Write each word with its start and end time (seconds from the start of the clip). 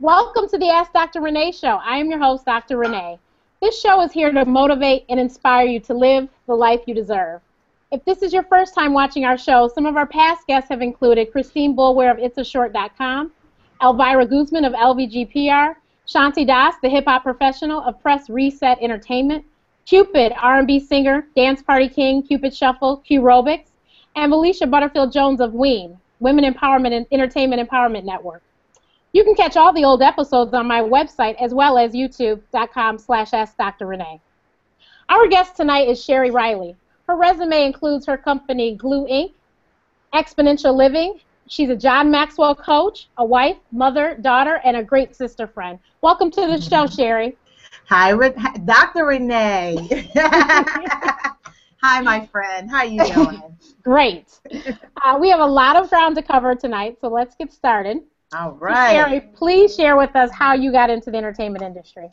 Welcome 0.00 0.48
to 0.50 0.58
the 0.58 0.70
Ask 0.70 0.92
Dr. 0.92 1.20
Renee 1.20 1.50
Show. 1.50 1.80
I 1.84 1.96
am 1.96 2.08
your 2.08 2.20
host, 2.20 2.44
Dr. 2.44 2.76
Renee. 2.76 3.18
This 3.60 3.80
show 3.80 4.00
is 4.00 4.12
here 4.12 4.30
to 4.30 4.44
motivate 4.44 5.04
and 5.08 5.18
inspire 5.18 5.66
you 5.66 5.80
to 5.80 5.92
live 5.92 6.28
the 6.46 6.54
life 6.54 6.82
you 6.86 6.94
deserve. 6.94 7.40
If 7.90 8.04
this 8.04 8.22
is 8.22 8.32
your 8.32 8.44
first 8.44 8.76
time 8.76 8.92
watching 8.92 9.24
our 9.24 9.36
show, 9.36 9.66
some 9.66 9.86
of 9.86 9.96
our 9.96 10.06
past 10.06 10.46
guests 10.46 10.70
have 10.70 10.82
included 10.82 11.32
Christine 11.32 11.74
Boulware 11.74 12.12
of 12.12 12.18
itsashort.com, 12.18 13.32
Elvira 13.82 14.24
Guzman 14.24 14.64
of 14.64 14.72
LVGPR, 14.72 15.74
Shanti 16.06 16.46
Das, 16.46 16.76
the 16.80 16.88
hip 16.88 17.06
hop 17.08 17.24
professional 17.24 17.80
of 17.80 18.00
Press 18.00 18.30
Reset 18.30 18.78
Entertainment, 18.80 19.44
Cupid, 19.84 20.32
R&B 20.40 20.78
singer, 20.78 21.26
dance 21.34 21.60
party 21.60 21.88
king, 21.88 22.22
Cupid 22.22 22.54
Shuffle, 22.54 22.98
Q 22.98 23.20
Robics, 23.20 23.70
and 24.14 24.30
Felicia 24.30 24.68
Butterfield 24.68 25.10
Jones 25.10 25.40
of 25.40 25.54
WEEN, 25.54 25.98
Women 26.20 26.44
Empowerment 26.44 26.96
and 26.96 27.06
Entertainment 27.10 27.68
Empowerment 27.68 28.04
Network. 28.04 28.44
You 29.12 29.24
can 29.24 29.34
catch 29.34 29.56
all 29.56 29.72
the 29.72 29.84
old 29.84 30.02
episodes 30.02 30.52
on 30.52 30.66
my 30.66 30.80
website 30.80 31.36
as 31.40 31.54
well 31.54 31.78
as 31.78 31.92
youtube.com 31.92 32.98
slash 32.98 33.30
askdrrenee. 33.30 34.20
Our 35.08 35.26
guest 35.28 35.56
tonight 35.56 35.88
is 35.88 35.98
Sheri 35.98 36.30
Riley. 36.30 36.76
Her 37.06 37.16
resume 37.16 37.64
includes 37.64 38.04
her 38.06 38.18
company 38.18 38.74
Glue 38.76 39.06
Inc., 39.06 39.32
Exponential 40.12 40.76
Living. 40.76 41.20
She's 41.46 41.70
a 41.70 41.76
John 41.76 42.10
Maxwell 42.10 42.54
coach, 42.54 43.08
a 43.16 43.24
wife, 43.24 43.56
mother, 43.72 44.14
daughter, 44.20 44.60
and 44.62 44.76
a 44.76 44.82
great 44.82 45.16
sister 45.16 45.46
friend. 45.46 45.78
Welcome 46.02 46.30
to 46.32 46.42
the 46.42 46.60
show, 46.60 46.84
Sheri. 46.84 47.34
Hi, 47.88 48.12
Dr. 48.66 49.06
Renee. 49.06 49.88
Hi, 51.80 52.02
my 52.02 52.26
friend. 52.26 52.70
How 52.70 52.78
are 52.78 52.84
you 52.84 53.02
doing? 53.06 53.42
Great. 53.82 54.38
Uh, 55.02 55.16
we 55.18 55.30
have 55.30 55.40
a 55.40 55.46
lot 55.46 55.76
of 55.76 55.88
ground 55.88 56.16
to 56.16 56.22
cover 56.22 56.54
tonight, 56.54 56.98
so 57.00 57.08
let's 57.08 57.34
get 57.36 57.50
started. 57.50 58.02
All 58.32 58.52
right. 58.60 58.94
Sheri, 58.94 59.34
please 59.34 59.74
share 59.74 59.96
with 59.96 60.14
us 60.14 60.30
how 60.32 60.52
you 60.52 60.70
got 60.70 60.90
into 60.90 61.10
the 61.10 61.16
entertainment 61.16 61.64
industry. 61.64 62.10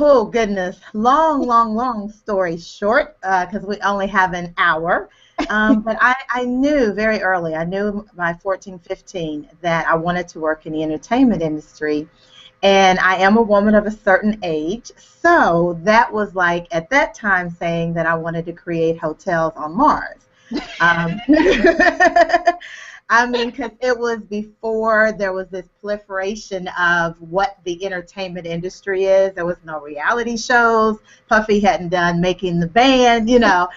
Oh, 0.00 0.24
goodness. 0.24 0.80
Long, 0.92 1.46
long, 1.46 1.74
long 1.74 2.10
story 2.10 2.56
short, 2.56 3.16
because 3.20 3.64
uh, 3.64 3.66
we 3.66 3.78
only 3.80 4.06
have 4.08 4.32
an 4.32 4.54
hour. 4.58 5.08
Um, 5.50 5.82
but 5.82 5.96
I, 6.00 6.14
I 6.30 6.44
knew 6.44 6.92
very 6.92 7.20
early, 7.20 7.54
I 7.54 7.64
knew 7.64 8.06
by 8.14 8.34
14, 8.34 8.78
15, 8.78 9.48
that 9.62 9.86
I 9.86 9.94
wanted 9.94 10.28
to 10.28 10.40
work 10.40 10.66
in 10.66 10.72
the 10.72 10.82
entertainment 10.82 11.42
industry. 11.42 12.08
And 12.62 12.98
I 12.98 13.16
am 13.16 13.36
a 13.36 13.42
woman 13.42 13.76
of 13.76 13.86
a 13.86 13.90
certain 13.90 14.38
age. 14.42 14.90
So 14.96 15.78
that 15.84 16.12
was 16.12 16.34
like, 16.34 16.66
at 16.72 16.90
that 16.90 17.14
time, 17.14 17.50
saying 17.50 17.94
that 17.94 18.06
I 18.06 18.14
wanted 18.14 18.46
to 18.46 18.52
create 18.52 18.98
hotels 18.98 19.52
on 19.56 19.76
Mars. 19.76 20.26
Um, 20.80 21.20
I 23.10 23.26
mean, 23.26 23.50
because 23.50 23.70
it 23.80 23.98
was 23.98 24.20
before 24.20 25.12
there 25.12 25.32
was 25.32 25.48
this 25.48 25.66
proliferation 25.80 26.68
of 26.78 27.18
what 27.22 27.56
the 27.64 27.82
entertainment 27.86 28.46
industry 28.46 29.04
is. 29.04 29.34
There 29.34 29.46
was 29.46 29.56
no 29.64 29.80
reality 29.80 30.36
shows. 30.36 30.98
Puffy 31.26 31.58
hadn't 31.58 31.88
done 31.88 32.20
Making 32.20 32.60
the 32.60 32.66
Band, 32.66 33.30
you 33.30 33.38
know. 33.38 33.68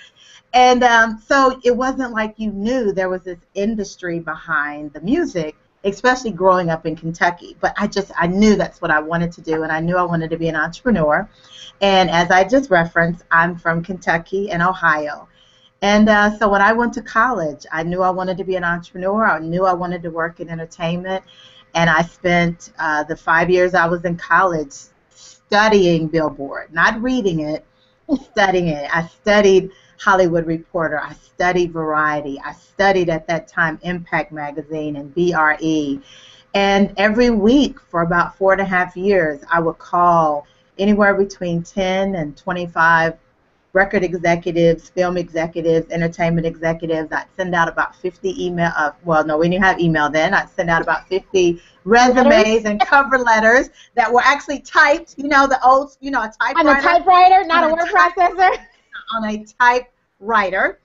And 0.54 0.84
um, 0.84 1.24
so 1.26 1.62
it 1.64 1.76
wasn't 1.76 2.12
like 2.12 2.34
you 2.38 2.52
knew 2.52 2.92
there 2.92 3.08
was 3.08 3.22
this 3.22 3.40
industry 3.54 4.20
behind 4.20 4.92
the 4.92 5.00
music, 5.00 5.56
especially 5.86 6.32
growing 6.32 6.70
up 6.70 6.86
in 6.86 6.98
Kentucky. 6.98 7.56
But 7.62 7.74
I 7.78 7.88
just, 7.88 8.12
I 8.18 8.28
knew 8.28 8.58
that's 8.58 8.82
what 8.82 8.92
I 8.92 9.00
wanted 9.00 9.32
to 9.34 9.42
do, 9.42 9.64
and 9.64 9.72
I 9.72 9.80
knew 9.80 9.96
I 9.96 10.04
wanted 10.04 10.30
to 10.32 10.38
be 10.38 10.50
an 10.50 10.58
entrepreneur. 10.58 11.30
And 11.80 12.10
as 12.10 12.32
I 12.32 12.44
just 12.44 12.70
referenced, 12.70 13.24
I'm 13.32 13.58
from 13.58 13.82
Kentucky 13.82 14.52
and 14.52 14.62
Ohio. 14.62 15.30
And 15.82 16.10
uh, 16.10 16.38
so 16.38 16.48
when 16.48 16.62
I 16.62 16.74
went 16.74 16.94
to 16.94 17.02
college, 17.02 17.66
I 17.72 17.84
knew 17.84 18.04
I 18.04 18.12
wanted 18.12 18.38
to 18.38 18.44
be 18.44 18.56
an 18.56 18.64
entrepreneur. 18.64 19.26
I 19.26 19.40
knew 19.40 19.66
I 19.66 19.74
wanted 19.74 20.04
to 20.04 20.12
work 20.12 20.40
in 20.40 20.50
entertainment. 20.50 21.24
And 21.74 21.90
I 21.90 22.04
spent 22.04 22.72
uh, 22.78 23.04
the 23.04 23.16
five 23.16 23.50
years 23.50 23.74
I 23.74 23.88
was 23.88 24.06
in 24.06 24.18
college 24.18 24.74
studying 25.10 26.08
Billboard, 26.08 26.72
not 26.72 27.02
reading 27.02 27.42
it, 27.42 27.66
studying 28.32 28.68
it. 28.68 28.96
I 28.96 29.08
studied 29.08 29.72
Hollywood 30.00 30.46
Reporter. 30.46 31.00
I 31.00 31.14
studied 31.14 31.72
Variety. 31.72 32.40
I 32.44 32.54
studied 32.54 33.10
at 33.10 33.28
that 33.28 33.48
time 33.48 33.80
Impact 33.82 34.32
Magazine 34.32 34.98
and 34.98 35.14
BRE. 35.14 36.00
And 36.54 36.94
every 36.98 37.30
week 37.30 37.80
for 37.80 38.02
about 38.02 38.38
four 38.38 38.52
and 38.52 38.62
a 38.62 38.66
half 38.66 38.96
years, 38.96 39.42
I 39.50 39.60
would 39.62 39.78
call 39.78 40.46
anywhere 40.78 41.16
between 41.16 41.64
10 41.64 42.16
and 42.16 42.36
25 42.36 43.14
record 43.74 44.04
executives, 44.04 44.90
film 44.90 45.18
executives, 45.18 45.90
entertainment 45.92 46.46
executives. 46.46 47.12
I'd 47.12 47.26
send 47.38 47.56
out 47.56 47.68
about 47.68 47.96
50 47.96 48.46
email. 48.46 48.72
Uh, 48.76 48.92
well, 49.04 49.26
no, 49.26 49.38
we 49.38 49.50
didn't 49.50 49.64
have 49.64 49.80
email 49.80 50.10
then. 50.10 50.34
I'd 50.34 50.50
send 50.50 50.70
out 50.70 50.82
about 50.82 51.08
50 51.08 51.62
resumes 51.84 52.66
and 52.66 52.80
cover 52.82 53.18
letters 53.18 53.70
that 53.96 54.12
were 54.12 54.22
actually 54.22 54.60
typed. 54.60 55.16
You 55.18 55.28
know, 55.28 55.48
the 55.48 55.64
old, 55.66 55.96
you 56.02 56.12
know, 56.12 56.22
a 56.22 56.32
typewriter. 56.40 56.70
On 56.70 56.78
a 56.78 56.82
typewriter, 56.82 57.44
not 57.46 57.64
a 57.64 57.74
word 57.74 57.88
processor. 57.88 58.58
On 59.16 59.30
a 59.30 59.46
typewriter. 59.60 60.80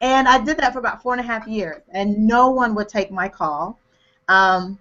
And 0.00 0.26
I 0.26 0.42
did 0.42 0.56
that 0.56 0.72
for 0.72 0.80
about 0.80 1.00
four 1.00 1.12
and 1.12 1.20
a 1.20 1.24
half 1.24 1.46
years, 1.46 1.82
and 1.92 2.26
no 2.26 2.50
one 2.50 2.74
would 2.74 2.88
take 2.88 3.12
my 3.12 3.28
call. 3.28 3.78
Um, 4.28 4.78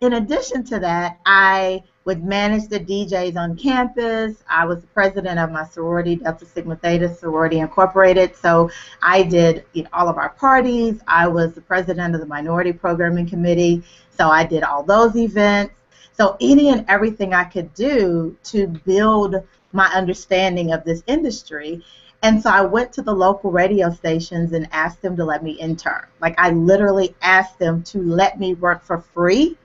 in 0.00 0.14
addition 0.14 0.64
to 0.64 0.78
that, 0.78 1.18
I 1.26 1.82
would 2.04 2.22
manage 2.22 2.68
the 2.68 2.78
DJs 2.78 3.36
on 3.36 3.56
campus. 3.56 4.42
I 4.48 4.66
was 4.66 4.80
the 4.80 4.86
president 4.88 5.38
of 5.38 5.50
my 5.50 5.64
sorority, 5.64 6.16
Delta 6.16 6.44
Sigma 6.44 6.76
Theta 6.76 7.14
Sorority 7.14 7.60
Incorporated. 7.60 8.36
So 8.36 8.70
I 9.02 9.22
did 9.22 9.64
you 9.72 9.84
know, 9.84 9.88
all 9.92 10.08
of 10.08 10.18
our 10.18 10.30
parties. 10.30 11.00
I 11.06 11.26
was 11.28 11.54
the 11.54 11.62
president 11.62 12.14
of 12.14 12.20
the 12.20 12.26
Minority 12.26 12.72
Programming 12.72 13.28
Committee. 13.28 13.82
So 14.10 14.28
I 14.28 14.44
did 14.44 14.62
all 14.62 14.82
those 14.82 15.16
events. 15.16 15.74
So 16.12 16.36
any 16.40 16.68
and 16.68 16.84
everything 16.88 17.34
I 17.34 17.44
could 17.44 17.72
do 17.74 18.36
to 18.44 18.68
build 18.68 19.36
my 19.72 19.86
understanding 19.86 20.72
of 20.72 20.84
this 20.84 21.02
industry. 21.06 21.82
And 22.22 22.42
so 22.42 22.48
I 22.48 22.62
went 22.62 22.92
to 22.94 23.02
the 23.02 23.12
local 23.12 23.50
radio 23.50 23.90
stations 23.90 24.52
and 24.52 24.68
asked 24.72 25.02
them 25.02 25.16
to 25.16 25.24
let 25.24 25.42
me 25.42 25.52
intern. 25.52 26.06
Like 26.20 26.34
I 26.38 26.50
literally 26.50 27.14
asked 27.20 27.58
them 27.58 27.82
to 27.84 28.00
let 28.00 28.38
me 28.38 28.54
work 28.54 28.82
for 28.82 28.98
free, 28.98 29.58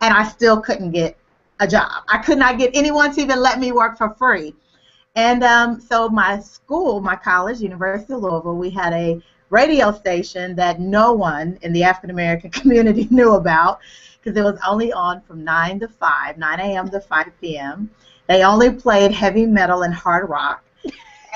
and 0.00 0.12
I 0.12 0.24
still 0.24 0.60
couldn't 0.60 0.90
get 0.90 1.16
a 1.60 1.66
job. 1.66 2.04
I 2.08 2.18
could 2.18 2.38
not 2.38 2.58
get 2.58 2.70
anyone 2.74 3.14
to 3.14 3.20
even 3.20 3.40
let 3.40 3.58
me 3.58 3.72
work 3.72 3.96
for 3.96 4.14
free. 4.14 4.54
And 5.14 5.44
um, 5.44 5.80
so 5.80 6.08
my 6.08 6.38
school, 6.40 7.00
my 7.00 7.16
college, 7.16 7.60
University 7.60 8.14
of 8.14 8.22
Louisville, 8.22 8.56
we 8.56 8.70
had 8.70 8.92
a 8.92 9.20
radio 9.50 9.92
station 9.92 10.56
that 10.56 10.80
no 10.80 11.12
one 11.12 11.58
in 11.62 11.72
the 11.72 11.84
African 11.84 12.10
American 12.10 12.50
community 12.60 13.06
knew 13.10 13.34
about 13.34 13.80
because 14.22 14.36
it 14.36 14.42
was 14.42 14.58
only 14.66 14.92
on 14.92 15.20
from 15.20 15.44
9 15.44 15.80
to 15.80 15.88
5, 15.88 16.38
9 16.38 16.60
a.m. 16.60 16.88
to 16.90 17.00
5 17.00 17.26
p.m. 17.40 17.90
They 18.28 18.42
only 18.44 18.70
played 18.70 19.12
heavy 19.12 19.46
metal 19.46 19.82
and 19.82 19.92
hard 19.92 20.28
rock. 20.30 20.64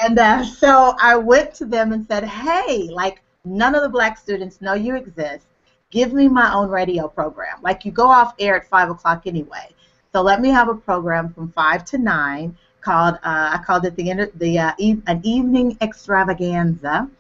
And 0.03 0.19
uh, 0.19 0.45
so 0.45 0.95
I 1.01 1.17
went 1.17 1.55
to 1.55 1.65
them 1.65 1.93
and 1.93 2.07
said, 2.07 2.25
hey, 2.25 2.89
like 2.91 3.23
none 3.45 3.75
of 3.75 3.83
the 3.83 3.89
black 3.89 4.19
students 4.19 4.61
know 4.61 4.75
you 4.75 4.97
exist. 4.97 5.47
Give 5.91 6.13
me 6.13 6.29
my 6.29 6.53
own 6.53 6.69
radio 6.69 7.09
program. 7.09 7.59
Like 7.63 7.85
you 7.85 7.93
go 7.93 8.07
off 8.07 8.35
air 8.39 8.57
at 8.57 8.69
5 8.69 8.91
o'clock 8.91 9.23
anyway. 9.27 9.75
So 10.17 10.23
let 10.23 10.41
me 10.41 10.49
have 10.49 10.71
a 10.71 10.75
program 10.75 11.35
from 11.35 11.53
five 11.53 11.85
to 11.91 11.99
nine 11.99 12.57
called 12.81 13.17
uh, 13.17 13.51
I 13.53 13.61
called 13.67 13.85
it 13.85 13.97
the 13.97 14.31
the 14.37 14.59
uh, 14.59 14.73
e- 14.79 15.03
an 15.07 15.21
evening 15.23 15.77
extravaganza, 15.83 17.11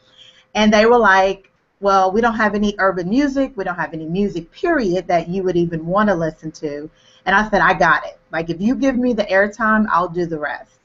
and 0.55 0.73
they 0.73 0.87
were 0.87 0.97
like, 0.99 1.51
well, 1.81 2.11
we 2.11 2.23
don't 2.23 2.37
have 2.37 2.55
any 2.55 2.75
urban 2.79 3.11
music, 3.11 3.53
we 3.55 3.65
don't 3.65 3.77
have 3.77 3.93
any 3.93 4.07
music 4.07 4.51
period 4.51 5.09
that 5.09 5.29
you 5.29 5.43
would 5.43 5.59
even 5.59 5.85
want 5.85 6.09
to 6.09 6.15
listen 6.15 6.51
to, 6.53 6.89
and 7.27 7.37
I 7.37 7.51
said 7.51 7.61
I 7.61 7.75
got 7.75 8.07
it. 8.07 8.19
Like 8.33 8.49
if 8.49 8.63
you 8.63 8.75
give 8.75 8.97
me 8.97 9.13
the 9.13 9.25
airtime, 9.25 9.85
I'll 9.91 10.09
do 10.09 10.25
the 10.25 10.39
rest. 10.39 10.79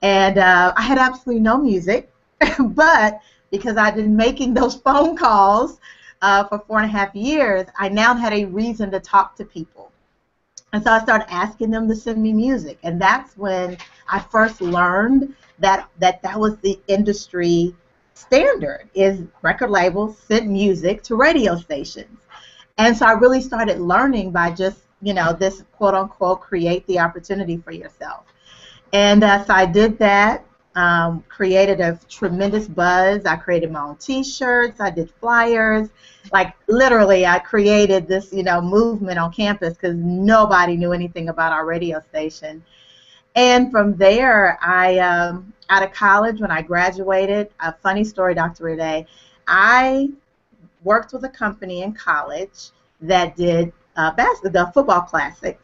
And 0.00 0.38
uh, 0.38 0.74
I 0.76 0.82
had 0.82 0.96
absolutely 0.96 1.42
no 1.42 1.58
music, 1.58 2.08
but 2.60 3.18
because 3.50 3.76
I'd 3.76 3.96
been 3.96 4.14
making 4.14 4.54
those 4.54 4.76
phone 4.76 5.16
calls 5.16 5.80
uh, 6.22 6.44
for 6.44 6.60
four 6.68 6.76
and 6.78 6.86
a 6.86 6.92
half 6.96 7.12
years, 7.16 7.66
I 7.76 7.88
now 7.88 8.14
had 8.14 8.32
a 8.32 8.44
reason 8.44 8.92
to 8.92 9.00
talk 9.00 9.34
to 9.38 9.44
people. 9.44 9.87
And 10.72 10.82
so 10.82 10.92
I 10.92 11.00
started 11.02 11.32
asking 11.32 11.70
them 11.70 11.88
to 11.88 11.96
send 11.96 12.22
me 12.22 12.32
music, 12.32 12.78
and 12.82 13.00
that's 13.00 13.36
when 13.36 13.78
I 14.08 14.20
first 14.20 14.60
learned 14.60 15.34
that 15.58 15.88
that 15.98 16.22
that 16.22 16.38
was 16.38 16.58
the 16.58 16.78
industry 16.88 17.74
standard 18.14 18.88
is 18.94 19.22
record 19.42 19.70
labels 19.70 20.18
sent 20.18 20.46
music 20.46 21.02
to 21.04 21.16
radio 21.16 21.56
stations. 21.56 22.18
And 22.76 22.96
so 22.96 23.06
I 23.06 23.12
really 23.12 23.40
started 23.40 23.80
learning 23.80 24.30
by 24.30 24.50
just, 24.50 24.80
you 25.00 25.14
know, 25.14 25.32
this 25.32 25.62
quote 25.72 25.94
unquote 25.94 26.40
create 26.40 26.86
the 26.86 26.98
opportunity 26.98 27.56
for 27.56 27.72
yourself. 27.72 28.24
And 28.92 29.24
uh, 29.24 29.44
so 29.44 29.54
I 29.54 29.66
did 29.66 29.98
that 29.98 30.44
um, 30.74 31.24
created 31.28 31.80
a 31.80 31.98
tremendous 32.08 32.68
buzz. 32.68 33.24
I 33.24 33.36
created 33.36 33.72
my 33.72 33.80
own 33.80 33.96
T-shirts. 33.96 34.80
I 34.80 34.90
did 34.90 35.10
flyers. 35.20 35.88
Like 36.32 36.54
literally, 36.68 37.26
I 37.26 37.38
created 37.38 38.06
this, 38.06 38.32
you 38.32 38.42
know, 38.42 38.60
movement 38.60 39.18
on 39.18 39.32
campus 39.32 39.74
because 39.74 39.96
nobody 39.96 40.76
knew 40.76 40.92
anything 40.92 41.28
about 41.28 41.52
our 41.52 41.66
radio 41.66 42.00
station. 42.10 42.62
And 43.34 43.70
from 43.70 43.96
there, 43.96 44.58
I, 44.62 44.98
um, 44.98 45.52
out 45.70 45.82
of 45.82 45.92
college, 45.92 46.40
when 46.40 46.50
I 46.50 46.62
graduated, 46.62 47.50
a 47.60 47.72
funny 47.72 48.04
story, 48.04 48.34
Dr. 48.34 48.64
Renee, 48.64 49.06
I 49.46 50.10
worked 50.82 51.12
with 51.12 51.24
a 51.24 51.28
company 51.28 51.82
in 51.82 51.92
college 51.92 52.70
that 53.00 53.36
did 53.36 53.72
uh, 53.96 54.12
the 54.16 54.70
football 54.72 55.02
classics, 55.02 55.62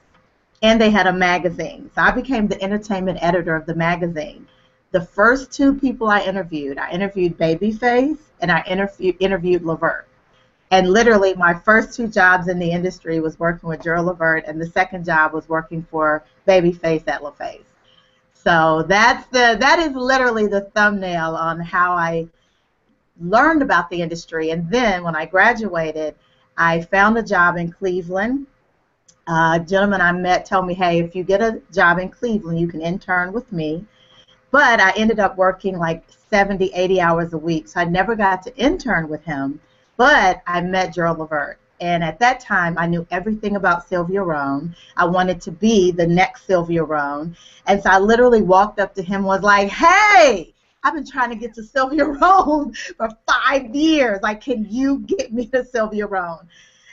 and 0.62 0.80
they 0.80 0.90
had 0.90 1.06
a 1.06 1.12
magazine. 1.12 1.90
So 1.94 2.02
I 2.02 2.10
became 2.10 2.48
the 2.48 2.60
entertainment 2.62 3.18
editor 3.22 3.54
of 3.54 3.66
the 3.66 3.74
magazine. 3.74 4.46
The 4.94 5.00
first 5.00 5.50
two 5.50 5.74
people 5.74 6.08
I 6.08 6.20
interviewed, 6.20 6.78
I 6.78 6.88
interviewed 6.92 7.36
Babyface 7.36 8.18
and 8.40 8.52
I 8.52 8.62
interviewed 8.62 9.16
interviewed 9.18 9.64
Levert. 9.64 10.06
And 10.70 10.88
literally, 10.88 11.34
my 11.34 11.52
first 11.52 11.96
two 11.96 12.06
jobs 12.06 12.46
in 12.46 12.60
the 12.60 12.70
industry 12.70 13.18
was 13.18 13.36
working 13.40 13.68
with 13.68 13.82
Gerald 13.82 14.06
Levert, 14.06 14.44
and 14.46 14.60
the 14.60 14.68
second 14.68 15.04
job 15.04 15.32
was 15.32 15.48
working 15.48 15.84
for 15.90 16.22
Babyface 16.46 17.08
at 17.08 17.22
LaFace. 17.22 17.64
So 18.34 18.84
that's 18.86 19.26
the 19.30 19.56
that 19.58 19.80
is 19.80 19.96
literally 19.96 20.46
the 20.46 20.70
thumbnail 20.76 21.34
on 21.34 21.58
how 21.58 21.94
I 21.94 22.28
learned 23.20 23.62
about 23.62 23.90
the 23.90 24.00
industry. 24.00 24.50
And 24.50 24.70
then 24.70 25.02
when 25.02 25.16
I 25.16 25.26
graduated, 25.26 26.14
I 26.56 26.82
found 26.82 27.18
a 27.18 27.22
job 27.24 27.56
in 27.56 27.72
Cleveland. 27.72 28.46
Uh, 29.26 29.58
a 29.60 29.64
gentleman 29.66 30.00
I 30.00 30.12
met 30.12 30.46
told 30.46 30.68
me, 30.68 30.74
hey, 30.74 31.00
if 31.00 31.16
you 31.16 31.24
get 31.24 31.42
a 31.42 31.60
job 31.72 31.98
in 31.98 32.10
Cleveland, 32.10 32.60
you 32.60 32.68
can 32.68 32.80
intern 32.80 33.32
with 33.32 33.50
me. 33.50 33.84
But 34.54 34.78
I 34.78 34.92
ended 34.92 35.18
up 35.18 35.36
working 35.36 35.78
like 35.78 36.04
70, 36.30 36.66
80 36.66 37.00
hours 37.00 37.32
a 37.32 37.38
week, 37.38 37.66
so 37.66 37.80
I 37.80 37.86
never 37.86 38.14
got 38.14 38.44
to 38.44 38.56
intern 38.56 39.08
with 39.08 39.24
him. 39.24 39.58
But 39.96 40.44
I 40.46 40.60
met 40.60 40.94
Gerald 40.94 41.18
Levert. 41.18 41.58
And 41.80 42.04
at 42.04 42.20
that 42.20 42.38
time, 42.38 42.78
I 42.78 42.86
knew 42.86 43.04
everything 43.10 43.56
about 43.56 43.88
Sylvia 43.88 44.22
Rhone. 44.22 44.76
I 44.96 45.06
wanted 45.06 45.40
to 45.40 45.50
be 45.50 45.90
the 45.90 46.06
next 46.06 46.46
Sylvia 46.46 46.84
Rhone. 46.84 47.36
And 47.66 47.82
so 47.82 47.90
I 47.90 47.98
literally 47.98 48.42
walked 48.42 48.78
up 48.78 48.94
to 48.94 49.02
him 49.02 49.22
and 49.22 49.24
was 49.24 49.42
like, 49.42 49.70
hey, 49.70 50.54
I've 50.84 50.94
been 50.94 51.04
trying 51.04 51.30
to 51.30 51.36
get 51.36 51.52
to 51.54 51.64
Sylvia 51.64 52.04
Rhone 52.20 52.74
for 52.96 53.08
five 53.26 53.74
years. 53.74 54.20
Like, 54.22 54.40
can 54.40 54.68
you 54.70 55.00
get 55.00 55.32
me 55.32 55.46
to 55.46 55.64
Sylvia 55.64 56.06
Rhone? 56.06 56.48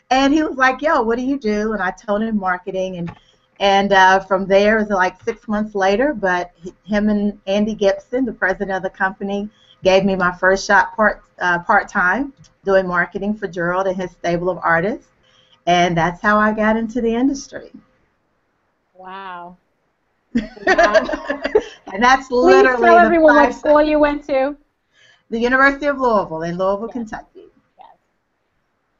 And 0.09 0.33
he 0.33 0.41
was 0.41 0.57
like, 0.57 0.81
yo, 0.81 1.03
what 1.03 1.19
do 1.19 1.23
you 1.23 1.37
do? 1.37 1.73
And 1.73 1.81
I 1.83 1.91
told 1.91 2.23
him 2.23 2.39
marketing. 2.39 2.97
And 2.97 3.15
and 3.61 3.93
uh, 3.93 4.19
from 4.19 4.47
there, 4.47 4.79
it 4.79 4.81
was 4.81 4.89
like 4.89 5.21
six 5.23 5.47
months 5.47 5.75
later, 5.75 6.15
but 6.15 6.51
him 6.83 7.09
and 7.09 7.39
Andy 7.45 7.75
Gibson, 7.75 8.25
the 8.25 8.33
president 8.33 8.71
of 8.71 8.81
the 8.81 8.89
company, 8.89 9.49
gave 9.83 10.03
me 10.03 10.15
my 10.15 10.31
first 10.31 10.65
shot 10.65 10.95
part 10.95 11.21
uh, 11.39 11.59
part 11.59 11.87
time 11.87 12.33
doing 12.65 12.87
marketing 12.87 13.35
for 13.35 13.47
Gerald 13.47 13.85
and 13.85 13.95
his 13.95 14.09
stable 14.11 14.49
of 14.49 14.57
artists, 14.63 15.09
and 15.67 15.95
that's 15.95 16.19
how 16.23 16.39
I 16.39 16.53
got 16.53 16.75
into 16.75 17.01
the 17.01 17.13
industry. 17.13 17.71
Wow. 18.95 19.57
wow. 20.33 20.43
and 21.93 22.03
that's 22.03 22.31
literally 22.31 22.77
Please 22.77 22.85
tell 22.85 22.97
everyone 22.97 23.35
what 23.35 23.53
school 23.53 23.81
you 23.83 23.99
went 23.99 24.25
to. 24.25 24.57
The 25.29 25.39
University 25.39 25.85
of 25.85 25.99
Louisville 25.99 26.41
in 26.41 26.57
Louisville, 26.57 26.87
yes. 26.87 26.93
Kentucky. 26.93 27.45
Yes. 27.77 27.95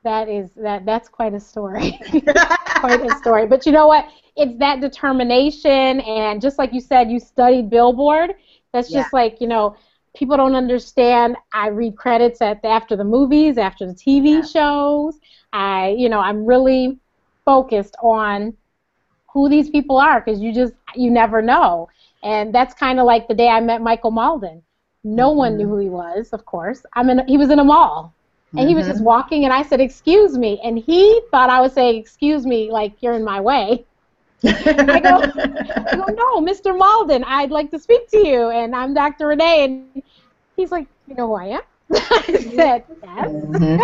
That 0.03 0.29
is 0.29 0.51
that 0.55 0.85
that's 0.85 1.09
quite 1.09 1.33
a 1.33 1.39
story. 1.39 1.99
quite 2.81 3.01
a 3.05 3.15
story. 3.17 3.47
But 3.47 3.65
you 3.65 3.71
know 3.71 3.87
what? 3.87 4.07
It's 4.35 4.57
that 4.59 4.81
determination 4.81 6.01
and 6.01 6.41
just 6.41 6.57
like 6.57 6.73
you 6.73 6.81
said, 6.81 7.09
you 7.09 7.19
studied 7.19 7.69
Billboard. 7.69 8.33
That's 8.73 8.89
just 8.89 9.09
yeah. 9.13 9.19
like, 9.19 9.39
you 9.39 9.47
know, 9.47 9.75
people 10.15 10.37
don't 10.37 10.55
understand. 10.55 11.37
I 11.53 11.67
read 11.67 11.95
credits 11.95 12.41
at 12.41 12.61
the, 12.61 12.67
after 12.67 12.95
the 12.95 13.03
movies, 13.03 13.57
after 13.57 13.85
the 13.85 13.93
TV 13.93 14.35
yeah. 14.35 14.41
shows. 14.41 15.19
I, 15.53 15.95
you 15.97 16.09
know, 16.09 16.19
I'm 16.19 16.45
really 16.45 16.97
focused 17.45 17.95
on 18.01 18.55
who 19.31 19.49
these 19.49 19.69
people 19.69 19.97
are 19.97 20.21
because 20.21 20.41
you 20.41 20.53
just 20.53 20.73
you 20.95 21.09
never 21.09 21.41
know. 21.41 21.89
And 22.23 22.53
that's 22.53 22.73
kind 22.73 22.99
of 22.99 23.05
like 23.05 23.27
the 23.27 23.33
day 23.33 23.47
I 23.47 23.59
met 23.61 23.81
Michael 23.81 24.11
Malden. 24.11 24.61
No 25.03 25.29
mm-hmm. 25.29 25.37
one 25.37 25.57
knew 25.57 25.67
who 25.67 25.79
he 25.79 25.89
was, 25.89 26.29
of 26.31 26.45
course. 26.45 26.83
I'm 26.93 27.09
in. 27.09 27.27
He 27.27 27.37
was 27.37 27.49
in 27.49 27.59
a 27.59 27.63
mall, 27.63 28.13
and 28.57 28.67
he 28.67 28.75
was 28.75 28.85
just 28.85 28.97
mm-hmm. 28.97 29.05
walking, 29.05 29.43
and 29.45 29.53
I 29.53 29.63
said, 29.63 29.79
"Excuse 29.79 30.37
me," 30.37 30.59
and 30.63 30.77
he 30.77 31.21
thought 31.31 31.49
I 31.49 31.61
was 31.61 31.73
saying, 31.73 31.99
"Excuse 31.99 32.45
me," 32.45 32.71
like 32.71 33.01
you're 33.01 33.13
in 33.13 33.23
my 33.23 33.39
way. 33.39 33.85
I 34.43 34.99
go, 34.99 35.21
I 35.21 35.95
go, 35.95 36.05
no, 36.13 36.41
Mr. 36.41 36.75
malden 36.77 37.23
I'd 37.23 37.51
like 37.51 37.69
to 37.71 37.79
speak 37.79 38.09
to 38.09 38.17
you, 38.17 38.49
and 38.49 38.75
I'm 38.75 38.93
Dr. 38.93 39.27
Renee, 39.27 39.63
and 39.65 40.03
he's 40.55 40.71
like, 40.71 40.87
you 41.07 41.15
know 41.15 41.27
who 41.27 41.33
I 41.33 41.45
am? 41.45 41.61
I 41.93 42.21
said, 42.55 42.83
yes. 43.03 43.29
Mm-hmm. 43.29 43.83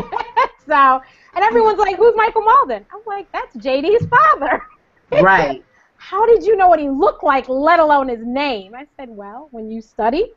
so, 0.68 1.02
and 1.36 1.44
everyone's 1.44 1.78
like, 1.78 1.98
who's 1.98 2.16
Michael 2.16 2.42
malden 2.42 2.86
I'm 2.92 3.02
like, 3.06 3.32
that's 3.32 3.56
JD's 3.58 4.06
father. 4.08 4.64
right. 5.22 5.64
How 5.98 6.26
did 6.26 6.44
you 6.44 6.56
know 6.56 6.68
what 6.68 6.80
he 6.80 6.90
looked 6.90 7.24
like, 7.24 7.50
let 7.50 7.80
alone 7.80 8.08
his 8.08 8.26
name? 8.26 8.74
I 8.76 8.86
said, 8.98 9.10
well, 9.10 9.50
when 9.52 9.70
you 9.70 9.82
study, 9.82 10.32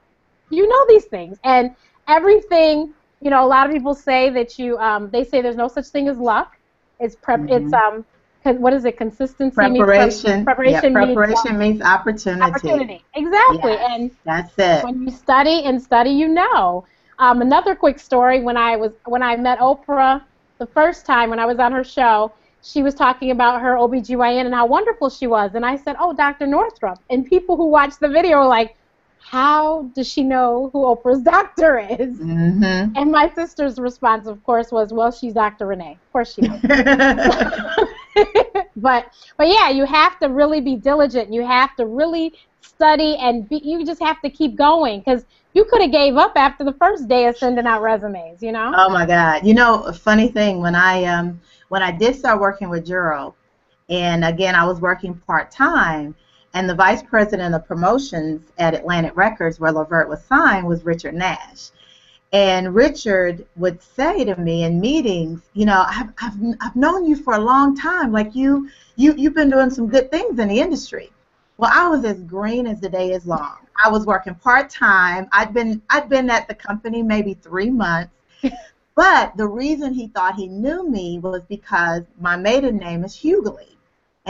you 0.50 0.68
know 0.68 0.86
these 0.88 1.04
things, 1.04 1.38
and 1.44 1.74
everything. 2.08 2.92
You 3.20 3.30
know, 3.30 3.44
a 3.44 3.48
lot 3.48 3.66
of 3.66 3.72
people 3.72 3.94
say 3.94 4.30
that 4.30 4.58
you. 4.58 4.78
Um, 4.78 5.10
they 5.10 5.24
say 5.24 5.42
there's 5.42 5.56
no 5.56 5.68
such 5.68 5.86
thing 5.86 6.08
as 6.08 6.18
luck. 6.18 6.56
It's 6.98 7.16
prep. 7.16 7.40
Mm-hmm. 7.40 7.66
It's 7.66 7.72
um 7.72 8.04
what 8.44 8.72
is 8.72 8.84
it? 8.84 8.96
Consistency 8.96 9.54
preparation. 9.54 10.30
Means, 10.32 10.44
preparation. 10.44 10.92
Yeah, 10.92 11.04
preparation 11.04 11.58
means, 11.58 11.78
means 11.78 11.82
opportunity. 11.82 12.42
Opportunity, 12.42 13.04
exactly. 13.14 13.72
Yes, 13.72 13.90
and 13.90 14.10
that's 14.24 14.54
it. 14.58 14.84
When 14.84 15.02
you 15.02 15.10
study 15.10 15.62
and 15.64 15.80
study, 15.80 16.10
you 16.10 16.28
know. 16.28 16.86
Um, 17.18 17.42
another 17.42 17.74
quick 17.74 17.98
story: 17.98 18.40
when 18.40 18.56
I 18.56 18.76
was 18.76 18.92
when 19.04 19.22
I 19.22 19.36
met 19.36 19.58
Oprah 19.58 20.22
the 20.58 20.66
first 20.66 21.04
time 21.04 21.30
when 21.30 21.38
I 21.38 21.46
was 21.46 21.58
on 21.58 21.72
her 21.72 21.84
show, 21.84 22.32
she 22.62 22.82
was 22.82 22.94
talking 22.94 23.30
about 23.30 23.60
her 23.60 23.74
OBGYN 23.76 24.46
and 24.46 24.54
how 24.54 24.66
wonderful 24.66 25.10
she 25.10 25.26
was, 25.26 25.54
and 25.54 25.64
I 25.66 25.76
said, 25.76 25.96
"Oh, 25.98 26.14
Dr. 26.14 26.46
Northrup." 26.46 26.98
And 27.10 27.26
people 27.26 27.56
who 27.56 27.66
watched 27.66 28.00
the 28.00 28.08
video 28.08 28.38
were 28.38 28.46
like, 28.46 28.76
how 29.30 29.88
does 29.94 30.08
she 30.08 30.24
know 30.24 30.70
who 30.72 30.80
Oprah's 30.80 31.22
doctor 31.22 31.78
is? 31.78 32.18
Mm-hmm. 32.18 32.96
And 32.96 33.12
my 33.12 33.32
sister's 33.32 33.78
response, 33.78 34.26
of 34.26 34.42
course, 34.42 34.72
was, 34.72 34.92
well, 34.92 35.12
she's 35.12 35.34
Dr. 35.34 35.68
Renee. 35.68 35.92
Of 35.92 36.12
course 36.12 36.34
she 36.34 36.42
knows. 36.42 36.60
but 38.76 39.06
but 39.36 39.46
yeah, 39.46 39.70
you 39.70 39.84
have 39.84 40.18
to 40.18 40.26
really 40.26 40.60
be 40.60 40.74
diligent. 40.74 41.32
You 41.32 41.46
have 41.46 41.76
to 41.76 41.86
really 41.86 42.34
study, 42.60 43.16
and 43.18 43.48
be, 43.48 43.62
you 43.64 43.86
just 43.86 44.02
have 44.02 44.20
to 44.22 44.30
keep 44.30 44.56
going 44.56 44.98
because 44.98 45.24
you 45.52 45.64
could 45.64 45.80
have 45.80 45.92
gave 45.92 46.16
up 46.16 46.32
after 46.34 46.64
the 46.64 46.72
first 46.72 47.06
day 47.06 47.26
of 47.26 47.38
sending 47.38 47.66
out 47.66 47.82
resumes. 47.82 48.42
You 48.42 48.50
know? 48.50 48.72
Oh 48.74 48.90
my 48.90 49.06
God! 49.06 49.46
You 49.46 49.54
know, 49.54 49.84
a 49.84 49.92
funny 49.92 50.26
thing 50.26 50.60
when 50.60 50.74
I 50.74 51.04
um 51.04 51.40
when 51.68 51.84
I 51.84 51.92
did 51.92 52.16
start 52.16 52.40
working 52.40 52.68
with 52.68 52.84
Gerald, 52.84 53.34
and 53.88 54.24
again 54.24 54.56
I 54.56 54.64
was 54.64 54.80
working 54.80 55.14
part 55.14 55.52
time 55.52 56.16
and 56.54 56.68
the 56.68 56.74
vice 56.74 57.02
president 57.02 57.54
of 57.54 57.66
promotions 57.66 58.50
at 58.58 58.74
Atlantic 58.74 59.16
Records, 59.16 59.60
where 59.60 59.72
Levert 59.72 60.08
was 60.08 60.22
signed, 60.24 60.66
was 60.66 60.84
Richard 60.84 61.14
Nash. 61.14 61.70
And 62.32 62.74
Richard 62.74 63.46
would 63.56 63.82
say 63.82 64.24
to 64.24 64.36
me 64.36 64.64
in 64.64 64.80
meetings, 64.80 65.42
you 65.52 65.66
know, 65.66 65.84
I've, 65.86 66.12
I've, 66.18 66.34
I've 66.60 66.76
known 66.76 67.06
you 67.06 67.16
for 67.16 67.34
a 67.34 67.40
long 67.40 67.76
time. 67.76 68.12
Like 68.12 68.34
you, 68.34 68.68
you, 68.96 69.14
you've 69.16 69.34
been 69.34 69.50
doing 69.50 69.70
some 69.70 69.88
good 69.88 70.10
things 70.10 70.38
in 70.38 70.48
the 70.48 70.60
industry. 70.60 71.10
Well, 71.56 71.70
I 71.72 71.88
was 71.88 72.04
as 72.04 72.20
green 72.22 72.66
as 72.66 72.80
the 72.80 72.88
day 72.88 73.12
is 73.12 73.26
long. 73.26 73.58
I 73.84 73.88
was 73.90 74.06
working 74.06 74.34
part 74.34 74.70
time. 74.70 75.28
I'd 75.32 75.52
been, 75.52 75.82
I'd 75.90 76.08
been 76.08 76.30
at 76.30 76.46
the 76.46 76.54
company 76.54 77.02
maybe 77.02 77.34
three 77.34 77.70
months. 77.70 78.12
but 78.94 79.36
the 79.36 79.46
reason 79.46 79.92
he 79.92 80.08
thought 80.08 80.36
he 80.36 80.46
knew 80.46 80.88
me 80.88 81.18
was 81.18 81.42
because 81.48 82.02
my 82.20 82.36
maiden 82.36 82.76
name 82.76 83.04
is 83.04 83.14
Hughley. 83.14 83.76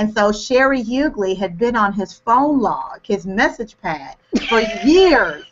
And 0.00 0.14
so 0.14 0.30
Sheri 0.30 0.83
Hughley 0.83 1.37
had 1.37 1.59
been 1.59 1.76
on 1.76 1.92
his 1.92 2.14
phone 2.14 2.59
log, 2.59 3.00
his 3.02 3.26
message 3.26 3.76
pad, 3.83 4.16
for 4.49 4.61
years. 4.83 5.45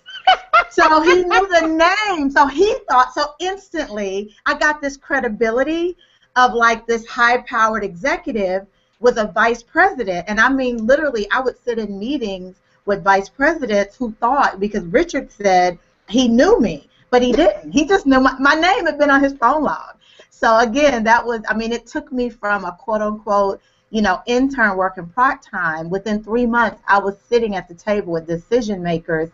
so 0.70 1.02
he 1.02 1.22
knew 1.22 1.48
the 1.48 1.66
name. 2.08 2.30
So 2.30 2.46
he 2.46 2.74
thought, 2.88 3.12
so 3.12 3.34
instantly 3.40 4.34
I 4.46 4.58
got 4.58 4.80
this 4.80 4.96
credibility 4.96 5.98
of 6.34 6.54
like 6.54 6.86
this 6.86 7.06
high 7.06 7.42
powered 7.42 7.84
executive 7.84 8.66
was 9.00 9.18
a 9.18 9.26
vice 9.26 9.62
president. 9.62 10.24
And 10.28 10.40
I 10.40 10.48
mean, 10.48 10.86
literally, 10.86 11.30
I 11.30 11.40
would 11.40 11.62
sit 11.62 11.78
in 11.78 11.98
meetings 11.98 12.56
with 12.86 13.04
vice 13.04 13.28
presidents 13.28 13.96
who 13.96 14.12
thought, 14.12 14.60
because 14.60 14.84
Richard 14.84 15.30
said 15.30 15.78
he 16.08 16.26
knew 16.26 16.58
me, 16.58 16.88
but 17.10 17.20
he 17.20 17.32
didn't. 17.32 17.70
He 17.70 17.86
just 17.86 18.06
knew 18.06 18.18
my, 18.18 18.34
my 18.38 18.54
name 18.54 18.86
had 18.86 18.98
been 18.98 19.10
on 19.10 19.22
his 19.22 19.34
phone 19.34 19.62
log. 19.62 19.96
So 20.30 20.56
again, 20.60 21.04
that 21.04 21.26
was, 21.26 21.42
I 21.50 21.54
mean, 21.54 21.70
it 21.70 21.86
took 21.86 22.10
me 22.10 22.30
from 22.30 22.64
a 22.64 22.72
quote 22.72 23.02
unquote 23.02 23.60
you 23.90 24.02
know, 24.02 24.22
intern 24.26 24.76
work 24.76 24.96
working 24.96 25.10
part 25.12 25.42
time, 25.42 25.88
within 25.88 26.22
three 26.22 26.46
months, 26.46 26.82
I 26.86 26.98
was 26.98 27.16
sitting 27.28 27.56
at 27.56 27.68
the 27.68 27.74
table 27.74 28.12
with 28.12 28.26
decision 28.26 28.82
makers. 28.82 29.30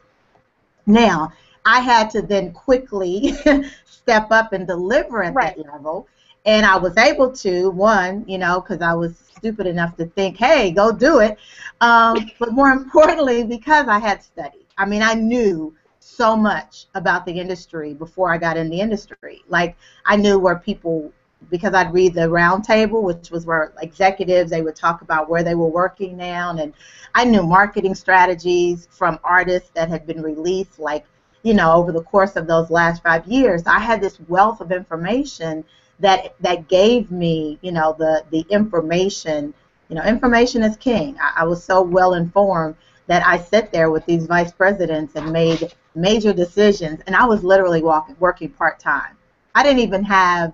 Now, 0.86 1.32
I 1.64 1.80
had 1.80 2.10
to 2.10 2.22
then 2.22 2.52
quickly 2.52 3.32
step 3.84 4.30
up 4.30 4.52
and 4.52 4.66
deliver 4.66 5.22
at 5.22 5.34
right. 5.34 5.56
that 5.56 5.72
level. 5.72 6.06
And 6.46 6.66
I 6.66 6.76
was 6.76 6.96
able 6.98 7.32
to, 7.32 7.70
one, 7.70 8.24
you 8.28 8.38
know, 8.38 8.60
because 8.60 8.82
I 8.82 8.92
was 8.92 9.16
stupid 9.36 9.66
enough 9.66 9.96
to 9.96 10.06
think, 10.06 10.36
hey, 10.36 10.70
go 10.70 10.92
do 10.92 11.20
it. 11.20 11.38
Um, 11.80 12.30
but 12.38 12.52
more 12.52 12.70
importantly, 12.70 13.44
because 13.44 13.88
I 13.88 13.98
had 13.98 14.22
studied. 14.22 14.66
I 14.76 14.84
mean, 14.84 15.02
I 15.02 15.14
knew 15.14 15.74
so 16.00 16.36
much 16.36 16.86
about 16.94 17.24
the 17.24 17.32
industry 17.32 17.94
before 17.94 18.32
I 18.32 18.38
got 18.38 18.56
in 18.56 18.68
the 18.68 18.80
industry. 18.80 19.42
Like, 19.48 19.76
I 20.04 20.16
knew 20.16 20.38
where 20.38 20.56
people 20.56 21.12
because 21.50 21.74
I'd 21.74 21.92
read 21.92 22.14
the 22.14 22.22
roundtable, 22.22 23.02
which 23.02 23.30
was 23.30 23.46
where 23.46 23.72
executives 23.80 24.50
they 24.50 24.62
would 24.62 24.76
talk 24.76 25.02
about 25.02 25.28
where 25.28 25.42
they 25.42 25.54
were 25.54 25.68
working 25.68 26.16
now, 26.16 26.56
and 26.56 26.72
I 27.14 27.24
knew 27.24 27.42
marketing 27.42 27.94
strategies 27.94 28.88
from 28.90 29.18
artists 29.24 29.70
that 29.74 29.88
had 29.88 30.06
been 30.06 30.22
released, 30.22 30.78
like 30.78 31.06
you 31.44 31.54
know, 31.54 31.72
over 31.72 31.92
the 31.92 32.02
course 32.02 32.36
of 32.36 32.46
those 32.46 32.70
last 32.70 33.02
five 33.02 33.26
years. 33.26 33.62
I 33.66 33.78
had 33.78 34.00
this 34.00 34.18
wealth 34.28 34.60
of 34.60 34.72
information 34.72 35.64
that 36.00 36.34
that 36.40 36.68
gave 36.68 37.10
me, 37.10 37.58
you 37.62 37.70
know, 37.72 37.94
the 37.98 38.24
the 38.30 38.44
information. 38.50 39.54
You 39.88 39.96
know, 39.96 40.04
information 40.04 40.62
is 40.62 40.76
king. 40.78 41.16
I, 41.20 41.42
I 41.42 41.44
was 41.44 41.62
so 41.62 41.82
well 41.82 42.14
informed 42.14 42.76
that 43.06 43.24
I 43.26 43.38
sat 43.38 43.70
there 43.70 43.90
with 43.90 44.04
these 44.06 44.26
vice 44.26 44.50
presidents 44.50 45.14
and 45.14 45.30
made 45.30 45.74
major 45.94 46.32
decisions, 46.32 47.00
and 47.06 47.14
I 47.14 47.26
was 47.26 47.44
literally 47.44 47.82
walking, 47.82 48.16
working 48.18 48.48
part 48.48 48.80
time. 48.80 49.16
I 49.54 49.62
didn't 49.62 49.80
even 49.80 50.02
have 50.04 50.52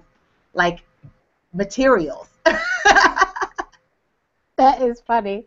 like 0.54 0.84
materials. 1.52 2.28
that 4.56 4.80
is 4.80 5.00
funny. 5.00 5.46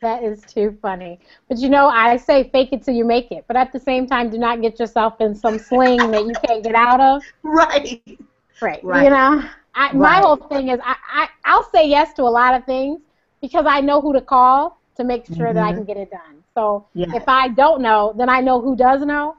That 0.00 0.22
is 0.22 0.40
too 0.42 0.78
funny. 0.80 1.20
But 1.48 1.58
you 1.58 1.68
know, 1.68 1.88
I 1.88 2.16
say 2.16 2.48
fake 2.50 2.70
it 2.72 2.82
till 2.82 2.94
you 2.94 3.04
make 3.04 3.30
it. 3.30 3.44
But 3.46 3.56
at 3.56 3.72
the 3.72 3.78
same 3.78 4.06
time, 4.06 4.30
do 4.30 4.38
not 4.38 4.62
get 4.62 4.80
yourself 4.80 5.20
in 5.20 5.34
some 5.34 5.58
sling 5.58 6.10
that 6.10 6.26
you 6.26 6.32
can't 6.46 6.64
get 6.64 6.74
out 6.74 7.00
of. 7.00 7.22
Right. 7.42 8.02
Right. 8.62 8.84
right. 8.84 9.04
You 9.04 9.08
know, 9.08 9.42
I, 9.74 9.86
right. 9.86 9.94
my 9.94 10.16
whole 10.16 10.36
thing 10.36 10.68
is 10.68 10.78
I, 10.84 10.94
I 11.10 11.28
I'll 11.46 11.64
say 11.70 11.88
yes 11.88 12.12
to 12.12 12.24
a 12.24 12.24
lot 12.24 12.54
of 12.54 12.66
things 12.66 13.00
because 13.40 13.64
I 13.66 13.80
know 13.80 14.02
who 14.02 14.12
to 14.12 14.20
call 14.20 14.78
to 14.96 15.02
make 15.04 15.24
sure 15.24 15.36
mm-hmm. 15.36 15.54
that 15.54 15.64
I 15.64 15.68
mm-hmm. 15.68 15.78
can 15.78 15.84
get 15.86 15.96
it 15.96 16.10
done. 16.10 16.44
So 16.52 16.86
yes. 16.92 17.08
if 17.14 17.26
I 17.26 17.48
don't 17.48 17.80
know, 17.80 18.12
then 18.18 18.28
I 18.28 18.40
know 18.40 18.60
who 18.60 18.76
does 18.76 19.00
know. 19.00 19.36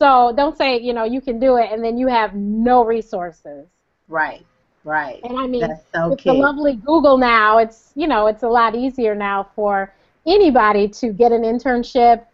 So 0.00 0.32
don't 0.36 0.56
say 0.56 0.80
you 0.80 0.92
know 0.94 1.04
you 1.04 1.20
can 1.20 1.38
do 1.38 1.58
it 1.58 1.70
and 1.70 1.84
then 1.84 1.96
you 1.96 2.08
have 2.08 2.34
no 2.34 2.84
resources. 2.84 3.68
Right. 4.08 4.44
Right. 4.84 5.20
And 5.24 5.38
I 5.38 5.46
mean, 5.46 5.66
so 5.92 6.10
with 6.10 6.20
key. 6.20 6.30
the 6.30 6.34
lovely 6.34 6.76
Google 6.76 7.18
now, 7.18 7.58
it's 7.58 7.90
you 7.96 8.06
know 8.06 8.28
it's 8.28 8.44
a 8.44 8.48
lot 8.48 8.76
easier 8.76 9.16
now 9.16 9.48
for 9.56 9.92
anybody 10.26 10.86
to 10.88 11.12
get 11.12 11.32
an 11.32 11.42
internship, 11.42 12.24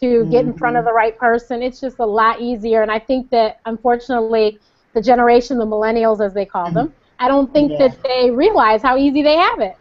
to 0.00 0.06
mm-hmm. 0.06 0.30
get 0.30 0.44
in 0.44 0.52
front 0.52 0.76
of 0.76 0.80
mm-hmm. 0.80 0.88
the 0.88 0.92
right 0.92 1.18
person. 1.18 1.62
It's 1.62 1.80
just 1.80 1.98
a 2.00 2.06
lot 2.06 2.42
easier. 2.42 2.82
And 2.82 2.90
I 2.90 2.98
think 2.98 3.30
that 3.30 3.60
unfortunately 3.64 4.58
the 4.92 5.00
generation, 5.00 5.56
the 5.56 5.66
millennials 5.66 6.24
as 6.24 6.34
they 6.34 6.44
call 6.44 6.70
them, 6.70 6.92
I 7.18 7.28
don't 7.28 7.50
think 7.52 7.72
yeah. 7.72 7.88
that 7.88 8.02
they 8.02 8.30
realize 8.30 8.82
how 8.82 8.98
easy 8.98 9.22
they 9.22 9.36
have 9.36 9.60
it. 9.60 9.76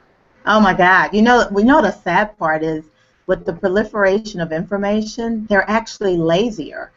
Oh 0.45 0.61
my 0.61 0.73
God! 0.73 1.13
You 1.13 1.23
know, 1.23 1.47
we 1.51 1.63
know 1.63 1.81
the 1.81 1.91
sad 1.91 2.37
part 2.37 2.63
is 2.63 2.85
with 3.27 3.45
the 3.45 3.53
proliferation 3.53 4.41
of 4.41 4.51
information, 4.51 5.45
they're 5.47 5.69
actually 5.69 6.17
lazier. 6.17 6.91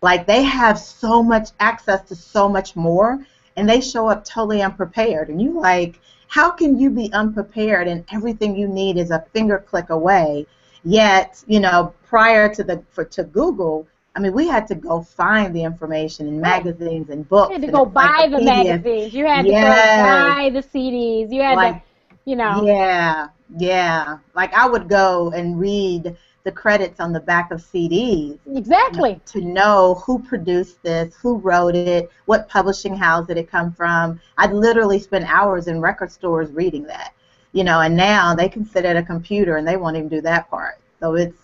Like 0.00 0.26
they 0.26 0.42
have 0.42 0.78
so 0.78 1.22
much 1.22 1.50
access 1.60 2.02
to 2.08 2.16
so 2.16 2.48
much 2.48 2.74
more, 2.76 3.24
and 3.56 3.68
they 3.68 3.80
show 3.80 4.08
up 4.08 4.24
totally 4.24 4.62
unprepared. 4.62 5.28
And 5.28 5.40
you 5.40 5.58
like, 5.58 6.00
how 6.28 6.50
can 6.50 6.78
you 6.78 6.90
be 6.90 7.12
unprepared 7.12 7.88
and 7.88 8.04
everything 8.12 8.56
you 8.56 8.66
need 8.66 8.96
is 8.96 9.10
a 9.10 9.24
finger 9.32 9.58
click 9.58 9.90
away? 9.90 10.46
Yet, 10.84 11.42
you 11.46 11.60
know, 11.60 11.94
prior 12.06 12.52
to 12.54 12.64
the 12.64 12.82
for 12.90 13.04
to 13.04 13.24
Google, 13.24 13.86
I 14.14 14.20
mean, 14.20 14.32
we 14.32 14.46
had 14.46 14.66
to 14.68 14.74
go 14.74 15.02
find 15.02 15.54
the 15.54 15.62
information 15.62 16.26
in 16.26 16.40
magazines 16.40 17.08
and 17.08 17.28
books. 17.28 17.50
You 17.50 17.60
had 17.60 17.66
to 17.66 17.72
go 17.72 17.86
buy 17.86 18.28
the 18.30 18.42
magazines. 18.42 19.14
You 19.14 19.26
had 19.26 19.46
yes. 19.46 19.74
to 19.74 20.02
go 20.02 20.34
buy 20.34 20.50
the 20.50 20.62
CDs. 20.62 21.32
You 21.32 21.42
had 21.42 21.56
like, 21.56 21.76
to, 21.76 22.10
you 22.24 22.36
know. 22.36 22.62
Yeah, 22.64 23.28
yeah. 23.56 24.18
Like 24.34 24.52
I 24.54 24.68
would 24.68 24.88
go 24.88 25.30
and 25.30 25.58
read 25.58 26.16
the 26.44 26.52
credits 26.52 27.00
on 27.00 27.12
the 27.12 27.20
back 27.20 27.50
of 27.50 27.60
CDs. 27.60 28.38
Exactly. 28.54 29.20
To 29.26 29.40
know 29.40 30.02
who 30.04 30.18
produced 30.18 30.82
this, 30.82 31.14
who 31.14 31.36
wrote 31.38 31.74
it, 31.74 32.10
what 32.26 32.48
publishing 32.48 32.96
house 32.96 33.26
did 33.26 33.36
it 33.36 33.50
come 33.50 33.72
from. 33.72 34.20
I'd 34.38 34.52
literally 34.52 34.98
spend 34.98 35.24
hours 35.26 35.68
in 35.68 35.80
record 35.80 36.10
stores 36.10 36.50
reading 36.50 36.84
that. 36.84 37.14
You 37.52 37.64
know, 37.64 37.80
and 37.80 37.96
now 37.96 38.34
they 38.34 38.48
can 38.48 38.64
sit 38.64 38.84
at 38.84 38.96
a 38.96 39.02
computer 39.02 39.56
and 39.56 39.68
they 39.68 39.76
won't 39.76 39.96
even 39.96 40.08
do 40.08 40.20
that 40.22 40.48
part. 40.50 40.80
So 41.00 41.14
it's 41.14 41.36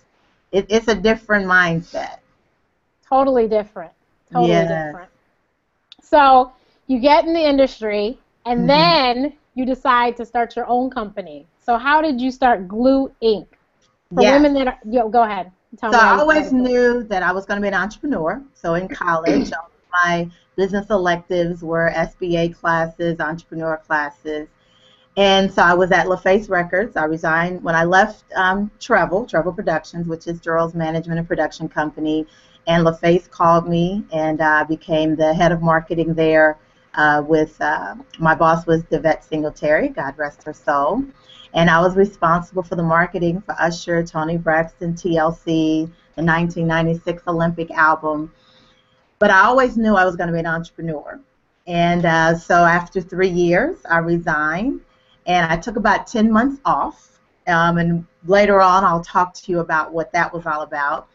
it, 0.51 0.67
it's 0.69 0.89
a 0.89 0.95
different 0.95 1.47
mindset. 1.47 2.19
Totally 3.07 3.49
different. 3.49 3.93
Totally 4.33 4.53
yes. 4.53 4.69
different. 4.69 5.11
So 6.03 6.53
you 6.87 6.99
get 7.01 7.27
in 7.27 7.35
the 7.35 7.47
industry, 7.47 8.19
and 8.47 8.61
mm-hmm. 8.61 8.67
then 8.67 9.33
you 9.55 9.67
decide 9.67 10.17
to 10.17 10.25
start 10.25 10.57
your 10.57 10.67
own 10.67 10.91
company. 10.91 11.47
So 11.59 11.77
how 11.77 12.01
did 12.01 12.21
you 12.21 12.31
start 12.31 12.67
Glue 12.67 13.13
Inc? 13.23 13.47
For 14.15 14.23
yes. 14.23 14.41
women 14.41 14.55
that 14.55 14.69
are, 14.69 14.79
yo, 14.89 15.09
go 15.09 15.23
ahead. 15.23 15.53
Tell 15.79 15.93
so 15.93 15.99
I 15.99 16.19
always 16.19 16.53
knew 16.53 17.03
that 17.05 17.23
I 17.23 17.31
was 17.33 17.45
going 17.45 17.59
to 17.59 17.63
be 17.63 17.69
an 17.69 17.75
entrepreneur. 17.75 18.43
So 18.55 18.75
in 18.75 18.89
college, 18.89 19.51
my 20.05 20.31
business 20.57 20.89
electives 20.89 21.63
were 21.63 21.93
SBA 21.95 22.57
classes, 22.57 23.21
entrepreneur 23.21 23.77
classes. 23.77 24.49
And 25.19 25.53
so 25.53 25.63
I 25.63 25.75
was 25.75 25.91
at 25.91 26.07
LaFace 26.07 26.49
Records. 26.49 26.97
I 26.97 27.05
resigned 27.05 27.63
when 27.63 27.75
I 27.75 27.85
left 27.85 28.25
um, 28.35 28.71
Trevel, 28.79 29.29
Trevel 29.29 29.55
Productions, 29.55 30.07
which 30.07 30.27
is 30.27 30.41
Durrell's 30.41 30.75
management 30.75 31.19
and 31.19 31.29
production 31.29 31.69
company 31.69 32.27
and 32.69 32.87
LaFace 32.87 33.29
called 33.29 33.67
me, 33.67 34.05
and 34.13 34.41
I 34.41 34.61
uh, 34.61 34.65
became 34.65 35.17
the 35.17 35.35
head 35.35 35.51
of 35.51 35.63
marketing 35.63 36.15
there. 36.15 36.59
Uh, 36.95 37.23
with 37.27 37.61
uh, 37.61 37.95
my 38.19 38.35
boss 38.35 38.67
was 38.67 38.83
Devette 38.85 39.23
Singletary, 39.23 39.89
God 39.89 40.19
rest 40.19 40.43
her 40.43 40.53
soul, 40.53 41.05
and 41.55 41.71
I 41.71 41.81
was 41.81 41.97
responsible 41.97 42.63
for 42.63 42.77
the 42.77 42.83
marketing 42.83 43.41
for 43.41 43.55
Usher, 43.59 44.05
Toni 44.05 44.37
Braxton, 44.37 44.95
TLC, 44.95 45.91
the 46.17 46.25
1996 46.25 47.23
Olympic 47.27 47.71
album. 47.71 48.33
But 49.19 49.31
I 49.31 49.45
always 49.45 49.77
knew 49.77 49.95
I 49.95 50.05
was 50.05 50.17
going 50.17 50.29
to 50.29 50.33
be 50.33 50.39
an 50.39 50.47
entrepreneur, 50.47 51.21
and 51.67 52.05
uh, 52.05 52.39
so 52.39 52.55
after 52.65 53.01
three 53.01 53.29
years, 53.29 53.79
I 53.89 53.99
resigned, 53.99 54.81
and 55.27 55.51
I 55.51 55.57
took 55.57 55.77
about 55.77 56.07
10 56.07 56.31
months 56.31 56.61
off. 56.65 57.21
Um, 57.47 57.79
and 57.79 58.07
later 58.27 58.61
on, 58.61 58.85
I'll 58.85 59.03
talk 59.03 59.35
to 59.35 59.53
you 59.53 59.61
about 59.61 59.93
what 59.93 60.13
that 60.13 60.33
was 60.33 60.47
all 60.47 60.63
about. 60.63 61.09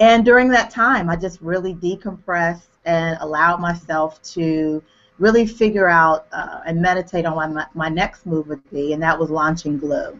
And 0.00 0.24
during 0.24 0.48
that 0.48 0.70
time, 0.70 1.08
I 1.08 1.16
just 1.16 1.40
really 1.40 1.74
decompressed 1.74 2.68
and 2.84 3.16
allowed 3.20 3.60
myself 3.60 4.20
to 4.34 4.82
really 5.18 5.46
figure 5.46 5.88
out 5.88 6.26
uh, 6.32 6.60
and 6.66 6.80
meditate 6.80 7.24
on 7.24 7.36
what 7.36 7.50
my, 7.50 7.66
my 7.74 7.88
next 7.88 8.26
move 8.26 8.48
would 8.48 8.68
be, 8.70 8.92
and 8.92 9.02
that 9.02 9.18
was 9.18 9.30
launching 9.30 9.78
Glue. 9.78 10.18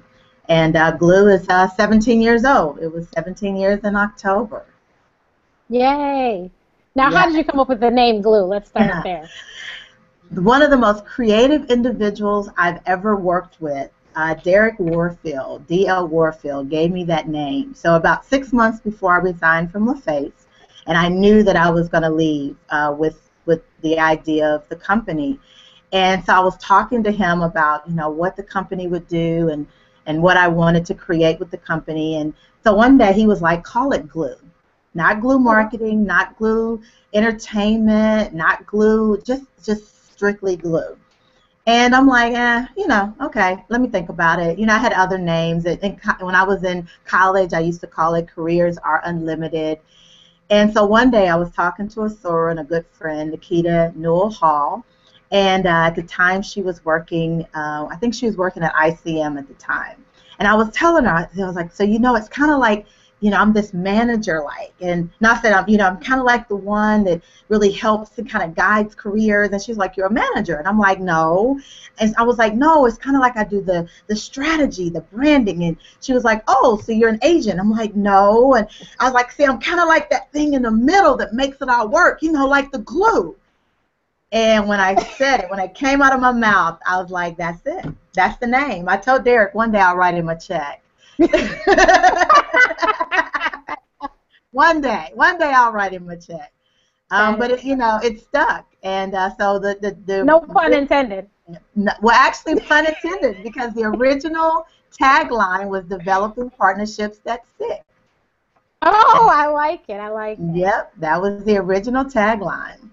And 0.49 0.77
uh, 0.77 0.93
Glue 0.93 1.29
is 1.29 1.49
uh, 1.49 1.69
17 1.69 2.21
years 2.21 2.45
old. 2.45 2.79
It 2.79 2.93
was 2.93 3.09
17 3.15 3.57
years 3.57 3.81
in 3.85 3.97
October. 3.97 4.67
Yay! 5.69 6.51
Now, 6.95 7.11
yeah. 7.11 7.19
how 7.19 7.27
did 7.27 7.37
you 7.37 7.45
come 7.45 7.59
up 7.61 7.69
with 7.69 7.81
the 7.81 7.91
name 7.91 8.21
Glue? 8.21 8.45
Let's 8.45 8.69
start 8.69 8.93
there. 9.05 9.29
One 10.31 10.63
of 10.63 10.71
the 10.71 10.77
most 10.77 11.05
creative 11.05 11.71
individuals 11.71 12.49
I've 12.57 12.81
ever 12.87 13.17
worked 13.17 13.61
with 13.61 13.91
uh, 14.17 14.35
Derek 14.35 14.79
Warfield, 14.79 15.67
D.L. 15.67 16.09
Warfield, 16.09 16.71
gave 16.71 16.93
me 16.93 17.05
that 17.05 17.29
name. 17.29 17.75
So 17.75 17.97
about 17.97 18.25
six 18.25 18.53
months 18.53 18.81
before 18.81 19.13
I 19.15 19.19
resigned 19.19 19.73
from 19.73 19.87
LaFace, 19.87 20.47
and 20.87 20.97
I 20.97 21.09
knew 21.09 21.43
that 21.43 21.57
I 21.57 21.71
was 21.71 21.89
going 21.89 22.03
to 22.03 22.11
leave 22.11 22.57
uh, 22.71 22.95
with 22.97 23.24
with 23.47 23.63
the 23.83 23.99
idea 23.99 24.55
of 24.55 24.69
the 24.69 24.77
company. 24.77 25.39
And 25.93 26.25
so 26.25 26.33
I 26.35 26.41
was 26.41 26.57
talking 26.59 27.03
to 27.05 27.11
him 27.11 27.43
about, 27.43 27.89
you 27.89 27.95
know, 27.95 28.11
what 28.11 28.37
the 28.37 28.43
company 28.43 28.89
would 28.89 29.07
do 29.09 29.49
and 29.51 29.67
and 30.07 30.23
what 30.23 30.37
I 30.37 30.49
wanted 30.49 30.85
to 30.87 30.95
create 30.95 31.39
with 31.39 31.51
the 31.51 31.57
company. 31.59 32.17
And 32.17 32.35
so 32.63 32.75
one 32.75 32.99
day 32.99 33.13
he 33.13 33.27
was 33.27 33.41
like, 33.41 33.65
call 33.65 33.93
it 33.93 34.07
glue. 34.07 34.37
Not 34.93 35.21
glue 35.21 35.39
marketing, 35.39 36.05
not 36.05 36.37
glue 36.37 36.83
entertainment, 37.15 38.35
not 38.35 38.67
glue, 38.67 39.21
just 39.23 39.45
just 39.65 40.13
strictly 40.13 40.57
glue. 40.57 40.97
And 41.67 41.95
I'm 41.95 42.07
like, 42.07 42.35
eh, 42.35 42.67
you 42.77 42.87
know, 42.87 43.15
okay, 43.23 43.65
let 43.71 43.81
me 43.81 43.89
think 43.89 44.11
about 44.11 44.39
it. 44.39 44.59
You 44.59 44.67
know, 44.67 44.75
I 44.75 44.79
had 44.79 44.93
other 44.93 45.17
names. 45.17 45.65
And 45.65 45.81
when 46.21 46.35
I 46.35 46.43
was 46.43 46.63
in 46.63 46.87
college, 47.07 47.55
I 47.55 47.61
used 47.61 47.81
to 47.81 47.87
call 47.87 48.15
it 48.15 48.29
Careers 48.29 48.77
Are 48.79 49.01
Unlimited. 49.05 49.79
And 50.51 50.73
so 50.73 50.85
one 50.85 51.11
day 51.11 51.29
I 51.29 51.37
was 51.37 51.51
talking 51.53 51.89
to 51.89 52.03
a 52.03 52.11
soror 52.11 52.51
and 52.51 52.61
a 52.61 52.65
good 52.65 52.87
friend, 52.93 53.31
Nikita 53.31 53.93
Newell 53.97 54.31
Hall. 54.31 54.85
And 55.31 55.67
uh, 55.67 55.87
at 55.87 55.97
the 55.97 56.03
time 56.03 56.43
she 56.43 56.63
was 56.63 56.85
working, 56.85 57.47
uh, 57.55 57.89
I 57.91 57.97
think 57.97 58.15
she 58.15 58.27
was 58.27 58.37
working 58.37 58.63
at 58.63 58.75
ICM 58.75 59.39
at 59.39 59.49
the 59.49 59.55
time. 59.55 60.05
And 60.39 60.47
I 60.47 60.55
was 60.55 60.71
telling 60.71 61.05
her, 61.05 61.11
I 61.11 61.47
was 61.47 61.57
like, 61.57 61.73
so 61.73 61.83
you 61.83 61.99
know, 61.99 62.15
it's 62.15 62.29
kind 62.29 62.53
of 62.53 62.59
like 62.59 62.87
you 63.21 63.31
know, 63.31 63.39
I'm 63.39 63.53
this 63.53 63.73
manager 63.73 64.43
like, 64.45 64.75
and 64.81 65.11
not 65.21 65.43
that 65.43 65.55
I'm, 65.55 65.69
you 65.69 65.79
know, 65.79 65.87
I'm 65.87 65.99
kind 65.99 66.21
of 66.21 66.27
like 66.27 66.49
the 66.49 66.57
one 66.57 67.05
that 67.05 67.23
really 67.49 67.71
helps 67.71 68.19
and 68.19 68.29
kind 68.29 68.45
of 68.45 68.55
guides 68.55 68.95
careers. 68.95 69.51
And 69.51 69.63
she's 69.63 69.77
like, 69.77 69.97
you're 69.97 70.09
a 70.09 70.13
manager, 70.13 70.57
and 70.57 70.69
I'm 70.69 70.79
like, 70.79 71.01
no. 71.01 71.59
And 71.99 72.15
I 72.19 72.23
was 72.25 72.39
like, 72.39 72.55
no, 72.55 72.87
it's 72.87 72.99
kind 72.99 73.17
of 73.17 73.23
like 73.23 73.37
I 73.37 73.45
do 73.45 73.61
the 73.63 73.89
the 74.09 74.17
strategy, 74.17 74.91
the 74.91 75.01
branding. 75.01 75.65
And 75.65 75.77
she 76.01 76.13
was 76.13 76.25
like, 76.25 76.43
oh, 76.49 76.81
so 76.85 76.93
you're 76.93 77.09
an 77.09 77.21
agent? 77.23 77.59
I'm 77.61 77.71
like, 77.71 77.95
no. 77.95 78.55
And 78.55 78.67
I 79.01 79.05
was 79.05 79.15
like, 79.15 79.33
see, 79.33 79.45
I'm 79.45 79.61
kind 79.61 79.81
of 79.81 79.89
like 79.89 80.11
that 80.11 80.31
thing 80.33 80.55
in 80.55 80.63
the 80.63 80.71
middle 80.71 81.17
that 81.17 81.35
makes 81.35 81.61
it 81.63 81.69
all 81.69 81.89
work, 81.89 82.23
you 82.23 82.33
know, 82.33 82.47
like 82.47 82.71
the 82.73 82.79
glue. 82.79 83.37
And 84.33 84.67
when 84.69 84.81
I 84.81 84.97
said 85.17 85.41
it, 85.41 85.51
when 85.51 85.61
it 85.61 85.75
came 85.75 86.03
out 86.03 86.13
of 86.13 86.21
my 86.21 86.33
mouth, 86.33 86.81
I 86.85 87.01
was 87.01 87.11
like, 87.11 87.37
that's 87.37 87.63
it. 87.67 87.87
That's 88.15 88.37
the 88.39 88.49
name. 88.49 88.89
I 88.89 88.97
told 88.97 89.25
Derek 89.25 89.55
one 89.55 89.71
day 89.71 89.79
I'll 89.79 89.97
write 89.97 90.15
him 90.15 90.29
a 90.29 90.39
check. 90.39 90.83
one 94.55 94.81
day, 94.81 95.11
one 95.15 95.39
day 95.39 95.53
I'll 95.55 95.73
write 95.73 95.93
him 95.93 96.09
a 96.09 96.17
check. 96.17 96.53
Um, 97.11 97.39
but 97.39 97.51
it, 97.51 97.65
you 97.65 97.77
know, 97.77 98.01
it 98.03 98.21
stuck, 98.21 98.67
and 98.83 99.15
uh, 99.15 99.31
so 99.37 99.59
the, 99.59 99.77
the 99.81 99.97
the 100.07 100.25
no 100.25 100.41
pun 100.41 100.73
intended. 100.73 101.29
No, 101.77 101.93
well, 102.01 102.15
actually, 102.15 102.59
pun 102.61 102.87
intended 102.87 103.43
because 103.45 103.75
the 103.75 103.85
original 103.85 104.67
tagline 104.99 105.69
was 105.69 105.85
developing 105.85 106.51
partnerships 106.51 107.19
that 107.19 107.47
stick. 107.55 107.83
Oh, 108.83 109.29
I 109.31 109.47
like 109.47 109.83
it. 109.89 110.01
I 110.01 110.09
like 110.09 110.39
it. 110.39 110.57
Yep, 110.57 110.93
that 110.99 111.21
was 111.21 111.45
the 111.45 111.59
original 111.59 112.05
tagline. 112.05 112.91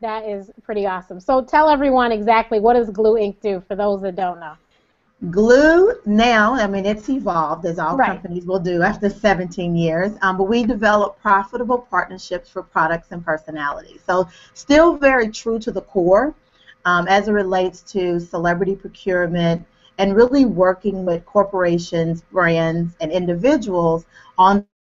That 0.00 0.28
is 0.28 0.50
pretty 0.62 0.84
awesome. 0.84 1.20
So 1.20 1.42
tell 1.42 1.68
everyone 1.68 2.10
exactly 2.10 2.58
what 2.58 2.74
does 2.74 2.90
Glue 2.90 3.14
Inc 3.14 3.40
do 3.40 3.62
for 3.68 3.76
those 3.76 4.02
that 4.02 4.16
don't 4.16 4.40
know. 4.40 4.54
Glue 5.30 5.94
now, 6.04 6.54
I 6.54 6.66
mean, 6.66 6.84
it's 6.86 7.08
evolved 7.08 7.64
as 7.66 7.78
all 7.78 7.96
Right. 7.96 8.08
companies 8.08 8.44
will 8.46 8.58
do 8.58 8.82
after 8.82 9.08
17 9.08 9.76
years, 9.76 10.12
um, 10.22 10.36
but 10.36 10.44
we 10.44 10.64
develop 10.64 11.20
profitable 11.20 11.78
partnerships 11.78 12.48
for 12.50 12.62
products 12.62 13.12
and 13.12 13.24
personalities. 13.24 14.00
So, 14.06 14.28
still 14.54 14.96
very 14.96 15.28
true 15.28 15.58
to 15.60 15.70
the 15.70 15.82
core 15.82 16.34
um, 16.84 17.06
as 17.08 17.28
it 17.28 17.32
relates 17.32 17.82
to 17.92 18.18
celebrity 18.20 18.74
procurement 18.74 19.64
and 19.98 20.16
really 20.16 20.44
working 20.44 21.04
with 21.04 21.24
corporations, 21.26 22.22
brands, 22.32 22.96
and 23.00 23.12
individuals 23.12 24.06
on 24.38 24.66
their 24.66 24.88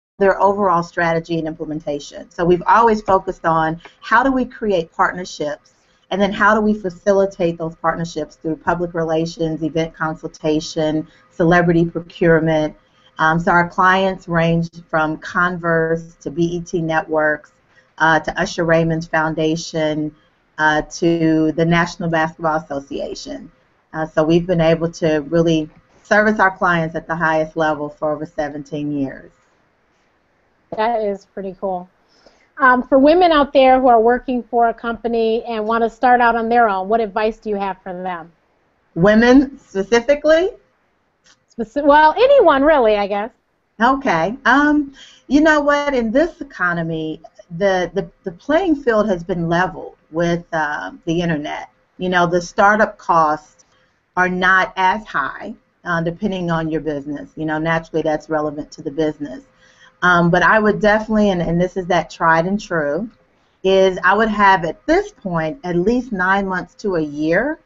overall 0.41 0.83
strategy 0.83 1.37
and 1.39 1.47
implementation. 1.47 2.31
So, 2.31 2.45
we've 2.45 2.63
always 2.67 3.01
focused 3.01 3.45
on 3.45 3.81
how 4.01 4.23
do 4.23 4.31
we 4.31 4.45
create 4.45 4.91
partnerships 4.91 5.74
and 6.11 6.21
then 6.21 6.31
how 6.31 6.53
do 6.53 6.61
we 6.61 6.73
facilitate 6.73 7.57
those 7.57 7.75
partnerships 7.75 8.35
through 8.35 8.57
public 8.57 8.93
relations, 8.93 9.63
event 9.63 9.93
consultation, 9.93 11.07
celebrity 11.31 11.85
procurement? 11.85 12.75
Um, 13.17 13.39
so 13.39 13.51
our 13.51 13.67
clients 13.67 14.27
range 14.27 14.69
from 14.89 15.17
Converse 15.17 16.15
to 16.21 16.29
BET 16.29 16.73
Networks 16.73 17.51
uh, 17.97 18.19
to 18.19 18.39
Usher 18.39 18.65
Raymond's 18.65 19.07
Foundation 19.07 20.13
uh, 20.57 20.81
to 20.83 21.51
the 21.53 21.65
National 21.65 22.09
Basketball 22.09 22.57
Association. 22.57 23.51
Uh, 23.93 24.05
so 24.05 24.23
we've 24.23 24.45
been 24.45 24.61
able 24.61 24.91
to 24.91 25.19
really 25.29 25.69
service 26.03 26.39
our 26.39 26.55
clients 26.55 26.95
at 26.95 27.07
the 27.07 27.15
highest 27.15 27.55
level 27.55 27.89
for 27.89 28.11
over 28.11 28.25
17 28.25 28.91
years. 28.91 29.31
That 30.75 31.01
is 31.01 31.25
pretty 31.25 31.55
cool. 31.59 31.89
Um, 32.57 32.83
for 32.83 32.97
women 32.97 33.31
out 33.31 33.51
there 33.51 33.81
who 33.81 33.87
are 33.87 33.99
working 33.99 34.41
for 34.43 34.69
a 34.69 34.73
company 34.73 35.43
and 35.43 35.65
want 35.65 35.83
to 35.83 35.89
start 35.89 36.21
out 36.21 36.35
on 36.35 36.47
their 36.47 36.69
own, 36.69 36.87
what 36.87 37.01
advice 37.01 37.37
do 37.37 37.49
you 37.49 37.57
have 37.57 37.81
for 37.81 37.91
them? 37.91 38.31
Women 38.95 39.59
specifically, 39.59 40.51
Speci- 41.57 41.83
well, 41.83 42.13
anyone 42.17 42.63
really, 42.63 42.95
I 42.95 43.07
guess. 43.07 43.31
Okay. 43.81 44.37
Um, 44.45 44.93
you 45.27 45.41
know 45.41 45.59
what? 45.59 45.93
In 45.93 46.11
this 46.11 46.41
economy, 46.41 47.21
the 47.57 47.91
the, 47.93 48.09
the 48.23 48.31
playing 48.31 48.75
field 48.77 49.07
has 49.09 49.23
been 49.23 49.49
leveled 49.49 49.97
with 50.11 50.45
uh, 50.53 50.91
the 51.05 51.21
internet. 51.21 51.69
You 51.97 52.09
know, 52.09 52.27
the 52.27 52.41
startup 52.41 52.97
costs 52.97 53.65
are 54.15 54.29
not 54.29 54.73
as 54.77 55.05
high, 55.05 55.55
uh, 55.83 56.01
depending 56.01 56.51
on 56.51 56.69
your 56.69 56.81
business. 56.81 57.31
You 57.35 57.45
know, 57.45 57.57
naturally 57.57 58.01
that's 58.01 58.29
relevant 58.29 58.71
to 58.71 58.81
the 58.81 58.91
business. 58.91 59.43
Um, 60.05 60.29
but 60.29 60.43
I 60.43 60.59
would 60.59 60.79
definitely, 60.79 61.31
and, 61.31 61.41
and 61.41 61.59
this 61.59 61.77
is 61.77 61.87
that 61.87 62.11
tried 62.11 62.45
and 62.45 62.61
true, 62.61 63.09
is 63.63 63.97
I 64.03 64.13
would 64.13 64.29
have 64.29 64.63
at 64.63 64.85
this 64.85 65.11
point 65.11 65.59
at 65.63 65.75
least 65.75 66.11
nine 66.11 66.47
months 66.47 66.75
to 66.75 66.97
a 66.97 67.01
year 67.01 67.57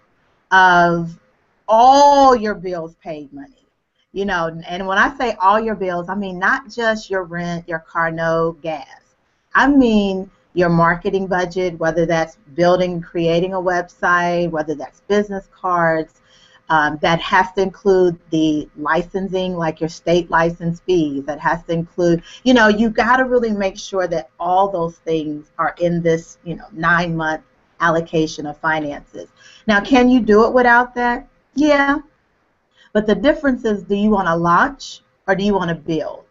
of 0.50 1.20
all 1.68 2.34
your 2.38 2.56
bills 2.56 2.96
paid 3.04 3.34
money. 3.34 3.66
You 4.14 4.26
know 4.26 4.60
and 4.68 4.88
when 4.88 4.98
i 4.98 5.16
say 5.18 5.36
all 5.40 5.60
your 5.60 5.76
bills 5.76 6.10
i 6.10 6.16
mean 6.16 6.40
not 6.40 6.68
just 6.72 7.12
your 7.12 7.26
rent 7.26 7.70
your 7.70 7.78
car 7.78 8.10
note 8.10 8.60
gas. 8.64 8.88
I 9.54 9.68
mean 9.68 10.32
your 10.56 10.70
marketing 10.70 11.28
budget 11.28 11.78
whether 11.78 12.08
that's 12.08 12.38
building 12.56 13.02
creating 13.02 13.54
a 13.54 13.58
website 13.58 14.50
whether 14.50 14.74
that's 14.74 15.02
business 15.02 15.48
cards 15.54 16.19
um, 16.70 17.00
that 17.02 17.20
has 17.20 17.52
to 17.54 17.62
include 17.62 18.20
the 18.30 18.70
licensing 18.78 19.56
like 19.56 19.80
your 19.80 19.90
state 19.90 20.30
license 20.30 20.80
fees 20.82 21.24
that 21.26 21.40
has 21.40 21.64
to 21.64 21.74
include 21.74 22.22
you 22.44 22.54
know 22.54 22.68
you 22.68 22.90
got 22.90 23.18
to 23.18 23.26
really 23.26 23.52
make 23.52 23.78
sure 23.78 24.08
that 24.08 24.30
all 24.40 24.70
those 24.70 24.98
things 24.98 25.52
are 25.58 25.76
in 25.80 26.02
this 26.02 26.38
you 26.44 26.56
know 26.56 26.66
nine 26.72 27.16
month 27.16 27.42
allocation 27.82 28.46
of 28.46 28.58
finances 28.58 29.30
now 29.68 29.80
can 29.80 30.10
you 30.10 30.20
do 30.20 30.46
it 30.46 30.54
without 30.54 30.94
that 30.94 31.28
yeah 31.56 32.00
but 32.94 33.06
the 33.06 33.16
difference 33.16 33.66
is 33.66 33.84
do 33.84 33.96
you 33.96 34.10
want 34.10 34.28
to 34.28 34.36
launch 34.36 35.02
or 35.28 35.36
do 35.36 35.44
you 35.44 35.54
want 35.54 35.70
to 35.70 35.76
build? 35.76 36.26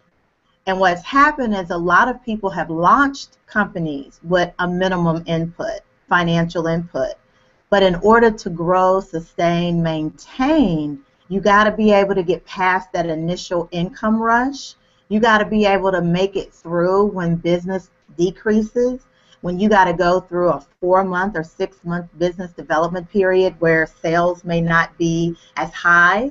And 0.66 0.79
what's 0.81 1.03
happened 1.03 1.55
is 1.55 1.70
a 1.70 1.77
lot 1.77 2.09
of 2.09 2.22
people 2.24 2.51
have 2.51 2.68
launched 2.68 3.38
companies 3.46 4.20
with 4.22 4.53
a 4.59 4.68
minimum 4.68 5.22
input, 5.27 5.81
financial 6.09 6.66
input. 6.66 7.14
But 7.70 7.83
in 7.83 7.96
order 7.96 8.31
to 8.31 8.50
grow, 8.50 9.00
sustain, 9.00 9.83
maintain, 9.83 11.00
you 11.28 11.40
got 11.40 11.64
to 11.64 11.72
be 11.72 11.92
able 11.92 12.14
to 12.14 12.22
get 12.22 12.44
past 12.46 12.92
that 12.92 13.07
initial 13.07 13.68
income 13.70 14.20
rush. 14.20 14.74
You 15.09 15.20
got 15.20 15.38
to 15.38 15.44
be 15.44 15.66
able 15.66 15.92
to 15.92 16.00
make 16.00 16.37
it 16.37 16.52
through 16.52 17.07
when 17.07 17.37
business 17.37 17.90
decreases, 18.16 19.00
when 19.42 19.59
you 19.59 19.68
got 19.68 19.85
to 19.85 19.92
go 19.92 20.20
through 20.20 20.50
a 20.50 20.66
four 20.81 21.04
month 21.04 21.37
or 21.37 21.44
six 21.44 21.78
month 21.85 22.07
business 22.18 22.52
development 22.52 23.11
period 23.11 23.54
where 23.61 23.87
sales 23.87 24.44
may 24.44 24.61
not 24.61 24.96
be 24.98 25.37
as 25.57 25.72
high. 25.72 26.31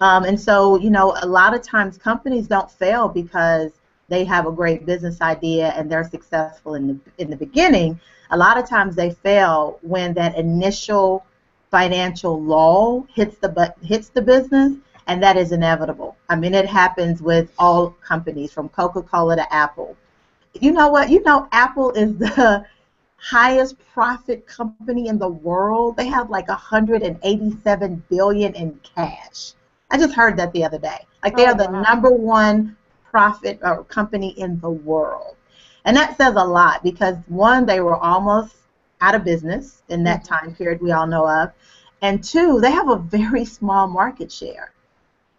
Um, 0.00 0.24
and 0.24 0.38
so, 0.38 0.76
you 0.76 0.90
know, 0.90 1.16
a 1.22 1.26
lot 1.26 1.54
of 1.54 1.62
times 1.62 1.96
companies 1.96 2.46
don't 2.46 2.70
fail 2.70 3.08
because 3.08 3.72
they 4.08 4.24
have 4.24 4.46
a 4.46 4.52
great 4.52 4.86
business 4.86 5.20
idea 5.20 5.72
and 5.76 5.90
they're 5.90 6.08
successful 6.08 6.74
in 6.74 6.86
the 6.86 6.98
in 7.18 7.30
the 7.30 7.36
beginning. 7.36 7.98
A 8.30 8.36
lot 8.36 8.58
of 8.58 8.68
times 8.68 8.94
they 8.96 9.10
fail 9.10 9.78
when 9.82 10.14
that 10.14 10.36
initial 10.36 11.24
financial 11.70 12.40
lull 12.42 13.06
hits 13.14 13.38
the 13.38 13.48
but 13.48 13.76
hits 13.82 14.08
the 14.08 14.22
business, 14.22 14.74
and 15.06 15.22
that 15.22 15.36
is 15.36 15.52
inevitable. 15.52 16.16
I 16.28 16.36
mean, 16.36 16.54
it 16.54 16.66
happens 16.66 17.22
with 17.22 17.50
all 17.58 17.90
companies 18.02 18.52
from 18.52 18.68
Coca-Cola 18.68 19.36
to 19.36 19.52
Apple. 19.54 19.96
You 20.54 20.72
know 20.72 20.88
what? 20.88 21.10
You 21.10 21.22
know, 21.22 21.48
Apple 21.52 21.92
is 21.92 22.16
the 22.18 22.64
highest 23.16 23.76
profit 23.94 24.46
company 24.46 24.98
in 24.98 25.18
the 25.18 25.28
world. 25.28 25.84
They 25.96 25.96
have 26.08 26.20
like 26.20 26.38
187 26.48 28.02
billion 28.08 28.54
in 28.54 28.78
cash. 28.82 29.54
I 29.90 29.98
just 29.98 30.14
heard 30.14 30.36
that 30.36 30.52
the 30.52 30.64
other 30.64 30.78
day. 30.78 31.06
Like 31.22 31.36
they 31.36 31.44
Oh, 31.44 31.46
are 31.46 31.54
the 31.54 31.68
wow. 31.70 31.82
number 31.82 32.10
one 32.10 32.76
profit 33.10 33.60
or 33.62 33.84
company 33.84 34.30
in 34.38 34.60
the 34.60 34.70
world. 34.70 35.35
And 35.86 35.96
that 35.96 36.18
says 36.18 36.36
a 36.36 36.44
lot 36.44 36.84
because 36.84 37.16
one, 37.28 37.66
they 37.66 37.80
were 37.80 37.96
almost 37.96 38.56
out 39.02 39.16
of 39.16 39.24
business 39.24 39.82
in 39.88 40.04
that 40.04 40.24
Mhm. 40.24 40.28
time 40.28 40.54
period 40.54 40.82
we 40.82 40.92
all 40.92 41.08
know 41.08 41.28
of. 41.28 41.52
And 42.02 42.24
two, 42.24 42.60
they 42.60 42.72
have 42.72 42.90
a 42.90 42.96
very 42.98 43.46
small 43.46 43.88
market 43.88 44.32
share. 44.32 44.72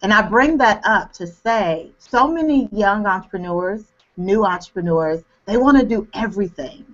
And 0.04 0.14
I 0.14 0.24
bring 0.24 0.58
that 0.60 0.82
up 0.86 1.14
to 1.14 1.28
say 1.28 1.92
so 2.00 2.28
many 2.28 2.70
young 2.72 3.08
entrepreneurs, 3.08 3.94
new 4.18 4.46
entrepreneurs, 4.46 5.24
they 5.46 5.58
want 5.58 5.78
to 5.80 5.86
do 5.86 6.08
everything. 6.14 6.86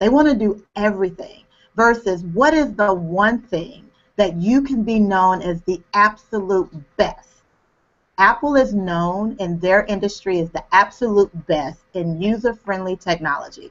They 0.00 0.10
want 0.10 0.28
to 0.28 0.34
do 0.36 0.64
everything 0.76 1.44
versus 1.76 2.24
what 2.24 2.54
is 2.54 2.74
the 2.74 2.94
one 2.94 3.40
thing 3.40 3.90
that 4.16 4.36
you 4.36 4.62
can 4.62 4.84
be 4.84 5.00
known 5.00 5.42
as 5.42 5.62
the 5.62 5.82
absolute 5.94 6.70
best. 6.96 7.37
Apple 8.18 8.56
is 8.56 8.74
known 8.74 9.36
in 9.38 9.60
their 9.60 9.84
industry 9.84 10.40
as 10.40 10.50
the 10.50 10.64
absolute 10.72 11.30
best 11.46 11.78
in 11.94 12.20
user 12.20 12.52
friendly 12.52 12.96
technology. 12.96 13.70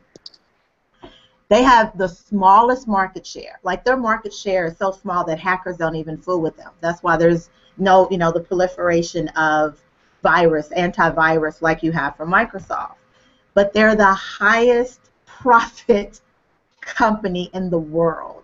They 1.49 1.63
have 1.63 1.97
the 1.97 2.07
smallest 2.07 2.87
market 2.87 3.25
share. 3.25 3.59
Like 3.63 3.83
their 3.83 3.97
market 3.97 4.33
share 4.33 4.65
is 4.65 4.77
so 4.77 4.91
small 4.91 5.25
that 5.25 5.39
hackers 5.39 5.77
don't 5.77 5.95
even 5.95 6.17
fool 6.17 6.41
with 6.41 6.55
them. 6.57 6.71
That's 6.81 7.03
why 7.03 7.17
there's 7.17 7.49
no, 7.77 8.07
you 8.09 8.17
know, 8.17 8.31
the 8.31 8.39
proliferation 8.39 9.27
of 9.29 9.81
virus, 10.23 10.69
antivirus 10.69 11.61
like 11.61 11.83
you 11.83 11.91
have 11.91 12.15
from 12.15 12.31
Microsoft. 12.31 12.95
But 13.53 13.73
they're 13.73 13.95
the 13.95 14.13
highest 14.13 15.11
profit 15.25 16.21
company 16.81 17.49
in 17.53 17.69
the 17.69 17.79
world. 17.79 18.43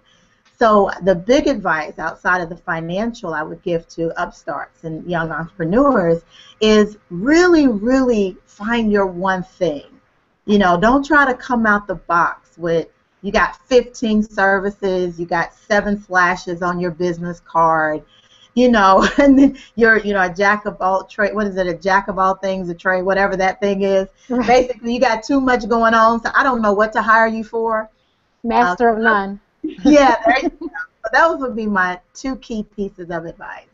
So 0.63 0.89
the 1.01 1.13
big 1.13 1.47
advice 1.47 1.99
outside 1.99 2.39
of 2.39 2.47
the 2.47 2.55
financial 2.55 3.33
I 3.33 3.43
would 3.43 3.61
give 3.63 3.85
to 3.89 4.13
upstarts 4.17 4.85
and 4.85 5.05
young 5.05 5.29
entrepreneurs 5.29 6.21
is 6.61 6.97
really, 7.09 7.67
really 7.67 8.37
find 8.45 8.89
your 8.89 9.05
one 9.05 9.43
thing. 9.43 9.83
You 10.45 10.59
know, 10.59 10.79
don't 10.79 11.05
try 11.05 11.25
to 11.25 11.33
come 11.33 11.65
out 11.65 11.85
the 11.85 11.95
box 11.95 12.57
with 12.57 12.87
you 13.23 13.29
got 13.29 13.57
15 13.67 14.23
services, 14.23 15.19
you 15.19 15.25
got 15.25 15.53
seven 15.53 16.01
slashes 16.01 16.61
on 16.61 16.79
your 16.79 16.91
business 16.91 17.41
card, 17.41 18.01
you 18.53 18.71
know, 18.71 19.05
and 19.17 19.37
then 19.37 19.57
you're, 19.75 19.97
you 19.97 20.13
know, 20.13 20.21
a 20.21 20.33
jack 20.33 20.65
of 20.65 20.77
all 20.79 21.03
trade. 21.03 21.35
What 21.35 21.45
is 21.45 21.57
it? 21.57 21.67
A 21.67 21.73
jack 21.73 22.07
of 22.07 22.17
all 22.17 22.35
things, 22.35 22.69
a 22.69 22.73
trade, 22.73 23.01
whatever 23.01 23.35
that 23.35 23.59
thing 23.59 23.81
is. 23.81 24.07
Basically, 24.29 24.93
you 24.93 25.01
got 25.01 25.23
too 25.23 25.41
much 25.41 25.67
going 25.67 25.93
on, 25.93 26.23
so 26.23 26.31
I 26.33 26.41
don't 26.41 26.61
know 26.61 26.71
what 26.71 26.93
to 26.93 27.01
hire 27.01 27.27
you 27.27 27.43
for. 27.43 27.89
Master 28.45 28.91
uh, 28.91 28.93
of 28.93 28.99
none. 28.99 29.41
Yeah. 29.83 30.21
So 31.03 31.09
those 31.13 31.41
would 31.41 31.55
be 31.55 31.65
my 31.65 31.99
two 32.13 32.37
key 32.37 32.63
pieces 32.63 33.09
of 33.09 33.25
advice. 33.25 33.67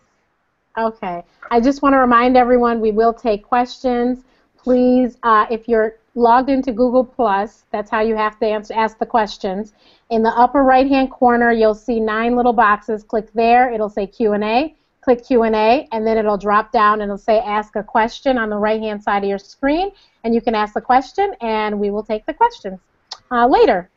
Okay. 0.77 1.23
I 1.51 1.59
just 1.59 1.81
want 1.81 1.93
to 1.93 1.97
remind 1.97 2.37
everyone 2.37 2.79
we 2.79 2.91
will 2.91 3.13
take 3.13 3.43
questions. 3.43 4.23
Please, 4.57 5.17
uh, 5.23 5.45
if 5.49 5.67
you're 5.67 5.95
logged 6.15 6.49
into 6.49 6.71
Google 6.71 7.03
Plus, 7.03 7.65
that's 7.71 7.89
how 7.89 8.01
you 8.01 8.15
have 8.15 8.39
to 8.39 8.45
answer, 8.45 8.73
ask 8.73 8.97
the 8.97 9.05
questions. 9.05 9.73
In 10.09 10.23
the 10.23 10.29
upper 10.29 10.63
right-hand 10.63 11.11
corner, 11.11 11.51
you'll 11.51 11.75
see 11.75 11.99
nine 11.99 12.35
little 12.35 12.53
boxes. 12.53 13.03
Click 13.03 13.31
there. 13.33 13.71
It'll 13.71 13.89
say 13.89 14.07
Q&A. 14.07 14.75
Click 15.01 15.25
Q&A, 15.25 15.87
and 15.91 16.05
then 16.05 16.17
it'll 16.17 16.37
drop 16.37 16.71
down 16.71 17.01
and 17.01 17.03
it'll 17.03 17.17
say 17.17 17.39
Ask 17.39 17.75
a 17.77 17.83
Question 17.83 18.37
on 18.37 18.49
the 18.49 18.57
right-hand 18.57 19.01
side 19.01 19.23
of 19.23 19.29
your 19.29 19.37
screen, 19.37 19.91
and 20.23 20.35
you 20.35 20.41
can 20.41 20.53
ask 20.53 20.73
the 20.73 20.81
question, 20.81 21.33
and 21.41 21.79
we 21.79 21.89
will 21.89 22.03
take 22.03 22.25
the 22.25 22.33
questions 22.33 22.79
uh, 23.31 23.47
later. 23.47 23.89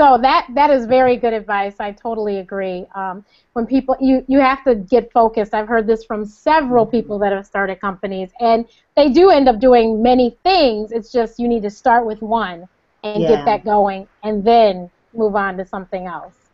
So 0.00 0.18
that 0.22 0.46
that 0.54 0.70
is 0.70 0.86
very 0.86 1.16
good 1.16 1.34
advice. 1.34 1.76
I 1.80 1.92
totally 1.92 2.38
agree. 2.38 2.86
Um, 2.94 3.24
when 3.54 3.66
people 3.66 3.96
you 4.00 4.24
you 4.28 4.40
have 4.40 4.64
to 4.64 4.76
get 4.76 5.12
focused. 5.12 5.54
I've 5.54 5.68
heard 5.68 5.86
this 5.86 6.04
from 6.04 6.24
several 6.24 6.86
people 6.86 7.18
that 7.20 7.32
have 7.32 7.46
started 7.46 7.80
companies, 7.80 8.30
and 8.40 8.66
they 8.96 9.10
do 9.10 9.30
end 9.30 9.48
up 9.48 9.60
doing 9.60 10.02
many 10.02 10.38
things. 10.44 10.92
It's 10.92 11.12
just 11.12 11.38
you 11.38 11.48
need 11.48 11.62
to 11.64 11.70
start 11.70 12.06
with 12.06 12.22
one 12.22 12.66
and 13.04 13.18
Yeah. 13.18 13.28
get 13.28 13.44
that 13.46 13.64
going, 13.64 14.08
and 14.22 14.44
then 14.44 14.90
move 15.14 15.36
on 15.36 15.58
to 15.58 15.66
something 15.66 16.06
else. 16.06 16.50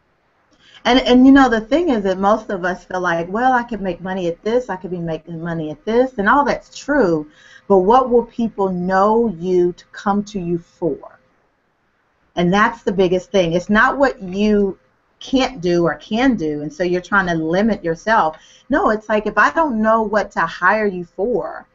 And 0.85 1.01
and 1.01 1.27
you 1.27 1.33
know 1.33 1.49
the 1.51 1.61
thing 1.61 1.91
is 1.91 2.05
that 2.05 2.19
most 2.19 2.51
of 2.51 2.65
us 2.65 2.85
feel 2.85 3.01
like, 3.01 3.29
well, 3.29 3.53
I 3.53 3.63
could 3.65 3.81
make 3.83 4.01
money 4.01 4.29
at 4.29 4.43
this, 4.43 4.71
I 4.71 4.77
could 4.77 4.91
be 4.91 5.01
making 5.01 5.41
money 5.43 5.71
at 5.71 5.85
this, 5.85 6.19
and 6.19 6.29
all 6.29 6.45
that's 6.45 6.77
true. 6.77 7.31
But 7.69 7.79
what 7.81 8.11
will 8.11 8.25
people 8.25 8.71
know 8.71 9.29
you 9.29 9.73
to 9.75 9.85
come 9.93 10.25
to 10.25 10.41
you 10.41 10.59
for? 10.59 11.16
And 12.37 12.53
that's 12.53 12.83
the 12.83 12.92
biggest 12.92 13.31
thing. 13.31 13.55
It's 13.55 13.70
not 13.70 13.99
what 13.99 14.20
you 14.22 14.79
can't 15.18 15.61
do 15.61 15.85
or 15.85 15.94
can 15.96 16.37
do, 16.37 16.62
and 16.62 16.72
so 16.72 16.85
you're 16.85 17.01
trying 17.01 17.27
to 17.27 17.35
limit 17.35 17.83
yourself. 17.83 18.37
No, 18.68 18.90
it's 18.90 19.09
like 19.09 19.27
if 19.27 19.38
I 19.38 19.51
don't 19.51 19.81
know 19.81 20.03
what 20.03 20.31
to 20.33 20.40
hire 20.40 20.87
you 20.87 21.05
for, 21.05 21.66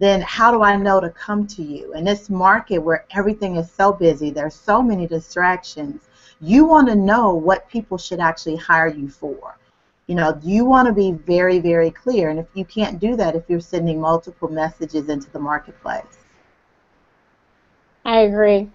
then 0.00 0.20
how 0.20 0.50
do 0.50 0.62
I 0.62 0.76
know 0.76 1.00
to 1.00 1.10
come 1.10 1.46
to 1.48 1.62
you? 1.62 1.94
In 1.94 2.04
this 2.04 2.28
market 2.28 2.78
where 2.78 3.06
everything 3.12 3.56
is 3.56 3.70
so 3.70 3.92
busy, 3.92 4.30
there's 4.30 4.54
so 4.54 4.82
many 4.82 5.06
distractions 5.06 6.08
you 6.40 6.64
want 6.64 6.88
to 6.88 6.94
know 6.94 7.34
what 7.34 7.68
people 7.68 7.98
should 7.98 8.20
actually 8.20 8.56
hire 8.56 8.88
you 8.88 9.08
for. 9.08 9.56
You 10.06 10.14
know, 10.14 10.38
you 10.42 10.64
want 10.64 10.86
to 10.86 10.94
be 10.94 11.12
very, 11.12 11.58
very 11.58 11.90
clear. 11.90 12.30
And 12.30 12.38
if 12.38 12.46
you 12.54 12.64
can't 12.64 12.98
do 12.98 13.16
that, 13.16 13.34
if 13.34 13.44
you're 13.48 13.60
sending 13.60 14.00
multiple 14.00 14.48
messages 14.48 15.08
into 15.08 15.30
the 15.30 15.38
marketplace. 15.38 16.04
I 18.04 18.20
agree. 18.20 18.70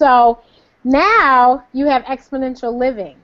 So 0.00 0.38
now 0.82 1.62
you 1.74 1.84
have 1.84 2.02
exponential 2.04 2.72
living. 2.72 3.18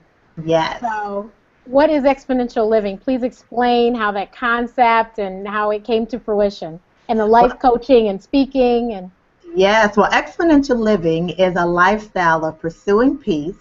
Yes. 0.45 0.79
So 0.79 1.31
what 1.65 1.89
is 1.89 2.03
exponential 2.03 2.69
living? 2.69 2.99
Please 2.99 3.23
explain 3.23 3.95
how 3.95 4.11
that 4.11 4.31
concept 4.31 5.17
and 5.17 5.47
how 5.47 5.71
it 5.71 5.83
came 5.83 6.05
to 6.05 6.19
fruition, 6.19 6.79
and 7.09 7.19
the 7.19 7.25
life 7.25 7.57
coaching 7.59 8.09
and 8.09 8.21
speaking 8.21 8.93
and. 8.93 9.09
Yes, 9.55 9.97
well, 9.97 10.11
exponential 10.11 10.77
living 10.77 11.29
is 11.29 11.55
a 11.55 11.65
lifestyle 11.65 12.45
of 12.45 12.59
pursuing 12.59 13.17
peace, 13.17 13.55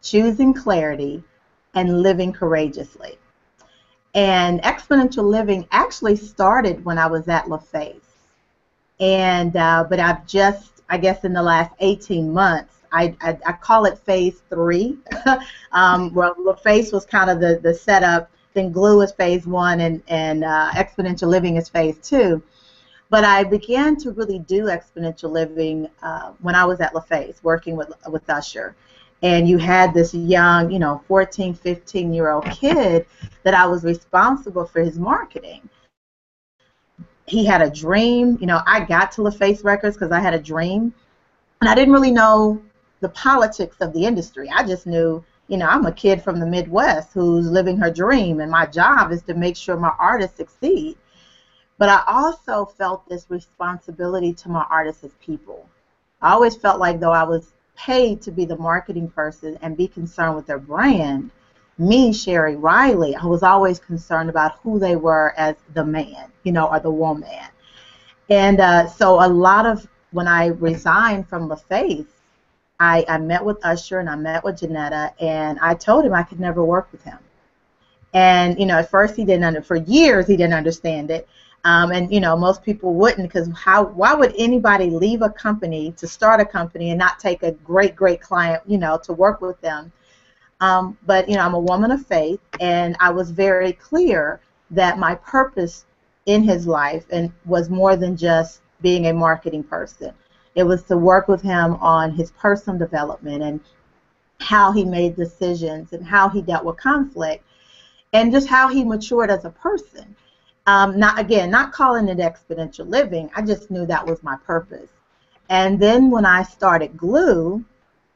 choosing 0.00 0.54
clarity, 0.54 1.22
and 1.74 2.00
living 2.02 2.32
courageously. 2.32 3.18
And 4.14 4.62
exponential 4.62 5.24
living 5.24 5.66
actually 5.70 6.16
started 6.16 6.82
when 6.82 6.96
I 6.96 7.08
was 7.08 7.28
at 7.28 7.44
LaFace. 7.44 8.00
And, 9.00 9.54
uh, 9.54 9.84
but 9.90 10.00
I've 10.00 10.26
just, 10.26 10.77
I 10.88 10.98
guess, 10.98 11.24
in 11.24 11.32
the 11.32 11.42
last 11.42 11.72
18 11.80 12.32
months, 12.32 12.74
I, 12.92 13.14
I, 13.20 13.38
I 13.46 13.52
call 13.52 13.84
it 13.84 13.98
phase 13.98 14.42
three. 14.48 14.96
um, 15.72 16.14
where 16.14 16.32
LaFace 16.34 16.92
was 16.92 17.04
kind 17.04 17.30
of 17.30 17.40
the, 17.40 17.60
the 17.62 17.74
setup, 17.74 18.30
then 18.54 18.72
Glue 18.72 19.02
is 19.02 19.12
phase 19.12 19.46
one, 19.46 19.80
and, 19.80 20.02
and 20.08 20.44
uh, 20.44 20.70
exponential 20.72 21.28
living 21.28 21.56
is 21.56 21.68
phase 21.68 21.96
two. 22.02 22.42
But 23.10 23.24
I 23.24 23.44
began 23.44 23.96
to 23.96 24.12
really 24.12 24.38
do 24.40 24.64
exponential 24.64 25.30
living 25.30 25.88
uh, 26.02 26.32
when 26.40 26.54
I 26.54 26.64
was 26.64 26.80
at 26.80 26.92
LaFace 26.92 27.42
working 27.42 27.76
with, 27.76 27.92
with 28.10 28.28
Usher. 28.28 28.74
And 29.22 29.48
you 29.48 29.58
had 29.58 29.94
this 29.94 30.14
young, 30.14 30.70
you 30.70 30.78
know, 30.78 31.02
14, 31.08 31.54
15 31.54 32.12
year 32.12 32.30
old 32.30 32.44
kid 32.50 33.06
that 33.42 33.54
I 33.54 33.66
was 33.66 33.82
responsible 33.82 34.66
for 34.66 34.80
his 34.80 34.98
marketing. 34.98 35.68
He 37.28 37.44
had 37.44 37.62
a 37.62 37.70
dream. 37.70 38.38
You 38.40 38.46
know, 38.46 38.60
I 38.66 38.80
got 38.84 39.12
to 39.12 39.22
LaFace 39.22 39.64
Records 39.64 39.96
because 39.96 40.12
I 40.12 40.20
had 40.20 40.34
a 40.34 40.38
dream. 40.38 40.92
And 41.60 41.68
I 41.68 41.74
didn't 41.74 41.92
really 41.92 42.10
know 42.10 42.62
the 43.00 43.08
politics 43.10 43.76
of 43.80 43.92
the 43.92 44.04
industry. 44.04 44.48
I 44.50 44.64
just 44.64 44.86
knew, 44.86 45.24
you 45.48 45.56
know, 45.56 45.66
I'm 45.66 45.86
a 45.86 45.92
kid 45.92 46.22
from 46.22 46.40
the 46.40 46.46
Midwest 46.46 47.12
who's 47.12 47.48
living 47.48 47.76
her 47.78 47.90
dream, 47.90 48.40
and 48.40 48.50
my 48.50 48.66
job 48.66 49.12
is 49.12 49.22
to 49.22 49.34
make 49.34 49.56
sure 49.56 49.76
my 49.76 49.92
artists 49.98 50.36
succeed. 50.36 50.96
But 51.78 51.88
I 51.88 52.02
also 52.06 52.64
felt 52.64 53.08
this 53.08 53.26
responsibility 53.28 54.32
to 54.34 54.48
my 54.48 54.66
artists 54.70 55.04
as 55.04 55.12
people. 55.20 55.68
I 56.20 56.32
always 56.32 56.56
felt 56.56 56.80
like 56.80 56.98
though 56.98 57.12
I 57.12 57.22
was 57.22 57.54
paid 57.76 58.20
to 58.22 58.32
be 58.32 58.44
the 58.44 58.56
marketing 58.56 59.08
person 59.08 59.56
and 59.62 59.76
be 59.76 59.86
concerned 59.86 60.34
with 60.34 60.46
their 60.46 60.58
brand, 60.58 61.30
me, 61.78 62.10
Sheri 62.10 62.60
Riley, 62.60 63.14
I 63.14 63.26
was 63.26 63.42
always 63.42 63.78
concerned 63.78 64.28
about 64.28 64.58
who 64.62 64.78
they 64.78 64.96
were 64.96 65.32
as 65.36 65.56
the 65.74 65.84
man, 65.84 66.30
you 66.42 66.52
know, 66.52 66.66
or 66.66 66.80
the 66.80 66.90
woman. 66.90 67.28
And 68.28 68.60
uh, 68.60 68.88
so 68.88 69.24
a 69.24 69.28
lot 69.28 69.64
of 69.64 69.86
when 70.10 70.26
I 70.26 70.46
resigned 70.46 71.28
from 71.28 71.48
LaFace, 71.48 72.06
I, 72.80 73.04
I 73.08 73.18
met 73.18 73.44
with 73.44 73.64
Usher 73.64 73.98
and 73.98 74.08
I 74.08 74.16
met 74.16 74.44
with 74.44 74.60
Jonnetta, 74.60 75.12
and 75.20 75.58
I 75.60 75.74
told 75.74 76.04
him 76.04 76.14
I 76.14 76.22
could 76.22 76.40
never 76.40 76.64
work 76.64 76.90
with 76.92 77.02
him. 77.02 77.18
And 78.14 78.58
you 78.58 78.66
know, 78.66 78.78
at 78.78 78.90
first 78.90 79.16
he 79.16 79.24
didn't 79.24 79.44
under 79.44 79.62
for 79.62 79.76
years 79.76 80.26
he 80.26 80.36
didn't 80.36 80.54
understand 80.54 81.10
it. 81.10 81.28
Um, 81.64 81.90
and 81.90 82.12
you 82.12 82.20
know, 82.20 82.36
most 82.36 82.62
people 82.62 82.94
wouldn't 82.94 83.28
because 83.28 83.50
how? 83.56 83.84
Why 83.84 84.14
would 84.14 84.34
anybody 84.38 84.90
leave 84.90 85.22
a 85.22 85.30
company 85.30 85.92
to 85.98 86.06
start 86.06 86.40
a 86.40 86.44
company 86.44 86.90
and 86.90 86.98
not 86.98 87.18
take 87.18 87.42
a 87.42 87.52
great, 87.52 87.96
great 87.96 88.20
client, 88.20 88.62
you 88.66 88.78
know, 88.78 88.98
to 89.04 89.12
work 89.12 89.40
with 89.40 89.60
them? 89.60 89.92
Um, 90.60 90.98
but 91.06 91.28
you 91.28 91.36
know, 91.36 91.42
I'm 91.42 91.54
a 91.54 91.60
woman 91.60 91.90
of 91.90 92.04
faith, 92.06 92.40
and 92.60 92.96
I 93.00 93.10
was 93.10 93.30
very 93.30 93.72
clear 93.72 94.40
that 94.70 94.98
my 94.98 95.14
purpose 95.16 95.86
in 96.26 96.42
his 96.42 96.66
life 96.66 97.06
and 97.10 97.32
was 97.46 97.70
more 97.70 97.96
than 97.96 98.16
just 98.16 98.60
being 98.82 99.06
a 99.06 99.12
marketing 99.12 99.64
person. 99.64 100.12
It 100.54 100.64
was 100.64 100.82
to 100.84 100.96
work 100.96 101.28
with 101.28 101.40
him 101.40 101.74
on 101.76 102.10
his 102.12 102.32
personal 102.32 102.78
development 102.78 103.42
and 103.42 103.60
how 104.40 104.72
he 104.72 104.84
made 104.84 105.16
decisions 105.16 105.92
and 105.92 106.04
how 106.04 106.28
he 106.28 106.42
dealt 106.42 106.64
with 106.64 106.76
conflict 106.76 107.44
and 108.12 108.32
just 108.32 108.48
how 108.48 108.68
he 108.68 108.84
matured 108.84 109.30
as 109.30 109.44
a 109.44 109.50
person. 109.50 110.14
Um, 110.66 110.98
not 110.98 111.18
again, 111.18 111.50
not 111.50 111.72
calling 111.72 112.08
it 112.08 112.18
exponential 112.18 112.86
living. 112.86 113.30
I 113.34 113.42
just 113.42 113.70
knew 113.70 113.86
that 113.86 114.06
was 114.06 114.22
my 114.22 114.36
purpose. 114.36 114.90
And 115.48 115.80
then 115.80 116.10
when 116.10 116.26
I 116.26 116.42
started 116.42 116.96
Glue, 116.96 117.64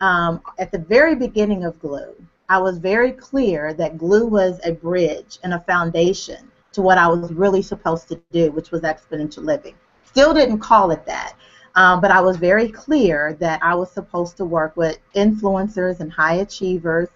um, 0.00 0.42
at 0.59 0.70
the 0.70 0.78
very 0.78 1.14
beginning 1.14 1.64
of 1.64 1.81
Glue, 1.81 2.14
I 2.52 2.58
was 2.58 2.76
very 2.76 3.12
clear 3.12 3.72
that 3.72 3.96
Glue 3.96 4.26
was 4.26 4.60
a 4.62 4.72
bridge 4.72 5.38
and 5.42 5.54
a 5.54 5.60
foundation 5.60 6.50
to 6.72 6.82
what 6.82 6.98
I 6.98 7.08
was 7.08 7.32
really 7.32 7.62
supposed 7.62 8.08
to 8.08 8.20
do, 8.30 8.52
which 8.52 8.70
was 8.70 8.82
exponential 8.82 9.42
living. 9.42 9.74
Still 10.04 10.34
didn't 10.34 10.58
call 10.58 10.90
it 10.90 11.06
that, 11.06 11.32
um, 11.76 12.02
but 12.02 12.10
I 12.10 12.20
was 12.20 12.36
very 12.36 12.68
clear 12.68 13.38
that 13.40 13.62
I 13.62 13.74
was 13.74 13.90
supposed 13.90 14.36
to 14.36 14.44
work 14.44 14.76
with 14.76 14.98
influencers 15.14 16.00
and 16.00 16.12
high 16.12 16.34
achievers 16.46 17.08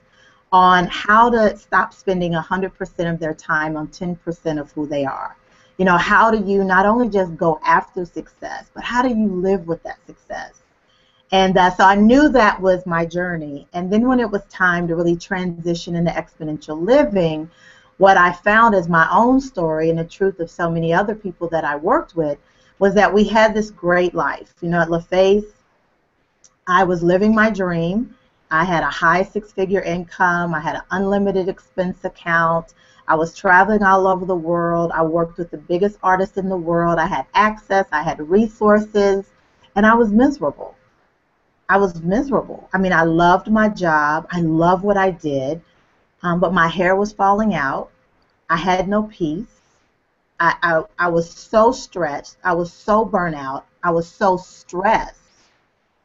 on 0.52 0.86
how 0.86 1.28
to 1.28 1.54
stop 1.58 1.92
spending 1.92 2.32
100% 2.32 3.12
of 3.12 3.20
their 3.20 3.34
time 3.34 3.76
on 3.76 3.88
10% 3.88 4.58
of 4.58 4.72
who 4.72 4.86
they 4.86 5.04
are. 5.04 5.36
You 5.76 5.84
know, 5.84 5.98
how 5.98 6.30
do 6.30 6.42
you 6.50 6.64
not 6.64 6.86
only 6.86 7.10
just 7.10 7.36
go 7.36 7.60
after 7.62 8.06
success, 8.06 8.70
but 8.72 8.84
how 8.84 9.02
do 9.02 9.10
you 9.10 9.26
live 9.26 9.66
with 9.66 9.82
that 9.82 9.98
success? 10.06 10.62
And 11.32 11.58
uh, 11.58 11.70
so 11.70 11.84
I 11.84 11.96
knew 11.96 12.28
that 12.28 12.60
was 12.60 12.86
my 12.86 13.04
journey. 13.04 13.66
And 13.72 13.92
then 13.92 14.06
when 14.06 14.20
it 14.20 14.30
was 14.30 14.44
time 14.44 14.86
to 14.88 14.94
really 14.94 15.16
transition 15.16 15.96
into 15.96 16.10
exponential 16.12 16.80
living, 16.80 17.50
what 17.98 18.16
I 18.16 18.32
found 18.32 18.74
as 18.74 18.88
my 18.88 19.08
own 19.10 19.40
story 19.40 19.90
and 19.90 19.98
the 19.98 20.04
truth 20.04 20.38
of 20.38 20.50
so 20.50 20.70
many 20.70 20.92
other 20.94 21.14
people 21.14 21.48
that 21.48 21.64
I 21.64 21.76
worked 21.76 22.14
with 22.14 22.38
was 22.78 22.94
that 22.94 23.12
we 23.12 23.24
had 23.24 23.54
this 23.54 23.70
great 23.70 24.14
life. 24.14 24.54
You 24.60 24.68
know, 24.68 24.80
at 24.80 24.88
LaFace, 24.88 25.50
I 26.68 26.84
was 26.84 27.02
living 27.02 27.34
my 27.34 27.50
dream. 27.50 28.14
I 28.50 28.64
had 28.64 28.84
a 28.84 28.90
high 28.90 29.24
six 29.24 29.52
figure 29.52 29.82
income. 29.82 30.54
I 30.54 30.60
had 30.60 30.76
an 30.76 30.82
unlimited 30.92 31.48
expense 31.48 32.04
account. 32.04 32.74
I 33.08 33.16
was 33.16 33.34
traveling 33.34 33.82
all 33.82 34.06
over 34.06 34.24
the 34.26 34.36
world. 34.36 34.92
I 34.92 35.02
worked 35.02 35.38
with 35.38 35.50
the 35.50 35.58
biggest 35.58 35.98
artists 36.02 36.36
in 36.36 36.48
the 36.48 36.56
world. 36.56 36.98
I 36.98 37.06
had 37.06 37.26
access. 37.34 37.86
I 37.90 38.02
had 38.02 38.20
resources. 38.20 39.26
And 39.74 39.84
I 39.84 39.94
was 39.94 40.10
miserable. 40.12 40.75
I 41.68 41.78
was 41.78 42.00
miserable. 42.02 42.68
I 42.72 42.78
mean, 42.78 42.92
I 42.92 43.02
loved 43.02 43.50
my 43.50 43.68
job. 43.68 44.26
I 44.30 44.40
loved 44.40 44.84
what 44.84 44.96
I 44.96 45.10
did. 45.10 45.60
Um, 46.22 46.40
but 46.40 46.52
my 46.52 46.68
hair 46.68 46.96
was 46.96 47.12
falling 47.12 47.54
out. 47.54 47.90
I 48.48 48.56
had 48.56 48.88
no 48.88 49.04
peace. 49.04 49.60
I, 50.38 50.54
I, 50.62 50.82
I 50.98 51.08
was 51.08 51.30
so 51.30 51.72
stretched. 51.72 52.36
I 52.44 52.52
was 52.54 52.72
so 52.72 53.04
burnt 53.04 53.34
out. 53.36 53.66
I 53.82 53.90
was 53.90 54.08
so 54.08 54.36
stressed 54.36 55.20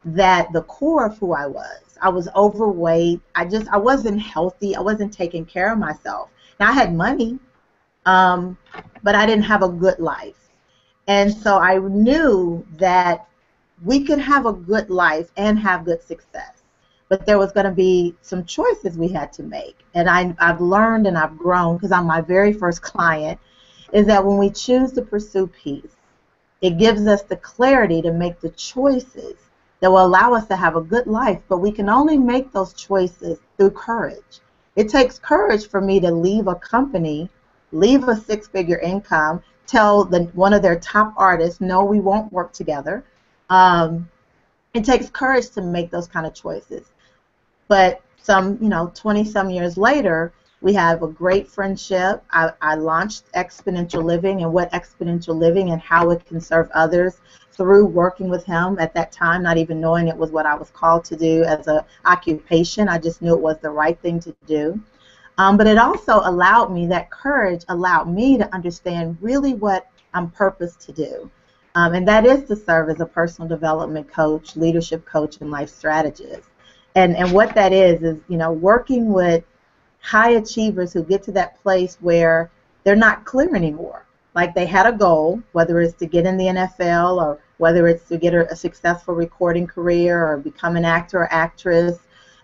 that 0.05 0.51
the 0.53 0.61
core 0.63 1.05
of 1.05 1.17
who 1.17 1.33
I 1.33 1.45
was, 1.45 1.97
I 2.01 2.09
was 2.09 2.27
overweight. 2.35 3.21
I 3.35 3.45
just, 3.45 3.67
I 3.69 3.77
wasn't 3.77 4.19
healthy. 4.19 4.75
I 4.75 4.81
wasn't 4.81 5.13
taking 5.13 5.45
care 5.45 5.71
of 5.71 5.77
myself. 5.79 6.29
Now, 6.59 6.69
I 6.69 6.73
had 6.73 6.93
money, 6.95 7.39
um, 8.05 8.57
but 9.03 9.15
I 9.15 9.25
didn't 9.25 9.43
have 9.43 9.63
a 9.63 9.69
good 9.69 9.99
life. 9.99 10.49
And 11.07 11.33
so 11.33 11.57
I 11.57 11.77
knew 11.77 12.65
that 12.77 13.27
we 13.83 14.03
could 14.03 14.19
have 14.19 14.45
a 14.45 14.53
good 14.53 14.89
life 14.89 15.29
and 15.37 15.57
have 15.59 15.85
good 15.85 16.01
success. 16.01 16.63
But 17.09 17.25
there 17.25 17.37
was 17.37 17.51
going 17.51 17.65
to 17.65 17.71
be 17.71 18.15
some 18.21 18.45
choices 18.45 18.97
we 18.97 19.09
had 19.09 19.33
to 19.33 19.43
make. 19.43 19.77
And 19.93 20.09
I, 20.09 20.33
I've 20.39 20.61
learned 20.61 21.07
and 21.07 21.17
I've 21.17 21.37
grown 21.37 21.75
because 21.75 21.91
I'm 21.91 22.05
my 22.05 22.21
very 22.21 22.53
first 22.53 22.81
client 22.81 23.39
is 23.91 24.05
that 24.07 24.25
when 24.25 24.37
we 24.37 24.49
choose 24.49 24.93
to 24.93 25.01
pursue 25.01 25.47
peace, 25.47 25.95
it 26.61 26.77
gives 26.77 27.07
us 27.07 27.23
the 27.23 27.35
clarity 27.35 28.01
to 28.01 28.13
make 28.13 28.39
the 28.39 28.49
choices 28.49 29.35
that 29.81 29.91
will 29.91 30.05
allow 30.05 30.33
us 30.33 30.47
to 30.47 30.55
have 30.55 30.75
a 30.75 30.81
good 30.81 31.07
life, 31.07 31.41
but 31.49 31.57
we 31.57 31.71
can 31.71 31.89
only 31.89 32.17
make 32.17 32.51
those 32.51 32.73
choices 32.73 33.39
through 33.57 33.71
courage. 33.71 34.39
It 34.75 34.87
takes 34.87 35.19
courage 35.19 35.67
for 35.67 35.81
me 35.81 35.99
to 35.99 36.11
leave 36.11 36.47
a 36.47 36.55
company, 36.55 37.29
leave 37.71 38.07
a 38.07 38.15
six-figure 38.15 38.79
income, 38.79 39.41
tell 39.65 40.05
the, 40.05 40.23
one 40.33 40.53
of 40.53 40.61
their 40.61 40.79
top 40.79 41.13
artists, 41.17 41.59
no, 41.59 41.83
we 41.83 41.99
won't 41.99 42.31
work 42.31 42.53
together. 42.53 43.03
Um, 43.51 44.09
it 44.73 44.85
takes 44.85 45.09
courage 45.09 45.49
to 45.51 45.61
make 45.61 45.91
those 45.91 46.07
kind 46.07 46.25
of 46.25 46.33
choices. 46.33 46.87
But 47.67 48.01
some, 48.17 48.57
you 48.61 48.69
know, 48.69 48.91
20 48.95 49.25
some 49.25 49.49
years 49.49 49.77
later, 49.77 50.33
we 50.61 50.73
have 50.73 51.03
a 51.03 51.07
great 51.07 51.47
friendship. 51.47 52.23
I, 52.31 52.51
I 52.61 52.75
launched 52.75 53.31
Exponential 53.33 54.03
Living 54.03 54.43
and 54.43 54.53
what 54.53 54.71
Exponential 54.71 55.35
Living 55.37 55.71
and 55.71 55.81
how 55.81 56.11
it 56.11 56.25
can 56.25 56.39
serve 56.39 56.69
others 56.73 57.19
through 57.51 57.87
working 57.87 58.29
with 58.29 58.45
him 58.45 58.77
at 58.79 58.93
that 58.93 59.11
time, 59.11 59.43
not 59.43 59.57
even 59.57 59.81
knowing 59.81 60.07
it 60.07 60.15
was 60.15 60.31
what 60.31 60.45
I 60.45 60.55
was 60.55 60.69
called 60.69 61.03
to 61.05 61.17
do 61.17 61.43
as 61.43 61.67
an 61.67 61.81
occupation. 62.05 62.87
I 62.87 62.99
just 62.99 63.21
knew 63.21 63.33
it 63.33 63.41
was 63.41 63.57
the 63.59 63.69
right 63.69 63.99
thing 64.01 64.19
to 64.21 64.35
do. 64.45 64.81
Um, 65.37 65.57
but 65.57 65.67
it 65.67 65.77
also 65.77 66.21
allowed 66.23 66.71
me, 66.71 66.87
that 66.87 67.09
courage 67.09 67.65
allowed 67.67 68.07
me 68.07 68.37
to 68.37 68.53
understand 68.53 69.17
really 69.19 69.55
what 69.55 69.87
I'm 70.13 70.29
purposed 70.29 70.79
to 70.81 70.93
do. 70.93 71.29
Um, 71.75 71.93
and 71.93 72.07
that 72.07 72.25
is 72.25 72.43
to 72.45 72.55
serve 72.55 72.89
as 72.89 72.99
a 72.99 73.05
personal 73.05 73.47
development 73.47 74.11
coach, 74.11 74.55
leadership 74.55 75.05
coach, 75.05 75.37
and 75.39 75.49
life 75.49 75.69
strategist. 75.69 76.49
And, 76.95 77.15
and 77.15 77.31
what 77.31 77.55
that 77.55 77.71
is, 77.71 78.03
is, 78.03 78.17
you 78.27 78.37
know, 78.37 78.51
working 78.51 79.13
with 79.13 79.43
high 80.01 80.31
achievers 80.31 80.91
who 80.91 81.03
get 81.03 81.23
to 81.23 81.31
that 81.31 81.61
place 81.61 81.97
where 82.01 82.51
they're 82.83 82.95
not 82.95 83.25
clear 83.25 83.55
anymore. 83.55 84.05
Like 84.33 84.53
they 84.53 84.65
had 84.65 84.85
a 84.85 84.91
goal, 84.91 85.41
whether 85.51 85.79
it's 85.81 85.93
to 85.95 86.05
get 86.05 86.25
in 86.25 86.37
the 86.37 86.45
NFL 86.45 87.21
or 87.21 87.39
whether 87.57 87.87
it's 87.87 88.07
to 88.09 88.17
get 88.17 88.33
a, 88.33 88.55
successful 88.55 89.13
recording 89.13 89.67
career 89.67 90.25
or 90.25 90.37
become 90.37 90.75
an 90.75 90.85
actor 90.85 91.19
or 91.19 91.33
actress 91.33 91.99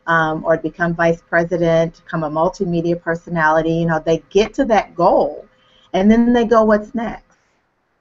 um, 0.06 0.46
or 0.46 0.58
become 0.58 0.94
vice 0.94 1.22
president, 1.22 2.02
become 2.04 2.24
a 2.24 2.30
multimedia 2.30 3.02
personality. 3.02 3.72
You 3.72 3.88
know, 3.88 4.02
they 4.06 4.24
get 4.30 4.54
to 4.56 4.66
that 4.66 4.96
goal 4.96 5.46
and 5.94 6.12
then 6.12 6.34
they 6.34 6.46
go, 6.46 6.63
what's 6.63 6.94
next? 6.94 7.27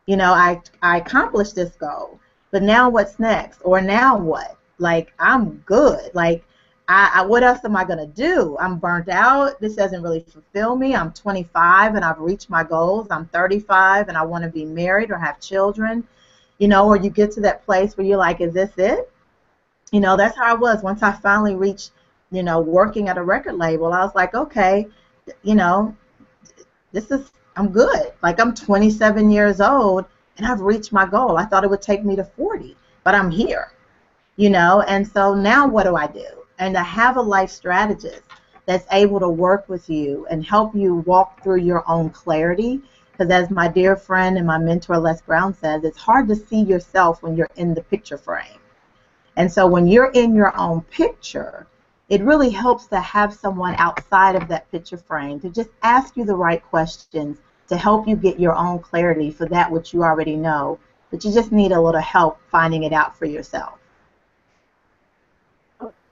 You 0.07 0.17
know, 0.17 0.33
I, 0.33 0.61
I 0.83 0.99
accomplished 0.99 1.55
this 1.55 1.75
goal, 1.77 2.19
but 2.51 2.63
now 2.63 2.89
what's 2.89 3.19
next? 3.19 3.61
Or 3.63 3.81
now 3.81 4.17
what? 4.17 4.57
Like, 4.79 5.13
I'm 5.19 5.57
good. 5.67 6.15
Like, 6.15 6.45
I, 6.89 7.11
I, 7.17 7.23
what 7.23 7.43
else 7.43 7.65
am 7.65 7.77
I 7.77 7.85
to 7.85 8.07
do? 8.07 8.57
I'm 8.61 8.79
burnt 8.79 9.09
out. 9.09 9.61
This 9.61 9.75
doesn't 9.75 10.03
really 10.03 10.25
fulfill 10.29 10.77
me. 10.77 10.95
I'm 10.95 11.13
25 11.13 11.97
and 11.97 12.05
I've 12.05 12.21
reached 12.21 12.49
my 12.49 12.63
goals. 12.63 13.09
I'm 13.11 13.27
35 13.27 14.09
and 14.09 14.17
I 14.17 14.23
want 14.23 14.45
to 14.45 14.51
be 14.51 14.65
married 14.65 15.11
or 15.11 15.19
have 15.19 15.41
children. 15.41 16.07
You 16.59 16.69
know, 16.69 16.87
or 16.87 16.97
you 16.97 17.11
get 17.11 17.33
to 17.33 17.41
that 17.43 17.65
place 17.67 17.97
where 17.97 18.07
you're 18.07 18.17
like, 18.17 18.41
is 18.41 18.55
this 18.55 18.71
it? 18.79 19.11
You 19.93 20.01
know, 20.01 20.17
that's 20.17 20.37
how 20.37 20.45
I 20.45 20.55
was. 20.55 20.83
Once 20.83 21.03
I 21.03 21.13
finally 21.13 21.55
reached, 21.55 21.91
you 22.31 22.43
know, 22.43 22.61
working 22.61 23.09
at 23.09 23.19
a 23.19 23.23
record 23.23 23.57
label, 23.57 23.93
I 23.93 24.05
was 24.05 24.15
like, 24.15 24.35
okay, 24.35 24.87
you 25.43 25.55
know, 25.55 25.95
this 26.93 27.11
is, 27.11 27.31
I'm 27.57 27.71
good. 27.71 28.13
Like, 28.23 28.41
I'm 28.41 28.55
27 28.55 29.31
years 29.31 29.61
old 29.61 30.05
and 30.37 30.47
I've 30.47 30.61
reached 30.61 30.93
my 30.93 31.07
goal. 31.07 31.37
I 31.37 31.45
thought 31.45 31.65
it 31.65 31.71
would 31.71 31.83
take 31.83 32.05
me 32.05 32.17
to 32.17 32.25
40, 32.25 32.77
but 33.05 33.15
I'm 33.15 33.31
here, 33.31 33.73
you 34.37 34.51
know, 34.51 34.83
and 34.83 35.07
so 35.07 35.35
now 35.35 35.67
what 35.67 35.85
do 35.85 35.97
I 35.97 36.07
do? 36.07 36.27
and 36.59 36.75
to 36.75 36.83
have 36.83 37.17
a 37.17 37.23
life 37.23 37.51
strategist 37.51 38.23
that's 38.65 38.87
able 38.93 39.21
to 39.21 39.29
work 39.29 39.69
with 39.69 39.89
you 39.89 40.27
and 40.31 40.45
help 40.45 40.75
you 40.75 40.97
walk 41.07 41.43
through 41.43 41.61
your 41.61 41.89
own 41.89 42.11
clarity. 42.11 42.81
Because 43.13 43.31
as 43.31 43.51
my 43.51 43.69
dear 43.69 43.97
friend 43.97 44.37
and 44.37 44.47
my 44.47 44.59
mentor 44.59 44.99
Les 44.99 45.23
Brown 45.23 45.55
says, 45.55 45.85
it's 45.85 45.99
hard 45.99 46.29
to 46.29 46.37
see 46.37 46.61
yourself 46.61 47.23
when 47.23 47.37
you're 47.37 47.49
in 47.57 47.75
the 47.75 47.83
picture 47.83 48.19
frame. 48.19 48.59
And 49.37 49.51
so 49.51 49.67
when 49.67 49.87
you're 49.87 50.11
in 50.13 50.35
your 50.35 50.57
own 50.59 50.83
picture, 50.83 51.67
it 52.09 52.23
really 52.23 52.51
helps 52.51 52.87
to 52.89 53.01
have 53.01 53.35
someone 53.35 53.75
outside 53.79 54.37
of 54.37 54.49
that 54.49 54.71
picture 54.71 54.97
frame 54.97 55.41
to 55.41 55.51
just 55.51 55.71
ask 55.83 56.17
you 56.17 56.25
the 56.25 56.37
right 56.37 56.63
questions 56.63 57.39
to 57.69 57.77
help 57.77 58.07
you 58.07 58.17
get 58.17 58.39
your 58.41 58.55
own 58.55 58.79
clarity 58.79 59.31
for 59.31 59.47
that 59.47 59.71
which 59.71 59.93
you 59.93 60.03
already 60.03 60.37
know, 60.37 60.79
but 61.11 61.25
you 61.25 61.33
just 61.33 61.53
need 61.53 61.73
a 61.73 61.81
little 61.81 62.01
help 62.01 62.41
finding 62.51 62.85
it 62.85 62.93
out 62.93 63.19
for 63.19 63.27
yourself. 63.27 63.79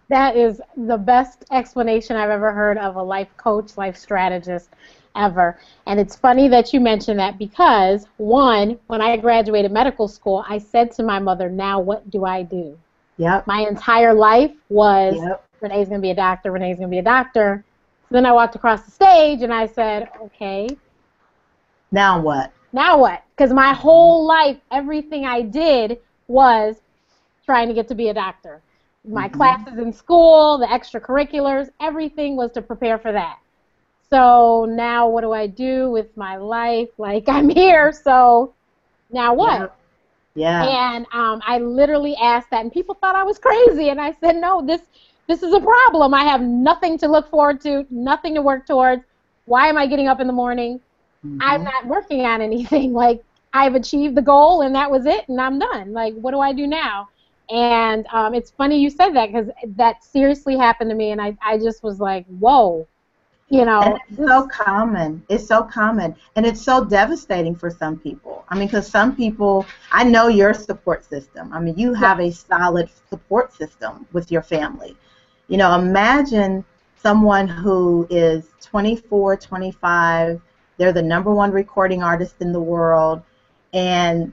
That 0.08 0.36
is 0.36 0.60
the 0.76 0.98
best 0.98 1.44
explanation 1.50 2.16
I've 2.16 2.30
ever 2.30 2.52
heard 2.52 2.76
of 2.78 2.96
a 2.96 3.02
life 3.02 3.28
coach, 3.36 3.76
life 3.76 3.96
strategist 3.96 4.70
ever. 5.16 5.58
And 5.86 5.98
it's 5.98 6.14
funny 6.14 6.48
that 6.48 6.72
you 6.72 6.80
mention 6.80 7.16
that 7.16 7.38
because, 7.38 8.06
one, 8.18 8.78
when 8.88 9.00
I 9.00 9.16
graduated 9.16 9.72
medical 9.72 10.08
school, 10.08 10.44
I 10.48 10.58
said 10.58 10.92
to 10.92 11.02
my 11.02 11.18
mother, 11.18 11.48
Now 11.48 11.80
what 11.80 12.10
do 12.10 12.24
I 12.24 12.42
do? 12.42 12.78
Yep. 13.16 13.46
My 13.46 13.60
entire 13.60 14.12
life 14.12 14.52
was 14.68 15.14
yep. 15.16 15.44
Renee's 15.60 15.88
going 15.88 16.00
to 16.00 16.02
be 16.02 16.10
a 16.10 16.14
doctor, 16.14 16.52
Renee's 16.52 16.76
going 16.76 16.90
to 16.90 16.94
be 16.94 16.98
a 16.98 17.02
doctor. 17.02 17.64
So 18.08 18.14
then 18.14 18.26
I 18.26 18.32
walked 18.32 18.54
across 18.54 18.82
the 18.84 18.90
stage 18.90 19.42
and 19.42 19.52
I 19.52 19.66
said, 19.66 20.10
Okay. 20.22 20.68
Now 21.94 22.20
what? 22.20 22.52
Now 22.72 22.98
what? 22.98 23.22
Because 23.37 23.52
my 23.52 23.72
whole 23.72 24.26
life, 24.26 24.59
everything 24.70 25.24
I 25.24 25.42
did 25.42 25.98
was 26.28 26.76
trying 27.46 27.68
to 27.68 27.74
get 27.74 27.88
to 27.88 27.94
be 27.94 28.09
a 28.09 28.14
doctor 28.14 28.62
my 29.04 29.28
mm-hmm. 29.28 29.37
classes 29.37 29.78
in 29.78 29.92
school, 29.92 30.59
the 30.59 30.66
extracurriculars, 30.66 31.68
everything 31.80 32.37
was 32.37 32.52
to 32.52 32.62
prepare 32.62 32.98
for 32.98 33.12
that. 33.12 33.38
So 34.11 34.66
now 34.68 35.09
what 35.09 35.22
do 35.22 35.33
I 35.33 35.46
do 35.46 35.90
with 35.90 36.16
my 36.16 36.37
life? 36.37 36.88
Like 36.98 37.28
I'm 37.28 37.48
here, 37.48 37.92
so 37.92 38.54
now 39.11 39.35
what? 39.35 39.76
Yeah. 40.35 40.64
yeah. 40.64 40.94
And 40.94 41.07
um, 41.12 41.42
I 41.46 41.59
literally 41.59 42.16
asked 42.16 42.50
that, 42.50 42.62
and 42.62 42.72
people 42.72 42.94
thought 42.94 43.14
I 43.14 43.22
was 43.22 43.38
crazy, 43.38 43.90
and 43.90 44.00
I 44.00 44.12
said, 44.20 44.37
no, 44.37 44.64
this 44.64 44.80
this 45.26 45.42
is 45.42 45.54
a 45.54 45.61
problem. 45.61 46.12
I 46.12 46.24
have 46.24 46.42
nothing 46.42 46.98
to 46.98 47.09
look 47.09 47.30
forward 47.30 47.61
to, 47.62 47.87
nothing 47.90 48.35
to 48.35 48.42
work 48.42 48.66
towards. 48.66 49.02
Why 49.46 49.68
am 49.68 49.78
I 49.78 49.87
getting 49.87 50.09
up 50.09 50.20
in 50.20 50.26
the 50.26 50.33
morning? 50.33 50.80
Mm-hmm. 51.24 51.40
I'm 51.40 51.64
not 51.64 51.87
working 51.87 52.24
on 52.26 52.40
anything. 52.40 52.92
Like 53.04 53.22
I've 53.52 53.74
achieved 53.74 54.16
the 54.16 54.22
goal, 54.22 54.62
and 54.62 54.74
that 54.74 54.90
was 54.90 55.06
it, 55.06 55.28
and 55.28 55.40
I'm 55.40 55.58
done. 55.58 55.92
Like 55.92 56.14
what 56.14 56.32
do 56.32 56.40
I 56.40 56.52
do 56.52 56.66
now? 56.66 57.08
And 57.50 58.06
um, 58.12 58.34
it's 58.34 58.50
funny 58.50 58.78
you 58.80 58.90
said 58.90 59.10
that 59.10 59.32
because 59.32 59.48
that 59.76 60.02
seriously 60.02 60.56
happened 60.56 60.90
to 60.90 60.96
me, 60.96 61.10
and 61.12 61.20
I, 61.20 61.37
I 61.42 61.58
just 61.58 61.82
was 61.82 62.00
like, 62.00 62.26
whoa. 62.26 62.87
You 63.50 63.64
know, 63.64 63.80
and 63.82 63.98
it's 64.08 64.26
so 64.26 64.46
common. 64.48 65.22
It's 65.28 65.46
so 65.46 65.62
common, 65.62 66.14
and 66.37 66.46
it's 66.46 66.62
so 66.62 66.84
devastating 66.84 67.54
for 67.54 67.70
some 67.70 67.98
people. 67.98 68.44
I 68.48 68.54
mean, 68.56 68.68
because 68.68 68.87
some 68.87 69.14
people, 69.14 69.66
I 69.92 70.04
know 70.04 70.28
your 70.28 70.54
support 70.54 71.04
system. 71.04 71.52
I 71.52 71.60
mean, 71.60 71.76
you 71.76 71.92
have 71.94 72.20
a 72.20 72.30
solid 72.30 72.88
support 73.10 73.52
system 73.52 74.06
with 74.12 74.30
your 74.30 74.42
family. 74.42 74.96
You 75.48 75.58
know, 75.58 75.74
imagine 75.78 76.64
someone 76.96 77.46
who 77.48 78.06
is 78.10 78.48
24, 78.62 79.37
25. 79.37 80.40
They're 80.76 80.92
the 80.92 81.02
number 81.02 81.32
one 81.32 81.52
recording 81.52 82.02
artist 82.02 82.37
in 82.40 82.52
the 82.52 82.60
world, 82.60 83.22
and 83.72 84.32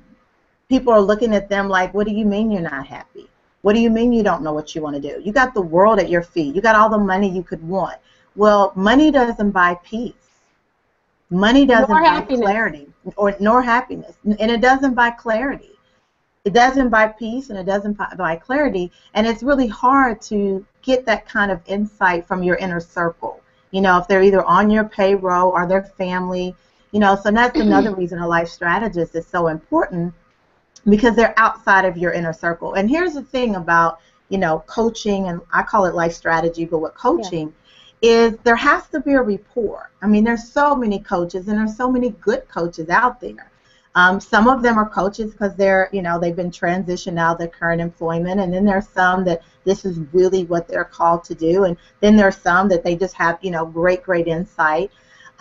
people 0.70 0.94
are 0.94 1.02
looking 1.02 1.36
at 1.36 1.50
them 1.50 1.68
like, 1.70 1.94
what 1.94 2.08
do 2.08 2.14
you 2.14 2.26
mean 2.26 2.52
you're 2.52 2.62
not 2.62 2.88
happy? 2.88 3.28
What 3.62 3.74
do 3.74 3.80
you 3.80 3.90
mean 3.90 4.12
you 4.12 4.24
don't 4.24 4.42
know 4.42 4.54
what 4.54 4.74
you 4.74 4.82
want 4.82 4.96
to 4.96 5.02
do? 5.02 5.22
You 5.22 5.32
got 5.32 5.54
the 5.54 5.62
world 5.62 6.00
at 6.00 6.10
your 6.10 6.24
feet. 6.24 6.56
You 6.56 6.62
got 6.62 6.76
all 6.76 6.90
the 6.90 6.98
money 6.98 7.30
you 7.30 7.44
could 7.44 7.62
want. 7.68 7.98
Well, 8.36 8.72
money 8.76 9.12
doesn't 9.12 9.52
buy 9.52 9.78
peace. 9.84 10.14
Money 11.30 11.66
doesn't 11.66 11.90
nor 11.90 12.02
buy 12.02 12.08
happiness. 12.08 12.42
clarity 12.42 12.88
or 13.16 13.36
nor 13.40 13.62
happiness. 13.62 14.16
And 14.24 14.50
it 14.52 14.62
doesn't 14.62 14.96
buy 14.96 15.12
clarity. 15.12 15.72
It 16.44 16.54
doesn't 16.54 16.90
buy 16.90 17.08
peace 17.08 17.50
and 17.50 17.60
it 17.60 17.66
doesn't 17.66 17.98
buy 18.18 18.36
clarity. 18.36 18.92
And 19.14 19.28
it's 19.28 19.44
really 19.44 19.68
hard 19.68 20.22
to 20.24 20.66
get 20.82 21.06
that 21.06 21.28
kind 21.28 21.52
of 21.52 21.62
insight 21.68 22.28
from 22.28 22.42
your 22.42 22.56
inner 22.56 22.80
circle. 22.80 23.41
You 23.72 23.82
know, 23.82 23.98
if 23.98 24.08
they're 24.08 24.24
either 24.24 24.44
on 24.44 24.70
your 24.70 24.84
payroll 24.84 25.50
or 25.50 25.68
their 25.68 25.84
family, 25.84 26.56
you 26.92 27.00
know, 27.00 27.16
so 27.16 27.32
that's 27.32 27.60
another 27.60 27.96
reason 27.96 28.20
a 28.20 28.28
life 28.28 28.50
strategist 28.50 29.16
is 29.16 29.26
so 29.28 29.48
important 29.48 30.14
because 30.88 31.16
they're 31.16 31.38
outside 31.38 31.86
of 31.86 31.98
your 31.98 32.12
inner 32.12 32.34
circle. 32.34 32.74
And 32.74 32.90
here's 32.90 33.14
the 33.14 33.24
thing 33.24 33.56
about, 33.56 34.00
you 34.30 34.38
know, 34.38 34.64
coaching, 34.68 35.28
and 35.28 35.42
I 35.54 35.64
call 35.64 35.86
it 35.86 35.96
life 35.96 36.14
strategy, 36.14 36.66
but 36.66 36.80
what 36.80 36.96
coaching 36.96 37.54
yeah. 38.02 38.10
is 38.10 38.38
there 38.44 38.56
has 38.56 38.88
to 38.90 39.00
be 39.00 39.14
a 39.14 39.22
rapport. 39.22 39.92
I 40.02 40.08
mean, 40.08 40.24
there's 40.24 40.50
so 40.50 40.76
many 40.76 41.00
coaches, 41.00 41.48
and 41.48 41.58
there's 41.58 41.78
so 41.78 41.92
many 41.92 42.12
good 42.22 42.48
coaches 42.48 42.90
out 42.90 43.20
there. 43.22 43.51
Um, 43.96 44.22
some 44.22 44.48
of 44.48 44.62
them 44.62 44.78
are 44.78 44.88
coaches 44.88 45.32
because 45.32 45.54
they're, 45.56 45.90
you 45.92 46.02
know, 46.02 46.18
they've 46.18 46.36
been 46.36 46.52
transitioned 46.52 47.20
out 47.20 47.34
of 47.34 47.38
their 47.40 47.50
current 47.50 47.82
employment, 47.82 48.40
and 48.40 48.54
then 48.54 48.64
there's 48.64 48.88
some 48.88 49.26
that 49.26 49.42
this 49.66 49.84
is 49.84 50.00
really 50.14 50.46
what 50.46 50.68
they're 50.68 50.86
called 50.86 51.24
to 51.26 51.36
do, 51.36 51.66
and 51.66 51.76
then 52.00 52.16
there's 52.16 52.38
some 52.38 52.70
that 52.70 52.84
they 52.84 52.96
just 52.96 53.14
have, 53.16 53.38
you 53.42 53.52
know, 53.52 53.66
great, 53.66 54.02
great 54.04 54.28
insight. 54.28 54.92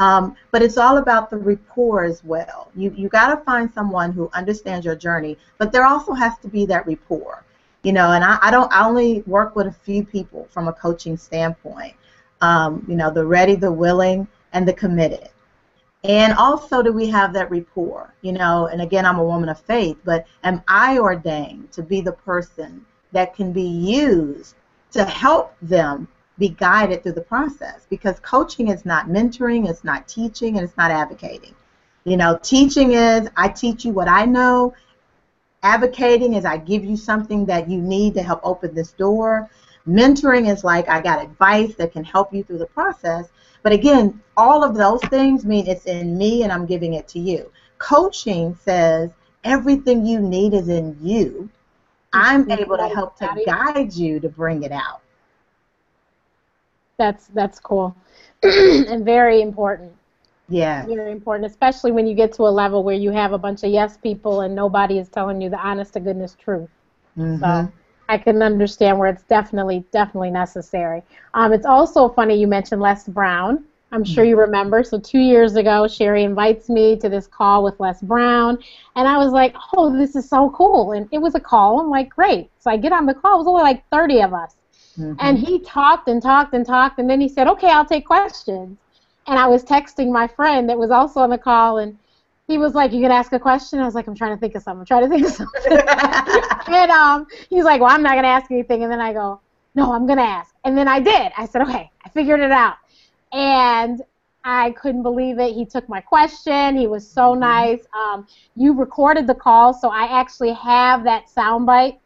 Um, 0.01 0.35
but 0.51 0.63
it's 0.63 0.79
all 0.79 0.97
about 0.97 1.31
the 1.31 1.37
rapport 1.37 2.05
as 2.05 2.25
well. 2.25 2.73
You 2.75 2.93
you 2.97 3.09
got 3.09 3.35
to 3.35 3.45
find 3.45 3.71
someone 3.73 4.13
who 4.13 4.31
understands 4.33 4.85
your 4.85 4.97
journey, 4.97 5.39
but 5.59 5.71
there 5.71 5.85
also 5.85 6.13
has 6.15 6.37
to 6.39 6.49
be 6.49 6.67
that 6.67 6.87
rapport. 6.87 7.45
You 7.83 7.93
know, 7.93 8.13
and 8.13 8.25
I, 8.25 8.39
I 8.43 8.51
don't 8.51 8.73
I 8.73 8.87
only 8.87 9.23
work 9.27 9.55
with 9.55 9.67
a 9.69 9.73
few 9.73 10.05
people 10.05 10.49
from 10.51 10.69
a 10.69 10.73
coaching 10.73 11.17
standpoint. 11.17 11.95
Um, 12.41 12.85
you 12.89 12.97
know, 12.97 13.11
the 13.11 13.25
ready, 13.25 13.55
the 13.55 13.71
willing, 13.71 14.27
and 14.55 14.67
the 14.67 14.73
committed. 14.73 15.29
And 16.05 16.33
also, 16.35 16.83
do 16.83 16.93
we 16.93 17.09
have 17.11 17.35
that 17.35 17.51
rapport? 17.51 18.15
You 18.23 18.33
know, 18.33 18.67
and 18.67 18.81
again, 18.81 19.05
I'm 19.05 19.19
a 19.19 19.25
woman 19.25 19.51
of 19.51 19.61
faith, 19.61 19.99
but 20.05 20.27
am 20.45 20.63
I 20.67 20.99
ordained 20.99 21.73
to 21.73 21.83
be 21.83 22.01
the 22.01 22.13
person 22.13 22.87
that 23.13 23.35
can 23.35 23.53
be 23.53 23.63
used 23.63 24.55
to 24.93 25.05
help 25.05 25.55
them 25.61 26.09
be 26.39 26.49
guided 26.49 27.03
through 27.03 27.13
the 27.13 27.21
process 27.21 27.87
because 27.91 28.19
coaching 28.21 28.69
is 28.69 28.87
not 28.87 29.09
mentoring, 29.09 29.69
it's 29.69 29.85
not 29.85 30.09
teaching, 30.09 30.57
and 30.57 30.67
it's 30.67 30.77
not 30.77 30.91
advocating. 30.91 31.55
You 32.05 32.17
know, 32.17 32.39
teaching 32.43 32.93
is 32.93 33.29
I 33.37 33.49
teach 33.49 33.85
you 33.85 33.93
what 33.93 34.09
I 34.09 34.25
know. 34.25 34.75
Advocating 35.63 36.33
is 36.33 36.47
I 36.47 36.57
give 36.57 36.83
you 36.83 36.97
something 36.97 37.45
that 37.47 37.69
you 37.69 37.79
need 37.79 38.15
to 38.15 38.23
help 38.23 38.41
open 38.43 38.75
this 38.75 38.93
door. 38.93 39.51
Mentoring 39.87 40.51
is 40.51 40.65
like 40.65 40.89
I 40.89 41.03
got 41.03 41.23
advice 41.23 41.75
that 41.75 41.93
can 41.93 42.05
help 42.05 42.33
you 42.33 42.43
through 42.43 42.59
the 42.59 42.67
process. 42.67 43.29
But 43.63 43.73
again, 43.73 44.21
all 44.37 44.65
of 44.65 44.75
those 44.75 45.03
things 45.03 45.45
mean 45.45 45.67
it's 45.67 45.87
in 45.87 46.17
me 46.17 46.43
and 46.43 46.53
I'm 46.53 46.67
giving 46.67 46.95
it 46.95 47.09
to 47.09 47.19
you. 47.19 47.51
Coaching 47.79 48.55
says 48.55 49.11
everything 49.45 50.07
you 50.07 50.21
need 50.21 50.55
is 50.55 50.69
in 50.69 50.97
you. 51.01 51.49
I'm 52.13 52.51
able 52.51 52.77
to 52.77 52.89
help 52.89 53.17
to 53.19 53.43
guide 53.47 53.93
you 53.93 54.19
to 54.21 54.29
bring 54.29 54.63
it 54.63 54.73
out. 54.73 55.01
That's 56.99 57.29
that's 57.29 57.59
cool 57.61 57.97
and 58.43 59.05
very 59.05 59.41
important. 59.41 59.93
Yeah. 60.49 60.85
Very 60.85 61.13
important, 61.13 61.49
especially 61.49 61.93
when 61.93 62.07
you 62.07 62.15
get 62.15 62.33
to 62.35 62.43
a 62.43 62.51
level 62.51 62.83
where 62.83 62.97
you 62.97 63.13
have 63.13 63.33
a 63.33 63.39
bunch 63.39 63.63
of 63.63 63.71
yes 63.71 63.97
people 63.97 64.41
and 64.41 64.55
nobody 64.55 64.99
is 64.99 65.09
telling 65.09 65.41
you 65.41 65.49
the 65.49 65.59
honest 65.59 65.93
to 65.93 66.01
goodness 66.01 66.35
truth. 66.35 66.69
Mm-hmm. 67.17 67.41
So 67.41 67.73
I 68.11 68.19
can 68.19 68.43
understand 68.43 68.99
where 68.99 69.09
it's 69.09 69.23
definitely, 69.23 69.85
definitely 69.93 70.31
necessary. 70.31 71.03
Um, 71.35 71.53
it's 71.53 71.67
also 71.67 72.09
funny 72.09 72.35
you 72.39 72.47
mentioned 72.47 72.83
Les 72.83 73.07
Brown. 73.09 73.65
I'm 73.93 74.05
sure 74.05 74.25
you 74.25 74.39
remember. 74.39 74.85
So 74.85 75.01
two 75.01 75.19
years 75.19 75.57
ago, 75.57 75.83
Sheri 75.83 76.25
invites 76.25 76.69
me 76.69 76.97
to 76.99 77.09
this 77.09 77.27
call 77.27 77.65
with 77.65 77.81
Les 77.81 78.01
Brown, 78.03 78.59
and 78.95 79.09
I 79.09 79.19
was 79.19 79.33
like, 79.33 79.55
"Oh, 79.73 79.97
this 79.97 80.15
is 80.15 80.29
so 80.29 80.51
cool!" 80.51 80.93
And 80.93 81.09
it 81.11 81.19
was 81.19 81.35
a 81.35 81.41
call. 81.41 81.81
I'm 81.81 81.91
like, 81.91 82.11
"Great!" 82.11 82.51
So 82.59 82.71
I 82.71 82.77
get 82.77 82.93
on 82.93 83.07
the 83.07 83.15
call. 83.15 83.35
It 83.35 83.39
was 83.39 83.47
only 83.49 83.63
like 83.63 83.85
30 83.91 84.23
of 84.23 84.35
us, 84.35 84.55
Mm-hmm. 84.99 85.15
And 85.21 85.39
he 85.39 85.61
talked 85.61 86.09
and 86.09 86.21
talked 86.21 86.53
and 86.53 86.67
talked, 86.67 86.99
and 86.99 87.09
then 87.09 87.21
he 87.21 87.29
said, 87.29 87.47
"Okay, 87.49 87.71
I'll 87.71 87.87
take 87.87 88.07
questions." 88.07 88.77
And 89.27 89.39
I 89.39 89.47
was 89.47 89.65
texting 89.65 90.11
my 90.11 90.27
friend 90.27 90.69
that 90.69 90.79
was 90.79 90.91
also 90.91 91.21
on 91.21 91.31
the 91.31 91.39
call, 91.39 91.79
and 91.79 91.97
he 92.51 92.59
was 92.59 92.75
like, 92.75 92.93
"You 92.93 93.01
can 93.01 93.11
ask 93.11 93.33
a 93.33 93.39
question." 93.39 93.79
I 93.81 93.85
was 93.85 93.95
like, 93.95 94.07
"I'm 94.07 94.15
trying 94.15 94.37
to 94.37 94.41
think 94.41 94.55
of 94.55 94.63
something. 94.63 94.81
I'm 94.81 94.87
trying 94.87 95.03
to 95.03 95.09
think 95.09 95.27
of 95.27 95.33
something." 95.33 95.73
and 96.75 96.91
um, 96.91 97.27
he's 97.49 97.65
like, 97.65 97.81
"Well, 97.81 97.91
I'm 97.91 98.03
not 98.03 98.15
gonna 98.15 98.29
ask 98.29 98.51
anything." 98.51 98.83
And 98.83 98.93
then 98.93 99.01
I 99.01 99.13
go, 99.13 99.41
"No, 99.75 99.93
I'm 99.93 100.07
gonna 100.07 100.23
ask." 100.23 100.55
And 100.65 100.77
then 100.77 100.89
I 100.89 101.01
did. 101.01 101.33
I 101.37 101.47
said, 101.47 101.63
"Okay, 101.63 101.91
I 102.05 102.09
figured 102.11 102.41
it 102.41 102.51
out." 102.51 102.77
And 103.33 104.03
I 104.45 104.71
couldn't 104.73 105.03
believe 105.03 105.39
it. 105.39 105.55
He 105.55 105.65
took 105.65 105.89
my 105.89 106.01
question. 106.01 106.77
He 106.77 106.87
was 106.87 107.07
so 107.07 107.33
mm-hmm. 107.33 107.41
nice. 107.41 107.81
Um, 107.95 108.27
you 108.57 108.73
recorded 108.73 109.27
the 109.27 109.35
call, 109.35 109.75
so 109.75 109.91
I 109.91 110.05
actually 110.21 110.53
have 110.55 111.05
that 111.05 111.27
soundbite 111.35 111.99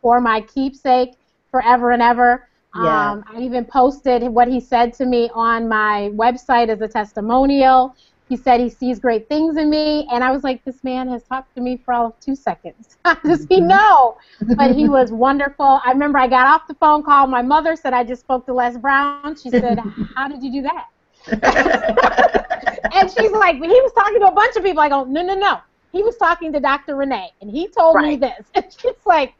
for 0.00 0.20
my 0.20 0.40
keepsake 0.40 1.14
forever 1.50 1.92
and 1.92 2.02
ever. 2.02 2.48
Yeah. 2.76 3.12
Um, 3.12 3.24
I 3.32 3.40
even 3.40 3.64
posted 3.64 4.22
what 4.22 4.48
he 4.48 4.58
said 4.58 4.92
to 4.94 5.06
me 5.06 5.30
on 5.32 5.68
my 5.68 6.10
website 6.12 6.68
as 6.68 6.80
a 6.80 6.88
testimonial. 6.88 7.94
He 8.28 8.36
said 8.38 8.58
he 8.58 8.70
sees 8.70 8.98
great 8.98 9.28
things 9.28 9.56
in 9.58 9.68
me, 9.68 10.08
and 10.10 10.24
I 10.24 10.30
was 10.30 10.42
like, 10.42 10.64
this 10.64 10.82
man 10.82 11.08
has 11.10 11.22
talked 11.24 11.54
to 11.56 11.60
me 11.60 11.76
for 11.76 11.92
all 11.92 12.06
of 12.06 12.20
two 12.20 12.34
seconds. 12.34 12.96
Does 13.24 13.46
he 13.46 13.58
mm-hmm. 13.58 13.68
know? 13.68 14.16
but 14.56 14.74
he 14.74 14.88
was 14.88 15.12
wonderful. 15.12 15.80
I 15.84 15.90
remember 15.90 16.18
I 16.18 16.26
got 16.26 16.46
off 16.46 16.66
the 16.66 16.74
phone 16.74 17.02
call. 17.02 17.26
My 17.26 17.42
mother 17.42 17.76
said 17.76 17.92
I 17.92 18.02
just 18.02 18.22
spoke 18.22 18.46
to 18.46 18.54
Les 18.54 18.78
Brown. 18.78 19.36
She 19.36 19.50
said, 19.50 19.78
how 20.16 20.28
did 20.28 20.42
you 20.42 20.50
do 20.52 20.62
that? 20.62 20.88
and 22.94 23.10
she's 23.10 23.30
like, 23.32 23.60
When 23.60 23.70
he 23.70 23.80
was 23.80 23.92
talking 23.92 24.20
to 24.20 24.26
a 24.26 24.32
bunch 24.32 24.56
of 24.56 24.64
people. 24.64 24.82
I 24.82 24.88
go, 24.88 25.04
no, 25.04 25.22
no, 25.22 25.34
no. 25.34 25.60
He 25.92 26.02
was 26.02 26.16
talking 26.16 26.52
to 26.52 26.60
Dr. 26.60 26.96
Renee, 26.96 27.30
and 27.40 27.50
he 27.50 27.68
told 27.68 27.94
right. 27.94 28.08
me 28.08 28.16
this. 28.16 28.46
And 28.54 28.64
she's 28.68 28.96
like, 29.06 29.34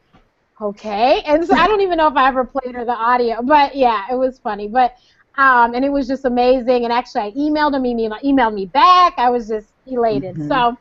okay. 0.61 1.21
And 1.23 1.45
so 1.45 1.55
I 1.55 1.67
don't 1.67 1.81
even 1.81 1.97
know 1.97 2.07
if 2.07 2.17
I 2.17 2.29
ever 2.29 2.45
played 2.45 2.75
her 2.75 2.85
the 2.85 2.93
audio, 2.93 3.43
but 3.43 3.75
yeah, 3.75 4.05
it 4.11 4.15
was 4.15 4.39
funny. 4.39 4.69
But 4.69 4.97
um, 5.37 5.75
and 5.75 5.85
it 5.85 5.91
was 5.91 6.07
just 6.07 6.25
amazing. 6.25 6.85
And 6.85 6.93
actually, 6.93 7.23
I 7.23 7.31
emailed 7.33 7.75
him. 7.75 7.85
He 7.85 7.95
emailed 8.33 8.55
me 8.55 8.67
back. 8.67 9.15
I 9.17 9.31
was 9.31 9.49
just 9.49 9.69
elated. 9.87 10.37
Mm-hmm. 10.37 10.49
So 10.49 10.79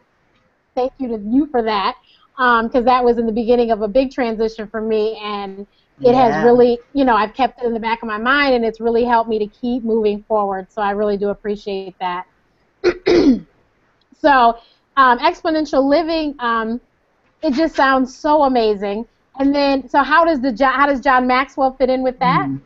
thank 0.76 0.94
you 1.00 1.08
to 1.10 1.18
you 1.18 1.48
for 1.48 1.62
that, 1.64 1.96
because 2.36 2.76
um, 2.76 2.86
that 2.86 3.04
was 3.04 3.18
in 3.18 3.26
the 3.26 3.32
beginning 3.32 3.72
of 3.72 3.82
a 3.82 3.88
big 3.88 4.12
transition 4.12 4.68
for 4.68 4.82
me, 4.82 5.20
and 5.24 5.62
it 6.02 6.14
yeah. 6.14 6.32
has 6.32 6.44
really, 6.44 6.80
you 6.94 7.06
know, 7.06 7.16
I've 7.16 7.34
kept 7.34 7.62
it 7.62 7.66
in 7.66 7.74
the 7.74 7.80
back 7.80 8.02
of 8.02 8.08
my 8.08 8.18
mind, 8.18 8.56
and 8.56 8.66
it's 8.66 8.80
really 8.80 9.06
helped 9.06 9.30
me 9.30 9.40
to 9.40 9.48
keep 9.48 9.84
moving 9.84 10.24
forward. 10.24 10.72
So 10.72 10.82
I 10.82 10.92
really 10.92 11.18
do 11.18 11.30
appreciate 11.30 11.96
that. 12.00 12.26
so 14.20 14.58
um, 14.98 15.20
exponential 15.20 15.88
living, 15.88 16.36
um, 16.40 16.82
it 17.42 17.54
just 17.54 17.76
sounds 17.76 18.16
so 18.16 18.44
amazing. 18.44 19.06
And 19.40 19.54
then, 19.54 19.90
so 19.90 20.04
how 20.04 20.26
does 20.26 20.42
the 20.42 20.56
how 20.66 20.86
does 20.86 21.02
John 21.02 21.26
Maxwell 21.26 21.74
fit 21.74 21.90
in 21.90 22.04
with 22.04 22.20
that? 22.20 22.48
Mm. 22.48 22.62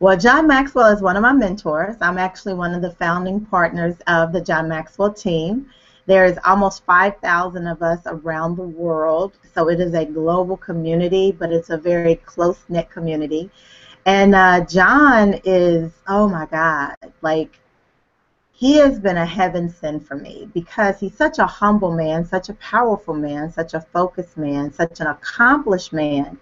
Well, 0.00 0.16
John 0.16 0.46
Maxwell 0.46 0.86
is 0.86 1.02
one 1.02 1.16
of 1.16 1.22
my 1.22 1.34
mentors. 1.34 1.96
I'm 2.00 2.16
actually 2.16 2.54
one 2.54 2.72
of 2.72 2.80
the 2.80 2.92
founding 2.92 3.44
partners 3.44 3.96
of 4.06 4.32
the 4.32 4.40
John 4.40 4.66
Maxwell 4.66 5.12
team. 5.12 5.66
There's 6.06 6.38
almost 6.46 6.86
5,000 6.86 7.66
of 7.66 7.82
us 7.82 8.00
around 8.06 8.56
the 8.56 8.62
world, 8.62 9.34
so 9.54 9.68
it 9.68 9.78
is 9.78 9.92
a 9.92 10.06
global 10.06 10.56
community, 10.56 11.32
but 11.32 11.52
it's 11.52 11.68
a 11.68 11.76
very 11.76 12.14
close 12.14 12.64
knit 12.70 12.88
community. 12.88 13.50
And 14.06 14.34
uh, 14.34 14.64
John 14.64 15.38
is, 15.44 15.92
oh 16.08 16.26
my 16.26 16.46
God, 16.46 16.94
like 17.20 17.60
he 18.52 18.76
has 18.78 18.98
been 18.98 19.18
a 19.18 19.26
heaven 19.26 19.68
send 19.68 20.06
for 20.06 20.16
me 20.16 20.48
because 20.54 20.98
he's 20.98 21.14
such 21.14 21.38
a 21.38 21.46
humble 21.46 21.92
man, 21.92 22.24
such 22.24 22.48
a 22.48 22.54
powerful 22.54 23.12
man, 23.12 23.52
such 23.52 23.74
a 23.74 23.82
focused 23.82 24.38
man, 24.38 24.72
such 24.72 25.00
an 25.00 25.08
accomplished 25.08 25.92
man. 25.92 26.38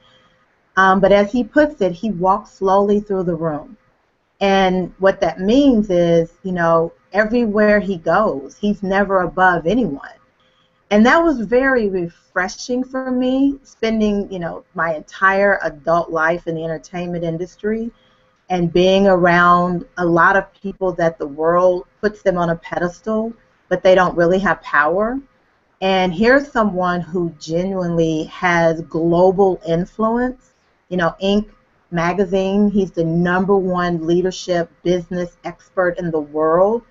Um, 0.78 1.00
but 1.00 1.10
as 1.10 1.32
he 1.32 1.42
puts 1.42 1.80
it, 1.80 1.90
he 1.90 2.12
walks 2.12 2.52
slowly 2.52 3.00
through 3.00 3.24
the 3.24 3.34
room. 3.34 3.76
And 4.40 4.94
what 5.00 5.20
that 5.20 5.40
means 5.40 5.90
is, 5.90 6.34
you 6.44 6.52
know, 6.52 6.92
everywhere 7.12 7.80
he 7.80 7.96
goes, 7.96 8.56
he's 8.56 8.80
never 8.80 9.22
above 9.22 9.66
anyone. 9.66 10.12
And 10.92 11.04
that 11.04 11.20
was 11.20 11.40
very 11.40 11.88
refreshing 11.88 12.84
for 12.84 13.10
me, 13.10 13.58
spending, 13.64 14.30
you 14.32 14.38
know, 14.38 14.64
my 14.74 14.94
entire 14.94 15.58
adult 15.64 16.12
life 16.12 16.46
in 16.46 16.54
the 16.54 16.62
entertainment 16.62 17.24
industry 17.24 17.90
and 18.48 18.72
being 18.72 19.08
around 19.08 19.84
a 19.96 20.06
lot 20.06 20.36
of 20.36 20.44
people 20.54 20.92
that 20.92 21.18
the 21.18 21.26
world 21.26 21.88
puts 22.00 22.22
them 22.22 22.38
on 22.38 22.50
a 22.50 22.56
pedestal, 22.56 23.32
but 23.68 23.82
they 23.82 23.96
don't 23.96 24.16
really 24.16 24.38
have 24.38 24.62
power. 24.62 25.18
And 25.80 26.14
here's 26.14 26.52
someone 26.52 27.00
who 27.00 27.34
genuinely 27.40 28.24
has 28.26 28.80
global 28.82 29.60
influence. 29.66 30.54
You 30.88 30.96
know, 30.96 31.14
Inc. 31.22 31.48
magazine, 31.90 32.70
he's 32.70 32.90
the 32.92 33.04
number 33.04 33.56
one 33.56 34.06
leadership 34.06 34.70
business 34.82 35.36
expert 35.44 35.98
in 35.98 36.10
the 36.10 36.20
world, 36.20 36.82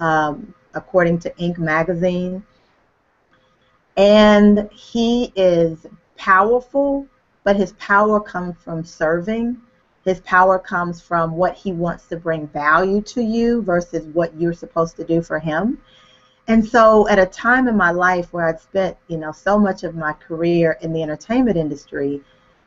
um, 0.00 0.54
according 0.74 1.18
to 1.20 1.30
Inc. 1.32 1.58
magazine. 1.58 2.44
And 3.96 4.68
he 4.72 5.32
is 5.36 5.86
powerful, 6.16 7.06
but 7.44 7.56
his 7.56 7.72
power 7.72 8.20
comes 8.20 8.56
from 8.62 8.84
serving 8.84 9.60
his 10.04 10.20
power 10.20 10.58
comes 10.58 11.00
from 11.00 11.36
what 11.36 11.54
he 11.54 11.72
wants 11.72 12.06
to 12.08 12.16
bring 12.16 12.46
value 12.48 13.00
to 13.02 13.20
you 13.22 13.62
versus 13.62 14.06
what 14.06 14.34
you're 14.40 14.52
supposed 14.52 14.96
to 14.96 15.04
do 15.04 15.20
for 15.20 15.38
him. 15.38 15.78
And 16.48 16.64
so 16.64 17.08
at 17.08 17.18
a 17.18 17.26
time 17.26 17.68
in 17.68 17.76
my 17.76 17.90
life 17.90 18.32
where 18.32 18.46
I'd 18.48 18.60
spent, 18.60 18.96
you 19.08 19.18
know, 19.18 19.32
so 19.32 19.58
much 19.58 19.82
of 19.84 19.96
my 19.96 20.12
career 20.12 20.78
in 20.80 20.92
the 20.92 21.02
entertainment 21.02 21.56
industry, 21.56 22.22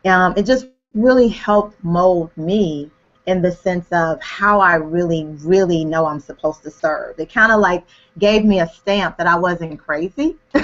um, 0.06 0.34
it 0.38 0.45
just 0.45 0.67
really 0.93 1.28
helped 1.28 1.82
mold 1.84 2.32
me 2.36 2.89
in 3.25 3.41
the 3.41 3.52
sense 3.52 3.86
of 3.91 4.19
how 4.21 4.60
I 4.60 4.75
really, 4.75 5.25
really 5.43 5.86
know 5.86 6.08
I'm 6.08 6.19
supposed 6.19 6.63
to 6.63 6.71
serve. 6.71 7.19
It 7.19 7.32
kind 7.32 7.52
of 7.52 7.60
like 7.60 7.84
gave 8.17 8.43
me 8.43 8.60
a 8.60 8.67
stamp 8.67 9.17
that 9.17 9.28
I 9.28 9.38
wasn't 9.38 9.80
crazy, 9.80 10.36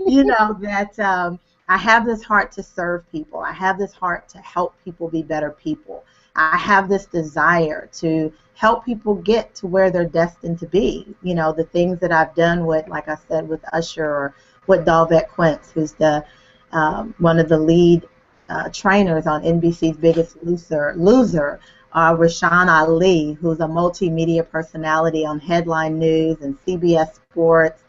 you 0.00 0.24
know, 0.24 0.56
that 0.60 0.98
um, 0.98 1.38
I 1.68 1.76
have 1.76 2.06
this 2.06 2.22
heart 2.22 2.52
to 2.52 2.62
serve 2.62 3.10
people. 3.12 3.40
I 3.40 3.52
have 3.52 3.78
this 3.78 3.92
heart 3.92 4.28
to 4.30 4.38
help 4.38 4.74
people 4.82 5.08
be 5.08 5.22
better 5.22 5.50
people. 5.50 6.04
I 6.36 6.56
have 6.56 6.88
this 6.88 7.06
desire 7.06 7.88
to 7.94 8.32
help 8.54 8.84
people 8.84 9.14
get 9.16 9.54
to 9.56 9.66
where 9.66 9.90
they're 9.90 10.06
destined 10.06 10.58
to 10.60 10.66
be. 10.66 11.14
You 11.22 11.34
know, 11.34 11.52
the 11.52 11.64
things 11.64 11.98
that 12.00 12.12
I've 12.12 12.34
done 12.34 12.66
with, 12.66 12.88
like 12.88 13.08
I 13.08 13.16
said, 13.28 13.46
with 13.48 13.60
Usher 13.72 14.06
or 14.06 14.34
with 14.66 14.86
Dolvett 14.86 15.28
Quince, 15.28 15.70
who's 15.70 15.92
the 15.92 16.24
um, 16.72 17.14
one 17.18 17.38
of 17.38 17.48
the 17.48 17.58
lead 17.58 18.06
uh, 18.48 18.68
trainers 18.72 19.26
on 19.26 19.42
NBC's 19.42 19.96
Biggest 19.96 20.36
Loser, 20.42 20.94
Loser 20.96 21.60
uh, 21.92 22.14
Rashan 22.14 22.68
Ali, 22.68 23.34
who's 23.40 23.60
a 23.60 23.66
multimedia 23.66 24.48
personality 24.48 25.24
on 25.24 25.38
Headline 25.38 25.98
News 25.98 26.40
and 26.42 26.58
CBS 26.66 27.14
Sports. 27.14 27.82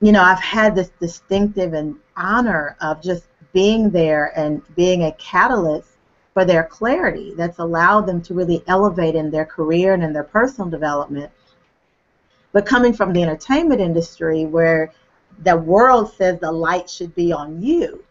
You 0.00 0.12
know, 0.12 0.22
I've 0.22 0.40
had 0.40 0.74
this 0.74 0.90
distinctive 1.00 1.72
and 1.72 1.96
honor 2.16 2.76
of 2.80 3.02
just 3.02 3.24
being 3.52 3.90
there 3.90 4.32
and 4.38 4.62
being 4.74 5.04
a 5.04 5.12
catalyst 5.12 5.88
for 6.34 6.44
their 6.44 6.64
clarity 6.64 7.34
that's 7.36 7.58
allowed 7.58 8.06
them 8.06 8.22
to 8.22 8.34
really 8.34 8.62
elevate 8.66 9.14
in 9.14 9.30
their 9.30 9.44
career 9.44 9.94
and 9.94 10.02
in 10.02 10.12
their 10.12 10.24
personal 10.24 10.70
development. 10.70 11.30
But 12.52 12.66
coming 12.66 12.92
from 12.92 13.12
the 13.12 13.22
entertainment 13.22 13.80
industry 13.80 14.44
where 14.44 14.92
the 15.42 15.56
world 15.56 16.12
says 16.14 16.38
the 16.40 16.50
light 16.50 16.90
should 16.90 17.14
be 17.14 17.32
on 17.32 17.62
you, 17.62 18.04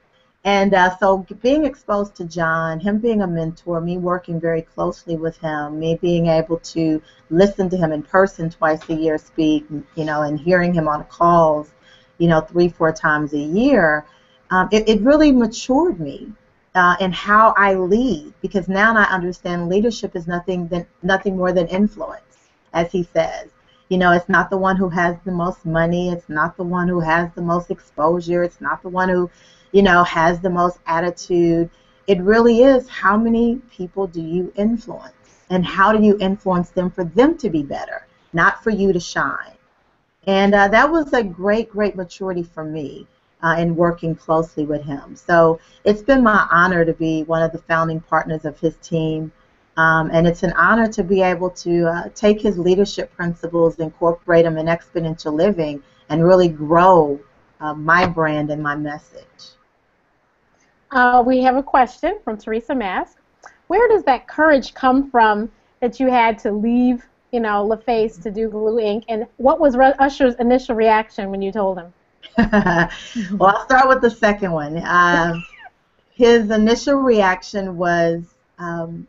And 0.46 0.74
uh, 0.74 0.96
so 0.98 1.26
being 1.42 1.66
exposed 1.66 2.16
to 2.16 2.26
John, 2.26 2.80
him 2.80 3.00
being 3.00 3.22
a 3.22 3.28
mentor, 3.28 3.82
me 3.82 3.98
working 3.98 4.40
very 4.40 4.62
closely 4.62 5.18
with 5.18 5.38
him, 5.38 5.80
me 5.80 5.96
being 6.02 6.28
able 6.28 6.58
to 6.60 7.02
listen 7.30 7.70
to 7.70 7.78
him 7.78 7.92
in 7.92 8.04
person 8.04 8.50
twice 8.50 8.88
a 8.90 8.94
year 8.94 9.18
speak, 9.18 9.66
you 9.96 10.06
know, 10.06 10.22
and 10.22 10.40
hearing 10.40 10.74
him 10.74 10.88
on 10.88 11.04
calls, 11.06 11.72
you 12.20 12.28
know, 12.28 12.40
three, 12.40 12.70
four 12.70 12.94
times 12.94 13.34
a 13.34 13.38
year, 13.38 14.06
um, 14.50 14.70
it, 14.72 14.88
it 14.88 15.02
really 15.02 15.32
matured 15.32 16.00
me 16.00 16.32
uh, 16.74 16.96
in 17.02 17.12
how 17.12 17.54
I 17.58 17.74
lead 17.74 18.34
because 18.42 18.70
now 18.70 18.96
I 18.96 19.04
understand 19.04 19.68
leadership 19.68 20.16
is 20.16 20.26
nothing 20.26 20.68
than 20.70 20.86
nothing 21.04 21.36
more 21.36 21.52
than 21.52 21.68
influence, 21.68 22.50
as 22.74 22.92
he 22.92 23.04
says. 23.04 23.50
You 23.90 23.98
know, 23.98 24.12
it's 24.12 24.30
not 24.30 24.50
the 24.50 24.58
one 24.58 24.78
who 24.78 24.88
has 24.90 25.16
the 25.26 25.32
most 25.32 25.66
money. 25.66 26.12
It's 26.12 26.30
not 26.30 26.56
the 26.56 26.64
one 26.64 26.88
who 26.88 27.00
has 27.00 27.30
the 27.34 27.42
most 27.42 27.72
exposure. 27.72 28.44
It's 28.44 28.62
not 28.62 28.82
the 28.84 28.90
one 28.90 29.10
who 29.10 29.30
you 29.72 29.82
know, 29.82 30.04
has 30.04 30.40
the 30.40 30.50
most 30.50 30.80
attitude. 30.86 31.70
It 32.08 32.22
really 32.22 32.64
is 32.64 32.88
how 32.90 33.18
many 33.18 33.58
people 33.72 34.08
do 34.08 34.22
you 34.22 34.52
influence 34.56 35.14
and 35.50 35.66
how 35.66 35.92
do 35.92 36.04
you 36.04 36.18
influence 36.20 36.70
them 36.70 36.90
for 36.90 37.04
them 37.04 37.38
to 37.38 37.50
be 37.50 37.64
better, 37.64 38.08
not 38.34 38.64
for 38.64 38.70
you 38.70 38.94
to 38.94 39.00
shine. 39.00 39.54
And 40.28 40.54
uh, 40.54 40.68
that 40.70 40.90
was 40.90 41.14
a 41.14 41.24
great, 41.24 41.70
great 41.70 41.96
maturity 41.96 42.44
for 42.44 42.64
me 42.64 43.08
uh, 43.42 43.56
in 43.58 43.76
working 43.76 44.16
closely 44.16 44.66
with 44.66 44.84
him. 44.84 45.16
So 45.16 45.60
it's 45.84 46.02
been 46.02 46.24
my 46.24 46.48
honor 46.52 46.86
to 46.86 46.94
be 46.94 47.24
one 47.24 47.42
of 47.42 47.52
the 47.52 47.60
founding 47.60 48.00
partners 48.02 48.46
of 48.46 48.60
his 48.60 48.76
team. 48.78 49.32
Um, 49.78 50.10
and 50.12 50.28
it's 50.28 50.44
an 50.44 50.52
honor 50.54 50.88
to 50.90 51.04
be 51.04 51.22
able 51.22 51.50
to 51.52 51.88
uh, 51.88 52.10
take 52.14 52.42
his 52.42 52.58
leadership 52.58 53.14
principles, 53.16 53.80
incorporate 53.80 54.44
them 54.44 54.58
in 54.58 54.66
exponential 54.66 55.34
living, 55.34 55.82
and 56.10 56.26
really 56.26 56.50
grow 56.50 57.20
uh, 57.62 57.74
my 57.74 58.06
brand 58.06 58.52
and 58.52 58.62
my 58.62 58.76
message. 58.76 59.56
Uh, 60.92 61.24
we 61.26 61.42
have 61.44 61.56
a 61.56 61.64
question 61.64 62.20
from 62.24 62.38
Teresa 62.38 62.74
Mask. 62.74 63.18
Where 63.68 63.88
does 63.88 64.04
that 64.04 64.28
courage 64.28 64.74
come 64.74 65.10
from 65.12 65.52
that 65.80 66.00
you 66.00 66.10
had 66.10 66.38
to 66.40 66.52
leave, 66.52 67.06
you 67.32 67.40
know, 67.40 67.68
LaFace 67.68 68.22
to 68.24 68.32
do 68.32 68.50
Glue 68.50 68.76
Inc. 68.76 69.04
And 69.08 69.28
what 69.38 69.60
was 69.60 69.76
Usher's 69.76 70.36
initial 70.36 70.76
reaction 70.76 71.30
when 71.30 71.42
you 71.42 71.52
told 71.52 71.78
him? 71.78 71.94
well, 72.38 73.56
I'll 73.56 73.66
start 73.66 73.88
with 73.88 74.02
the 74.02 74.10
second 74.10 74.52
one. 74.52 74.82
Um, 74.86 75.46
his 76.14 76.50
initial 76.50 76.96
reaction 76.96 77.78
was 77.78 78.24
um, 78.58 79.08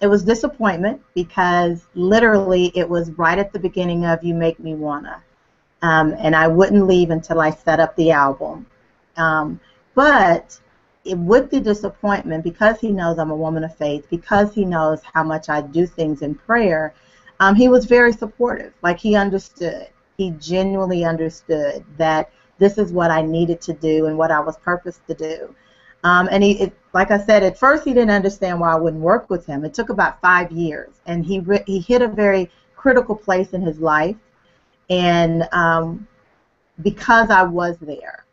it 0.00 0.06
was 0.06 0.22
disappointment 0.22 1.00
because 1.14 1.86
literally 1.94 2.70
it 2.74 2.88
was 2.88 3.10
right 3.12 3.38
at 3.38 3.52
the 3.52 3.58
beginning 3.58 4.04
of 4.04 4.22
You 4.22 4.34
Make 4.34 4.60
Me 4.60 4.74
Wanna. 4.74 5.22
Um, 5.82 6.14
and 6.18 6.34
I 6.34 6.48
wouldn't 6.48 6.86
leave 6.86 7.10
until 7.10 7.40
I 7.40 7.50
set 7.50 7.80
up 7.80 7.94
the 7.96 8.10
album. 8.12 8.66
Um, 9.16 9.60
but 9.94 10.58
with 11.06 11.50
the 11.50 11.60
disappointment, 11.60 12.44
because 12.44 12.80
he 12.80 12.90
knows 12.90 13.18
I'm 13.18 13.30
a 13.30 13.36
woman 13.36 13.64
of 13.64 13.76
faith, 13.76 14.06
because 14.10 14.54
he 14.54 14.64
knows 14.64 15.00
how 15.12 15.22
much 15.22 15.48
I 15.48 15.60
do 15.60 15.86
things 15.86 16.22
in 16.22 16.34
prayer, 16.34 16.94
um, 17.40 17.54
he 17.54 17.68
was 17.68 17.84
very 17.84 18.12
supportive. 18.12 18.72
Like 18.82 18.98
he 18.98 19.16
understood. 19.16 19.88
He 20.16 20.30
genuinely 20.32 21.04
understood 21.04 21.84
that 21.98 22.30
this 22.58 22.78
is 22.78 22.92
what 22.92 23.10
I 23.10 23.22
needed 23.22 23.60
to 23.62 23.72
do 23.72 24.06
and 24.06 24.16
what 24.16 24.30
I 24.30 24.40
was 24.40 24.56
purposed 24.58 25.06
to 25.08 25.14
do. 25.14 25.54
Um, 26.04 26.28
and 26.30 26.42
he, 26.42 26.60
it, 26.60 26.72
like 26.92 27.10
I 27.10 27.18
said, 27.18 27.42
at 27.42 27.58
first 27.58 27.84
he 27.84 27.94
didn't 27.94 28.10
understand 28.10 28.60
why 28.60 28.72
I 28.72 28.76
wouldn't 28.76 29.02
work 29.02 29.30
with 29.30 29.46
him. 29.46 29.64
It 29.64 29.74
took 29.74 29.88
about 29.88 30.20
five 30.20 30.52
years, 30.52 31.00
and 31.06 31.24
he 31.24 31.40
re- 31.40 31.64
he 31.66 31.80
hit 31.80 32.02
a 32.02 32.08
very 32.08 32.50
critical 32.76 33.16
place 33.16 33.54
in 33.54 33.62
his 33.62 33.78
life, 33.78 34.16
and 34.90 35.48
um, 35.52 36.06
because 36.82 37.30
I 37.30 37.42
was 37.42 37.78
there, 37.78 38.23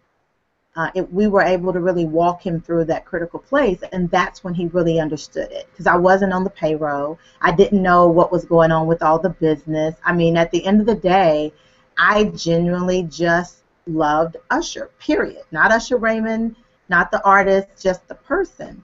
uh, 0.75 0.89
it, 0.95 1.11
we 1.11 1.27
were 1.27 1.41
able 1.41 1.73
to 1.73 1.79
really 1.79 2.05
walk 2.05 2.45
him 2.45 2.61
through 2.61 2.85
that 2.85 3.05
critical 3.05 3.39
place, 3.39 3.79
and 3.91 4.09
that's 4.09 4.43
when 4.43 4.53
he 4.53 4.67
really 4.67 4.99
understood 4.99 5.51
it. 5.51 5.67
Because 5.71 5.87
I 5.87 5.97
wasn't 5.97 6.31
on 6.31 6.43
the 6.43 6.49
payroll, 6.49 7.19
I 7.41 7.51
didn't 7.51 7.81
know 7.81 8.07
what 8.07 8.31
was 8.31 8.45
going 8.45 8.71
on 8.71 8.87
with 8.87 9.03
all 9.03 9.19
the 9.19 9.31
business. 9.31 9.95
I 10.05 10.13
mean, 10.13 10.37
at 10.37 10.49
the 10.51 10.65
end 10.65 10.79
of 10.79 10.87
the 10.87 10.95
day, 10.95 11.51
I 11.97 12.25
genuinely 12.25 13.03
just 13.03 13.63
loved 13.85 14.37
Usher. 14.49 14.89
Period. 14.99 15.43
Not 15.51 15.71
Usher 15.71 15.97
Raymond, 15.97 16.55
not 16.87 17.11
the 17.11 17.23
artist, 17.25 17.67
just 17.81 18.07
the 18.07 18.15
person. 18.15 18.83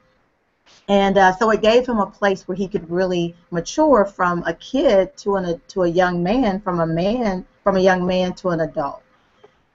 And 0.90 1.18
uh, 1.18 1.36
so 1.36 1.52
it 1.52 1.62
gave 1.62 1.88
him 1.88 2.00
a 2.00 2.06
place 2.06 2.48
where 2.48 2.56
he 2.56 2.68
could 2.68 2.90
really 2.90 3.36
mature 3.52 4.06
from 4.06 4.44
a 4.44 4.54
kid 4.54 5.16
to 5.18 5.36
an 5.36 5.62
to 5.70 5.84
a 5.84 5.88
young 5.88 6.24
man, 6.24 6.62
from 6.62 6.80
a 6.80 6.88
man 6.88 7.46
from 7.64 7.76
a 7.76 7.82
young 7.82 8.06
man 8.06 8.34
to 8.34 8.50
an 8.50 8.62
adult. 8.62 9.04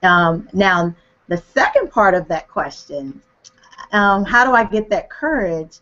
Um, 0.01 0.49
now 0.53 0.95
the 1.27 1.37
second 1.37 1.91
part 1.91 2.13
of 2.13 2.27
that 2.27 2.47
question, 2.47 3.21
um, 3.91 4.25
how 4.25 4.43
do 4.43 4.53
I 4.53 4.63
get 4.63 4.89
that 4.89 5.09
courage? 5.09 5.79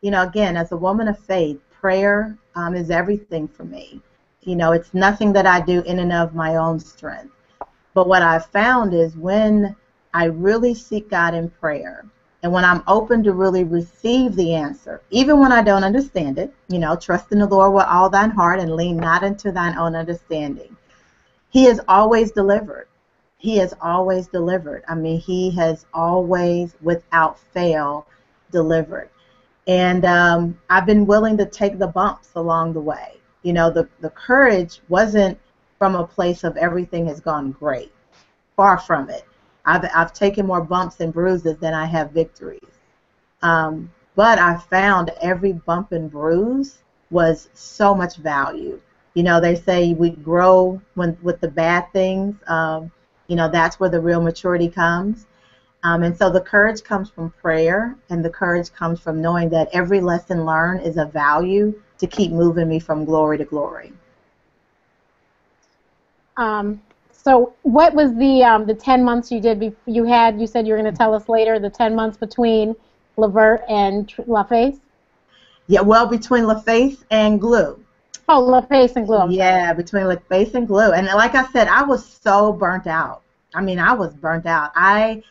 You 0.00 0.10
know, 0.10 0.22
again, 0.22 0.56
as 0.56 0.72
a 0.72 0.76
woman 0.76 1.08
of 1.08 1.18
faith, 1.18 1.58
prayer 1.70 2.36
um, 2.54 2.74
is 2.74 2.90
everything 2.90 3.48
for 3.48 3.64
me. 3.64 4.00
You 4.42 4.56
know, 4.56 4.72
it's 4.72 4.92
nothing 4.94 5.32
that 5.32 5.46
I 5.46 5.60
do 5.60 5.80
in 5.82 5.98
and 5.98 6.12
of 6.12 6.34
my 6.34 6.56
own 6.56 6.78
strength. 6.78 7.34
But 7.94 8.08
what 8.08 8.22
I've 8.22 8.46
found 8.46 8.92
is 8.92 9.16
when 9.16 9.74
I 10.12 10.24
really 10.24 10.74
seek 10.74 11.08
God 11.08 11.34
in 11.34 11.48
prayer, 11.48 12.04
and 12.42 12.52
when 12.52 12.64
I'm 12.64 12.82
open 12.86 13.22
to 13.24 13.32
really 13.32 13.64
receive 13.64 14.36
the 14.36 14.54
answer, 14.54 15.00
even 15.10 15.40
when 15.40 15.50
I 15.50 15.62
don't 15.62 15.82
understand 15.82 16.38
it, 16.38 16.52
you 16.68 16.78
know, 16.78 16.94
trust 16.94 17.32
in 17.32 17.38
the 17.38 17.46
Lord 17.46 17.72
with 17.72 17.86
all 17.86 18.10
thine 18.10 18.30
heart 18.30 18.60
and 18.60 18.76
lean 18.76 18.98
not 18.98 19.22
into 19.22 19.50
thine 19.50 19.78
own 19.78 19.96
understanding. 19.96 20.76
He 21.48 21.64
has 21.64 21.80
always 21.88 22.32
delivered 22.32 22.86
he 23.44 23.58
has 23.58 23.74
always 23.82 24.26
delivered. 24.26 24.82
I 24.88 24.94
mean, 24.94 25.20
he 25.20 25.50
has 25.50 25.84
always, 25.92 26.74
without 26.80 27.38
fail, 27.38 28.06
delivered. 28.50 29.10
And 29.66 30.06
um, 30.06 30.58
I've 30.70 30.86
been 30.86 31.04
willing 31.04 31.36
to 31.36 31.44
take 31.44 31.78
the 31.78 31.86
bumps 31.86 32.30
along 32.36 32.72
the 32.72 32.80
way. 32.80 33.18
You 33.42 33.52
know, 33.52 33.70
the, 33.70 33.86
the 34.00 34.08
courage 34.08 34.80
wasn't 34.88 35.38
from 35.78 35.94
a 35.94 36.06
place 36.06 36.42
of 36.42 36.56
everything 36.56 37.06
has 37.06 37.20
gone 37.20 37.52
great. 37.52 37.92
Far 38.56 38.78
from 38.78 39.10
it. 39.10 39.26
I've, 39.66 39.84
I've 39.94 40.14
taken 40.14 40.46
more 40.46 40.62
bumps 40.62 41.00
and 41.00 41.12
bruises 41.12 41.58
than 41.58 41.74
I 41.74 41.84
have 41.84 42.12
victories. 42.12 42.80
Um, 43.42 43.92
but 44.14 44.38
I 44.38 44.56
found 44.56 45.10
every 45.20 45.52
bump 45.52 45.92
and 45.92 46.10
bruise 46.10 46.78
was 47.10 47.50
so 47.52 47.94
much 47.94 48.16
value. 48.16 48.80
You 49.12 49.22
know, 49.22 49.38
they 49.38 49.54
say 49.54 49.92
we 49.92 50.10
grow 50.10 50.80
when 50.94 51.18
with 51.20 51.42
the 51.42 51.48
bad 51.48 51.92
things. 51.92 52.36
Um, 52.46 52.90
you 53.28 53.36
know, 53.36 53.48
that's 53.48 53.80
where 53.80 53.90
the 53.90 54.00
real 54.00 54.20
maturity 54.20 54.68
comes. 54.68 55.26
Um, 55.82 56.02
and 56.02 56.16
so 56.16 56.30
the 56.30 56.40
courage 56.40 56.82
comes 56.82 57.10
from 57.10 57.30
prayer, 57.30 57.94
and 58.08 58.24
the 58.24 58.30
courage 58.30 58.72
comes 58.72 59.00
from 59.00 59.20
knowing 59.20 59.50
that 59.50 59.68
every 59.72 60.00
lesson 60.00 60.46
learned 60.46 60.82
is 60.82 60.96
a 60.96 61.04
value 61.04 61.78
to 61.98 62.06
keep 62.06 62.32
moving 62.32 62.68
me 62.68 62.78
from 62.78 63.04
glory 63.04 63.36
to 63.38 63.44
glory. 63.44 63.92
Um, 66.36 66.80
so, 67.12 67.54
what 67.62 67.94
was 67.94 68.14
the 68.16 68.42
um, 68.42 68.66
the 68.66 68.74
ten 68.74 69.04
months 69.04 69.30
you 69.30 69.40
did? 69.40 69.60
Be- 69.60 69.76
you 69.86 70.04
had 70.04 70.40
you 70.40 70.46
said 70.46 70.66
you 70.66 70.72
were 70.72 70.80
going 70.80 70.90
to 70.90 70.96
tell 70.96 71.14
us 71.14 71.28
later 71.28 71.58
the 71.58 71.70
ten 71.70 71.94
months 71.94 72.16
between 72.16 72.74
Levert 73.16 73.62
and 73.68 74.08
LaFace. 74.26 74.80
Yeah, 75.66 75.82
well, 75.82 76.06
between 76.06 76.44
LaFace 76.44 77.04
and 77.10 77.40
Glue. 77.40 77.83
Oh, 78.28 78.42
LaFace 78.42 78.96
and 78.96 79.06
glue. 79.06 79.30
Yeah, 79.30 79.72
between 79.72 80.04
LaFace 80.04 80.54
and 80.54 80.66
glue. 80.66 80.92
And 80.92 81.06
like 81.06 81.34
I 81.34 81.46
said, 81.48 81.68
I 81.68 81.82
was 81.82 82.04
so 82.06 82.52
burnt 82.52 82.86
out. 82.86 83.22
I 83.54 83.60
mean, 83.60 83.78
I 83.78 83.92
was 83.92 84.14
burnt 84.14 84.46
out. 84.46 84.72
I 84.74 85.22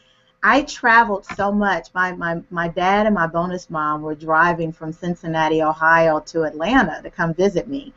I 0.44 0.64
traveled 0.64 1.26
so 1.38 1.54
much. 1.54 1.88
My, 1.94 2.12
my, 2.12 2.42
my 2.50 2.68
dad 2.68 3.06
and 3.06 3.16
my 3.16 3.28
bonus 3.28 3.70
mom 3.70 4.02
were 4.02 4.14
driving 4.14 4.74
from 4.74 4.92
Cincinnati, 4.92 5.62
Ohio 5.64 6.20
to 6.20 6.44
Atlanta 6.44 7.02
to 7.02 7.10
come 7.10 7.34
visit 7.34 7.70
me. 7.70 7.94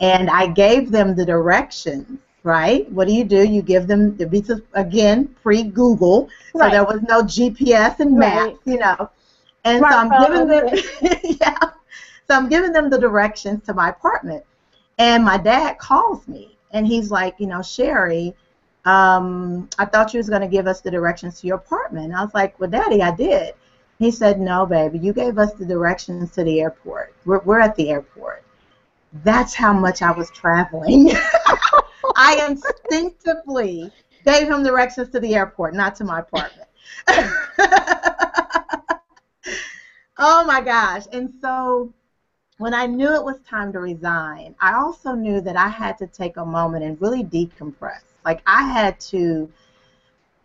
And 0.00 0.28
I 0.28 0.48
gave 0.48 0.90
them 0.90 1.14
the 1.14 1.24
directions, 1.24 2.18
right? 2.42 2.90
What 2.92 3.08
do 3.08 3.14
you 3.14 3.24
do? 3.24 3.42
You 3.42 3.62
give 3.62 3.86
them 3.86 4.14
the 4.16 4.26
visas, 4.26 4.60
again, 4.74 5.34
pre 5.42 5.62
Google. 5.62 6.28
Right. 6.54 6.70
So 6.70 6.70
there 6.70 6.84
was 6.84 7.00
no 7.08 7.22
GPS 7.22 7.98
and 8.00 8.18
maps, 8.18 8.46
right. 8.46 8.58
you 8.66 8.78
know. 8.78 9.08
And 9.64 9.80
so 9.80 9.86
I'm 9.86 10.10
giving 10.10 10.48
them, 10.48 10.68
yeah. 11.40 11.70
So 12.28 12.34
I'm 12.34 12.48
giving 12.48 12.72
them 12.72 12.90
the 12.90 12.98
directions 12.98 13.64
to 13.66 13.74
my 13.74 13.90
apartment. 13.90 14.44
And 14.98 15.24
my 15.24 15.38
dad 15.38 15.78
calls 15.78 16.26
me 16.26 16.56
and 16.72 16.86
he's 16.86 17.10
like, 17.10 17.36
you 17.38 17.46
know, 17.46 17.58
Sheri, 17.58 18.34
um, 18.84 19.68
I 19.78 19.84
thought 19.84 20.14
you 20.14 20.18
was 20.18 20.28
going 20.28 20.42
to 20.42 20.48
give 20.48 20.66
us 20.66 20.80
the 20.80 20.90
directions 20.90 21.40
to 21.40 21.46
your 21.46 21.56
apartment. 21.56 22.14
I 22.14 22.22
was 22.24 22.34
like, 22.34 22.58
well, 22.58 22.70
Daddy, 22.70 23.02
I 23.02 23.14
did. 23.14 23.54
He 23.98 24.10
said, 24.10 24.40
no, 24.40 24.66
baby, 24.66 24.98
you 24.98 25.12
gave 25.12 25.38
us 25.38 25.52
the 25.54 25.64
directions 25.64 26.32
to 26.32 26.44
the 26.44 26.60
airport. 26.60 27.14
We're, 27.24 27.40
we're 27.40 27.60
at 27.60 27.76
the 27.76 27.90
airport. 27.90 28.44
That's 29.24 29.54
how 29.54 29.72
much 29.72 30.02
I 30.02 30.10
was 30.10 30.30
traveling. 30.30 31.12
I 32.16 32.46
instinctively 32.48 33.90
gave 34.24 34.48
him 34.48 34.62
directions 34.62 35.08
to 35.10 35.20
the 35.20 35.34
airport, 35.34 35.74
not 35.74 35.96
to 35.96 36.04
my 36.04 36.20
apartment. 36.20 36.68
oh 40.18 40.44
my 40.44 40.60
gosh. 40.60 41.04
And 41.12 41.32
so 41.40 41.94
when 42.58 42.72
I 42.72 42.86
knew 42.86 43.14
it 43.14 43.24
was 43.24 43.36
time 43.48 43.72
to 43.72 43.80
resign, 43.80 44.54
I 44.60 44.74
also 44.74 45.12
knew 45.12 45.40
that 45.42 45.56
I 45.56 45.68
had 45.68 45.98
to 45.98 46.06
take 46.06 46.36
a 46.36 46.44
moment 46.44 46.84
and 46.84 47.00
really 47.00 47.22
decompress. 47.22 48.02
Like 48.24 48.40
I 48.46 48.62
had 48.62 48.98
to 49.00 49.50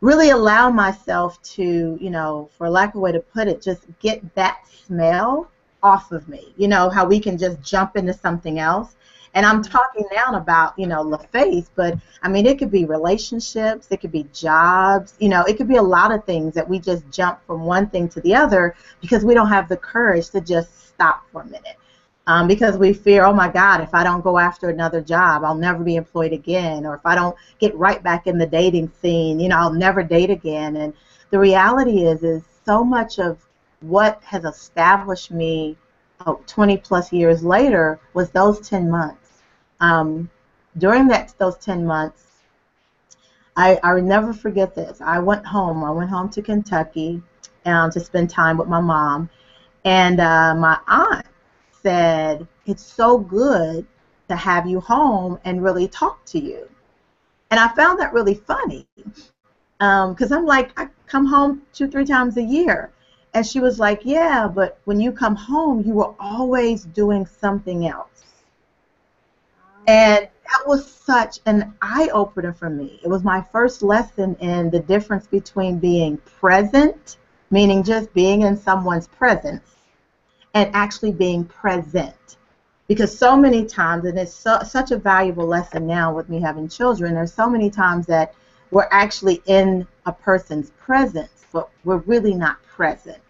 really 0.02 0.32
allow 0.32 0.70
myself 0.70 1.42
to, 1.44 1.98
you 2.02 2.10
know, 2.10 2.50
for 2.58 2.70
lack 2.70 2.90
of 2.90 2.96
a 2.96 3.00
way 3.00 3.12
to 3.12 3.20
put 3.20 3.48
it, 3.48 3.62
just 3.62 3.86
get 4.00 4.36
that 4.36 4.66
smell 4.86 5.50
off 5.84 6.12
of 6.12 6.28
me. 6.28 6.54
You 6.58 6.68
know, 6.68 6.90
how 6.90 7.06
we 7.06 7.20
can 7.20 7.38
just 7.38 7.62
jump 7.62 7.96
into 7.96 8.14
something 8.14 8.60
else. 8.60 8.96
And 9.34 9.46
I'm 9.46 9.62
mm-hmm. 9.62 9.72
talking 9.72 10.06
now 10.14 10.36
about, 10.36 10.78
you 10.78 10.88
know, 10.88 11.04
LaFace, 11.04 11.70
but 11.76 11.98
I 12.22 12.28
mean, 12.28 12.46
it 12.46 12.60
could 12.60 12.72
be 12.72 12.84
relationships, 12.84 13.88
it 13.90 14.02
could 14.02 14.12
be 14.12 14.28
jobs, 14.34 15.14
you 15.20 15.30
know, 15.30 15.44
it 15.44 15.56
could 15.56 15.70
be 15.70 15.78
a 15.78 15.82
lot 15.82 16.12
of 16.12 16.26
things 16.26 16.54
that 16.56 16.68
we 16.68 16.80
just 16.80 17.10
jump 17.10 17.40
from 17.48 17.62
one 17.62 17.88
thing 17.88 18.10
to 18.10 18.20
the 18.22 18.36
other 18.36 18.76
because 19.00 19.24
we 19.24 19.34
don't 19.34 19.48
have 19.48 19.70
the 19.70 19.78
courage 19.78 20.30
to 20.32 20.42
just 20.42 20.90
stop 20.90 21.24
for 21.32 21.44
a 21.44 21.46
minute. 21.46 21.78
Um, 22.28 22.48
because 22.48 22.78
we 22.78 22.94
fear, 22.94 23.26
oh 23.26 23.34
my 23.34 23.50
God, 23.50 23.82
if 23.82 23.94
I 23.94 24.04
don't 24.04 24.24
go 24.24 24.38
after 24.38 24.70
another 24.70 25.02
job, 25.02 25.44
I'll 25.44 25.56
never 25.56 25.84
be 25.84 25.96
employed 25.96 26.34
again. 26.34 26.86
Or 26.86 26.96
if 26.96 27.06
I 27.06 27.16
don't 27.16 27.36
get 27.60 27.76
right 27.76 28.02
back 28.02 28.28
in 28.28 28.38
the 28.38 28.46
dating 28.46 28.92
scene, 29.02 29.40
you 29.40 29.50
know, 29.50 29.58
I'll 29.58 29.74
never 29.74 30.04
date 30.04 30.30
again. 30.30 30.78
And 30.78 30.94
the 31.32 31.40
reality 31.40 32.06
is, 32.06 32.24
is 32.24 32.44
so 32.64 32.84
much 32.84 33.20
of 33.20 33.40
what 33.80 34.22
has 34.24 34.46
established 34.46 35.32
me 35.32 35.76
oh, 36.28 36.40
20 36.46 36.78
plus 36.78 37.12
years 37.12 37.44
later 37.44 38.00
was 38.14 38.30
those 38.30 38.60
10 38.70 38.90
months 38.90 39.22
um, 39.82 40.30
during 40.78 41.08
that 41.08 41.34
those 41.38 41.58
10 41.58 41.86
months, 41.86 42.28
I, 43.58 43.80
I 43.84 43.94
will 43.96 44.04
never 44.04 44.32
forget 44.32 44.74
this. 44.74 45.02
I 45.02 45.20
went 45.20 45.46
home. 45.46 45.84
I 45.84 45.92
went 45.92 46.10
home 46.10 46.30
to 46.30 46.42
Kentucky 46.42 47.22
um, 47.66 47.92
to 47.92 48.00
spend 48.00 48.30
time 48.30 48.58
with 48.58 48.70
my 48.70 48.80
mom. 48.80 49.30
And 49.84 50.22
uh, 50.22 50.56
my 50.56 50.78
aunt 50.88 51.26
said, 51.84 52.48
It's 52.66 52.84
so 52.84 53.18
good 53.18 53.86
to 54.30 54.36
have 54.36 54.68
you 54.68 54.80
home 54.80 55.40
and 55.44 55.64
really 55.64 55.88
talk 55.88 56.24
to 56.26 56.40
you. 56.40 56.70
And 57.50 57.60
I 57.60 57.68
found 57.70 58.00
that 58.00 58.14
really 58.14 58.36
funny 58.36 58.88
because 59.80 60.32
um, 60.32 60.38
I'm 60.38 60.46
like, 60.46 60.72
I 60.80 60.88
come 61.08 61.26
home 61.26 61.64
two, 61.74 61.90
three 61.90 62.06
times 62.06 62.38
a 62.38 62.44
year. 62.44 62.92
And 63.34 63.46
she 63.46 63.60
was 63.60 63.80
like, 63.80 64.02
Yeah, 64.06 64.48
but 64.48 64.80
when 64.86 65.00
you 65.00 65.12
come 65.12 65.36
home, 65.36 65.84
you 65.86 65.94
were 65.94 66.14
always 66.20 66.84
doing 66.86 67.26
something 67.26 67.88
else. 67.88 68.26
And 69.88 70.28
that 70.28 70.68
was 70.68 70.90
such 70.90 71.40
an 71.46 71.74
eye 71.82 72.10
opener 72.14 72.54
for 72.54 72.70
me. 72.70 73.00
It 73.04 73.08
was 73.08 73.24
my 73.24 73.42
first 73.42 73.82
lesson 73.82 74.36
in 74.36 74.70
the 74.70 74.80
difference 74.80 75.28
between 75.28 75.80
being 75.80 76.18
present, 76.18 77.18
meaning 77.50 77.84
just 77.84 78.14
being 78.14 78.44
in 78.44 78.58
someone's 78.58 79.08
presence, 79.08 79.71
and 80.54 80.70
actually 80.76 81.12
being 81.12 81.46
present. 81.46 82.38
Because 82.88 83.18
so 83.18 83.38
many 83.38 83.66
times, 83.66 84.06
and 84.06 84.20
it's 84.20 84.34
so, 84.34 84.60
such 84.68 84.92
a 84.92 84.98
valuable 84.98 85.46
lesson 85.46 85.88
now 85.88 86.14
with 86.14 86.30
me 86.30 86.42
having 86.42 86.68
children, 86.68 87.14
there's 87.14 87.34
so 87.34 87.50
many 87.50 87.70
times 87.70 88.06
that 88.08 88.34
we're 88.72 88.90
actually 88.92 89.42
in 89.46 89.88
a 90.06 90.12
person's 90.12 90.72
presence, 90.72 91.46
but 91.54 91.70
we're 91.86 91.98
really 91.98 92.34
not 92.34 92.62
present 92.64 93.22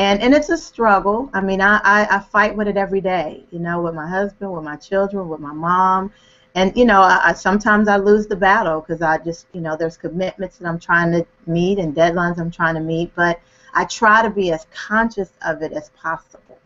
and 0.00 0.22
and 0.22 0.34
it's 0.34 0.48
a 0.48 0.56
struggle. 0.56 1.28
I 1.34 1.42
mean, 1.42 1.60
I, 1.60 1.78
I, 1.84 2.16
I 2.16 2.18
fight 2.20 2.56
with 2.56 2.68
it 2.68 2.78
every 2.78 3.02
day. 3.02 3.44
You 3.50 3.58
know, 3.58 3.82
with 3.82 3.94
my 3.94 4.08
husband, 4.08 4.50
with 4.52 4.64
my 4.64 4.76
children, 4.76 5.28
with 5.28 5.40
my 5.40 5.52
mom, 5.52 6.10
and 6.54 6.74
you 6.74 6.86
know, 6.86 7.02
I, 7.02 7.20
I 7.24 7.32
sometimes 7.34 7.86
I 7.86 7.98
lose 7.98 8.26
the 8.26 8.36
battle 8.36 8.80
because 8.80 9.02
I 9.02 9.18
just 9.18 9.46
you 9.52 9.60
know 9.60 9.76
there's 9.76 9.98
commitments 9.98 10.56
that 10.58 10.68
I'm 10.68 10.78
trying 10.78 11.12
to 11.12 11.26
meet 11.46 11.78
and 11.78 11.94
deadlines 11.94 12.38
I'm 12.38 12.50
trying 12.50 12.76
to 12.76 12.80
meet, 12.80 13.14
but 13.14 13.40
I 13.74 13.84
try 13.84 14.22
to 14.22 14.30
be 14.30 14.52
as 14.52 14.66
conscious 14.74 15.30
of 15.44 15.62
it 15.62 15.72
as 15.72 15.90
possible. 15.90 16.58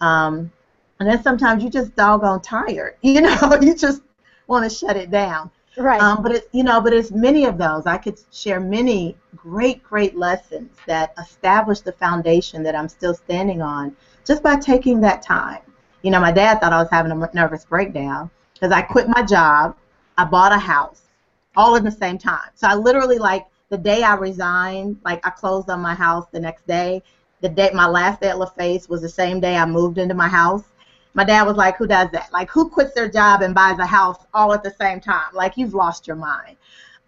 Um, 0.00 0.50
and 1.00 1.08
then 1.08 1.22
sometimes 1.22 1.64
you 1.64 1.70
just 1.70 1.94
doggone 1.96 2.42
tired. 2.42 2.96
You 3.02 3.20
know, 3.20 3.58
you 3.60 3.74
just 3.74 4.02
want 4.46 4.70
to 4.70 4.76
shut 4.76 4.96
it 4.96 5.10
down. 5.10 5.50
Right. 5.76 6.00
Um, 6.00 6.22
but 6.22 6.32
it, 6.32 6.48
you 6.52 6.64
know, 6.64 6.80
but 6.80 6.92
it's 6.92 7.10
many 7.10 7.44
of 7.44 7.56
those. 7.56 7.86
I 7.86 7.96
could 7.96 8.20
share 8.30 8.60
many 8.60 9.16
great, 9.34 9.82
great 9.82 10.16
lessons 10.16 10.70
that 10.86 11.14
established 11.18 11.84
the 11.84 11.92
foundation 11.92 12.62
that 12.62 12.76
I'm 12.76 12.88
still 12.88 13.14
standing 13.14 13.62
on 13.62 13.96
just 14.26 14.42
by 14.42 14.56
taking 14.56 15.00
that 15.00 15.22
time. 15.22 15.62
You 16.02 16.10
know, 16.10 16.20
my 16.20 16.32
dad 16.32 16.60
thought 16.60 16.72
I 16.72 16.78
was 16.78 16.90
having 16.90 17.12
a 17.12 17.30
nervous 17.34 17.64
breakdown 17.64 18.30
because 18.54 18.70
I 18.70 18.82
quit 18.82 19.08
my 19.08 19.22
job, 19.22 19.76
I 20.18 20.24
bought 20.24 20.52
a 20.52 20.58
house, 20.58 21.02
all 21.56 21.76
in 21.76 21.84
the 21.84 21.90
same 21.90 22.18
time. 22.18 22.50
So 22.54 22.68
I 22.68 22.74
literally 22.74 23.18
like 23.18 23.46
the 23.72 23.78
day 23.78 24.02
I 24.04 24.14
resigned, 24.14 25.00
like 25.04 25.26
I 25.26 25.30
closed 25.30 25.68
on 25.70 25.80
my 25.80 25.94
house 25.94 26.26
the 26.30 26.40
next 26.40 26.66
day. 26.66 27.02
The 27.40 27.48
day 27.48 27.70
my 27.74 27.88
last 27.88 28.20
day 28.20 28.28
at 28.28 28.36
LaFace 28.36 28.88
was 28.88 29.02
the 29.02 29.08
same 29.08 29.40
day 29.40 29.56
I 29.56 29.66
moved 29.66 29.98
into 29.98 30.14
my 30.14 30.28
house 30.28 30.64
my 31.14 31.24
dad 31.24 31.42
was 31.46 31.56
like, 31.56 31.76
"Who 31.76 31.86
does 31.86 32.10
that? 32.12 32.32
Like, 32.32 32.50
who 32.50 32.68
quits 32.68 32.94
their 32.94 33.08
job 33.08 33.42
and 33.42 33.54
buys 33.54 33.78
a 33.78 33.86
house 33.86 34.24
all 34.32 34.52
at 34.52 34.62
the 34.62 34.74
same 34.80 35.00
time? 35.00 35.34
Like, 35.34 35.56
you've 35.56 35.74
lost 35.74 36.06
your 36.06 36.16
mind." 36.16 36.56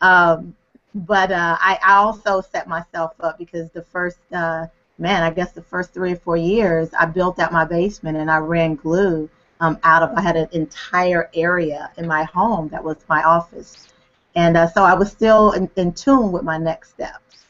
Um, 0.01 0.55
but 0.95 1.33
uh, 1.33 1.57
I, 1.61 1.79
I 1.85 1.95
also 1.95 2.41
set 2.41 2.69
myself 2.69 3.15
up 3.21 3.39
because 3.39 3.71
the 3.71 3.83
first, 3.83 4.19
uh, 4.33 4.67
man, 4.99 5.23
I 5.23 5.31
guess 5.31 5.53
the 5.53 5.63
first 5.63 5.93
three 5.93 6.13
or 6.13 6.17
four 6.17 6.37
years, 6.37 6.91
I 6.99 7.07
built 7.07 7.39
out 7.41 7.53
my 7.53 7.65
basement 7.65 8.17
and 8.17 8.31
I 8.31 8.39
ran 8.39 8.77
glue 8.77 9.29
um, 9.61 9.79
out 9.83 10.03
of. 10.03 10.17
I 10.17 10.21
had 10.21 10.37
an 10.37 10.49
entire 10.53 11.31
area 11.35 11.91
in 11.97 12.07
my 12.07 12.25
home 12.25 12.69
that 12.69 12.85
was 12.85 12.97
my 13.09 13.23
office, 13.23 13.89
and 14.35 14.57
uh, 14.57 14.67
so 14.67 14.83
I 14.85 14.95
was 14.95 15.11
still 15.11 15.53
in, 15.53 15.71
in 15.77 15.93
tune 15.93 16.33
with 16.33 16.43
my 16.43 16.59
next 16.59 16.91
steps. 16.91 17.47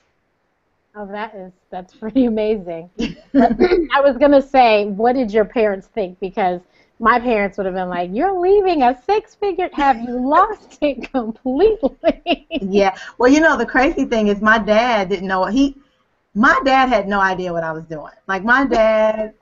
Oh, 0.96 1.06
that 1.06 1.34
is 1.34 1.52
that's 1.70 1.92
pretty 1.94 2.26
amazing. 2.26 2.88
I 3.34 4.00
was 4.00 4.16
gonna 4.16 4.42
say, 4.42 4.86
what 4.86 5.14
did 5.14 5.32
your 5.32 5.44
parents 5.44 5.88
think? 5.88 6.20
Because 6.20 6.60
my 7.00 7.18
parents 7.18 7.56
would 7.56 7.66
have 7.66 7.74
been 7.74 7.88
like, 7.88 8.10
"You're 8.12 8.38
leaving 8.38 8.82
a 8.82 8.96
six-figure. 9.04 9.70
Have 9.72 10.00
you 10.00 10.18
lost 10.28 10.78
it 10.80 11.10
completely?" 11.10 12.46
yeah. 12.50 12.96
Well, 13.18 13.30
you 13.30 13.40
know, 13.40 13.56
the 13.56 13.66
crazy 13.66 14.04
thing 14.04 14.28
is, 14.28 14.40
my 14.40 14.58
dad 14.58 15.08
didn't 15.08 15.26
know 15.26 15.46
he. 15.46 15.76
My 16.34 16.60
dad 16.64 16.88
had 16.88 17.08
no 17.08 17.20
idea 17.20 17.52
what 17.52 17.64
I 17.64 17.72
was 17.72 17.84
doing. 17.84 18.12
Like 18.28 18.44
my 18.44 18.64
dad, 18.66 19.34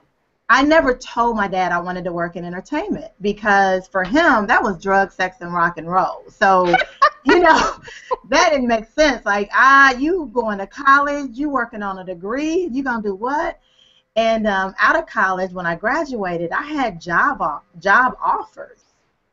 I 0.49 0.63
never 0.63 0.93
told 0.95 1.37
my 1.37 1.47
dad 1.47 1.71
I 1.71 1.79
wanted 1.79 2.03
to 2.03 2.11
work 2.11 2.35
in 2.35 2.45
entertainment 2.45 3.11
because 3.21 3.87
for 3.87 4.03
him 4.03 4.45
that 4.47 4.61
was 4.61 4.81
drug, 4.81 5.11
sex, 5.11 5.37
and 5.41 5.53
rock 5.53 5.77
and 5.77 5.89
roll. 5.89 6.23
So 6.29 6.75
you 7.25 7.39
know, 7.39 7.75
that 8.29 8.49
didn't 8.51 8.67
make 8.67 8.85
sense. 8.85 9.25
Like, 9.25 9.49
ah, 9.53 9.93
you 9.97 10.29
going 10.33 10.57
to 10.57 10.67
college, 10.67 11.31
you 11.37 11.49
working 11.49 11.81
on 11.81 11.99
a 11.99 12.03
degree, 12.03 12.69
you 12.71 12.83
gonna 12.83 13.01
do 13.01 13.15
what? 13.15 13.59
And 14.15 14.45
um, 14.45 14.75
out 14.79 14.95
of 14.95 15.07
college, 15.07 15.51
when 15.51 15.65
I 15.65 15.75
graduated, 15.75 16.51
I 16.51 16.63
had 16.63 17.01
job 17.01 17.41
off, 17.41 17.63
job 17.79 18.15
offers. 18.21 18.79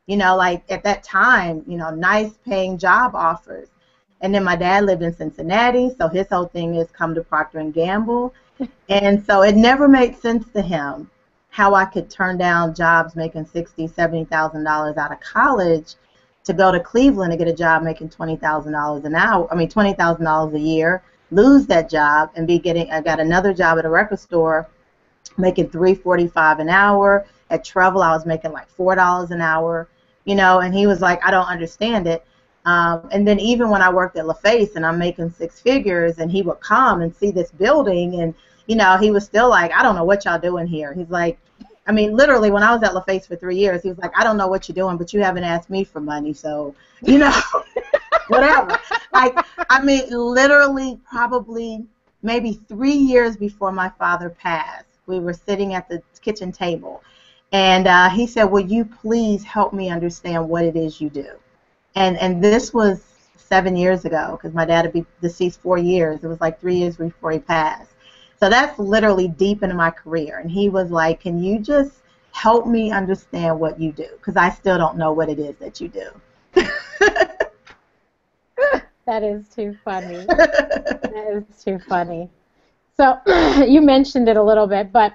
You 0.07 0.17
know, 0.17 0.35
like 0.35 0.63
at 0.69 0.83
that 0.83 1.03
time, 1.03 1.63
you 1.67 1.77
know, 1.77 1.91
nice 1.91 2.33
paying 2.45 2.77
job 2.77 3.15
offers. 3.15 3.69
And 4.21 4.33
then 4.33 4.43
my 4.43 4.55
dad 4.55 4.85
lived 4.85 5.03
in 5.03 5.15
Cincinnati, 5.15 5.91
so 5.97 6.07
his 6.07 6.27
whole 6.27 6.45
thing 6.45 6.75
is 6.75 6.89
come 6.91 7.15
to 7.15 7.21
Procter 7.21 7.59
and 7.59 7.73
Gamble. 7.73 8.33
And 8.89 9.25
so 9.25 9.43
it 9.43 9.55
never 9.55 9.87
made 9.87 10.17
sense 10.17 10.45
to 10.53 10.61
him 10.61 11.09
how 11.49 11.75
I 11.75 11.85
could 11.85 12.09
turn 12.09 12.37
down 12.37 12.73
jobs 12.73 13.15
making 13.15 13.45
sixty, 13.45 13.87
seventy 13.87 14.25
thousand 14.25 14.63
dollars 14.63 14.97
out 14.97 15.11
of 15.11 15.19
college 15.19 15.95
to 16.43 16.53
go 16.53 16.71
to 16.71 16.79
Cleveland 16.79 17.31
to 17.31 17.37
get 17.37 17.47
a 17.47 17.53
job 17.53 17.83
making 17.83 18.09
twenty 18.09 18.35
thousand 18.35 18.73
dollars 18.73 19.05
an 19.05 19.15
hour. 19.15 19.47
I 19.51 19.55
mean 19.55 19.69
twenty 19.69 19.93
thousand 19.93 20.25
dollars 20.25 20.53
a 20.53 20.59
year. 20.59 21.03
Lose 21.31 21.65
that 21.67 21.89
job 21.89 22.31
and 22.35 22.47
be 22.47 22.59
getting. 22.59 22.91
I 22.91 23.01
got 23.01 23.19
another 23.19 23.53
job 23.53 23.77
at 23.77 23.85
a 23.85 23.89
record 23.89 24.19
store, 24.19 24.69
making 25.37 25.69
three 25.69 25.95
forty 25.95 26.27
five 26.27 26.59
an 26.59 26.69
hour. 26.69 27.25
At 27.49 27.65
Trevel, 27.65 28.03
I 28.03 28.11
was 28.11 28.25
making 28.25 28.51
like 28.53 28.69
four 28.69 28.95
dollars 28.95 29.31
an 29.31 29.41
hour. 29.41 29.87
You 30.25 30.35
know, 30.35 30.59
and 30.59 30.73
he 30.73 30.85
was 30.87 31.01
like, 31.01 31.25
I 31.25 31.31
don't 31.31 31.47
understand 31.47 32.07
it. 32.07 32.23
Um, 32.65 33.09
and 33.11 33.27
then 33.27 33.39
even 33.39 33.69
when 33.69 33.81
I 33.81 33.91
worked 33.91 34.17
at 34.17 34.25
LaFace 34.25 34.75
and 34.75 34.85
I'm 34.85 34.99
making 34.99 35.31
six 35.31 35.59
figures, 35.59 36.19
and 36.19 36.29
he 36.31 36.43
would 36.43 36.59
come 36.59 37.01
and 37.01 37.15
see 37.15 37.31
this 37.31 37.51
building, 37.51 38.21
and 38.21 38.35
you 38.67 38.75
know, 38.75 38.97
he 38.97 39.11
was 39.11 39.25
still 39.25 39.49
like, 39.49 39.71
I 39.71 39.83
don't 39.83 39.95
know 39.95 40.03
what 40.03 40.25
y'all 40.25 40.39
doing 40.39 40.67
here. 40.67 40.93
He's 40.93 41.09
like, 41.09 41.39
I 41.87 41.91
mean, 41.91 42.15
literally, 42.15 42.51
when 42.51 42.63
I 42.63 42.73
was 42.73 42.83
at 42.83 42.91
LaFace 42.91 43.27
for 43.27 43.35
three 43.35 43.57
years, 43.57 43.81
he 43.81 43.89
was 43.89 43.97
like, 43.97 44.11
I 44.17 44.23
don't 44.23 44.37
know 44.37 44.47
what 44.47 44.69
you're 44.69 44.75
doing, 44.75 44.97
but 44.97 45.13
you 45.13 45.21
haven't 45.21 45.43
asked 45.43 45.69
me 45.69 45.83
for 45.83 45.99
money, 45.99 46.31
so, 46.33 46.75
you 47.01 47.17
know, 47.17 47.35
whatever. 48.27 48.79
Like, 49.11 49.37
I 49.69 49.81
mean, 49.83 50.07
literally, 50.09 50.99
probably 51.09 51.83
maybe 52.21 52.61
three 52.67 52.93
years 52.93 53.35
before 53.35 53.71
my 53.71 53.89
father 53.97 54.29
passed, 54.29 54.85
we 55.07 55.19
were 55.19 55.33
sitting 55.33 55.73
at 55.73 55.89
the 55.89 56.01
kitchen 56.21 56.51
table, 56.51 57.03
and 57.51 57.87
uh, 57.87 58.09
he 58.09 58.27
said, 58.27 58.45
Will 58.45 58.65
you 58.65 58.85
please 58.85 59.43
help 59.43 59.73
me 59.73 59.89
understand 59.89 60.47
what 60.47 60.63
it 60.63 60.75
is 60.75 61.01
you 61.01 61.09
do? 61.09 61.27
And, 61.95 62.17
and 62.19 62.43
this 62.43 62.73
was 62.73 63.01
seven 63.35 63.75
years 63.75 64.05
ago, 64.05 64.37
because 64.37 64.53
my 64.53 64.65
dad 64.65 64.85
had 64.85 64.93
been 64.93 65.05
deceased 65.19 65.59
four 65.59 65.77
years. 65.77 66.23
It 66.23 66.27
was 66.27 66.39
like 66.39 66.61
three 66.61 66.75
years 66.75 66.95
before 66.95 67.31
he 67.31 67.39
passed. 67.39 67.90
So 68.41 68.49
that's 68.49 68.79
literally 68.79 69.27
deep 69.27 69.61
into 69.61 69.75
my 69.75 69.91
career. 69.91 70.39
And 70.39 70.49
he 70.49 70.67
was 70.67 70.89
like, 70.89 71.19
Can 71.21 71.43
you 71.43 71.59
just 71.59 72.01
help 72.31 72.65
me 72.65 72.91
understand 72.91 73.59
what 73.59 73.79
you 73.79 73.91
do? 73.91 74.07
Because 74.17 74.35
I 74.35 74.49
still 74.49 74.79
don't 74.79 74.97
know 74.97 75.13
what 75.13 75.29
it 75.29 75.37
is 75.37 75.55
that 75.57 75.79
you 75.79 75.87
do. 75.89 76.09
that 79.05 79.23
is 79.23 79.47
too 79.49 79.77
funny. 79.85 80.25
that 80.25 81.27
is 81.31 81.63
too 81.63 81.77
funny. 81.87 82.29
So 82.97 83.19
you 83.67 83.79
mentioned 83.79 84.27
it 84.27 84.37
a 84.37 84.43
little 84.43 84.65
bit, 84.65 84.91
but 84.91 85.13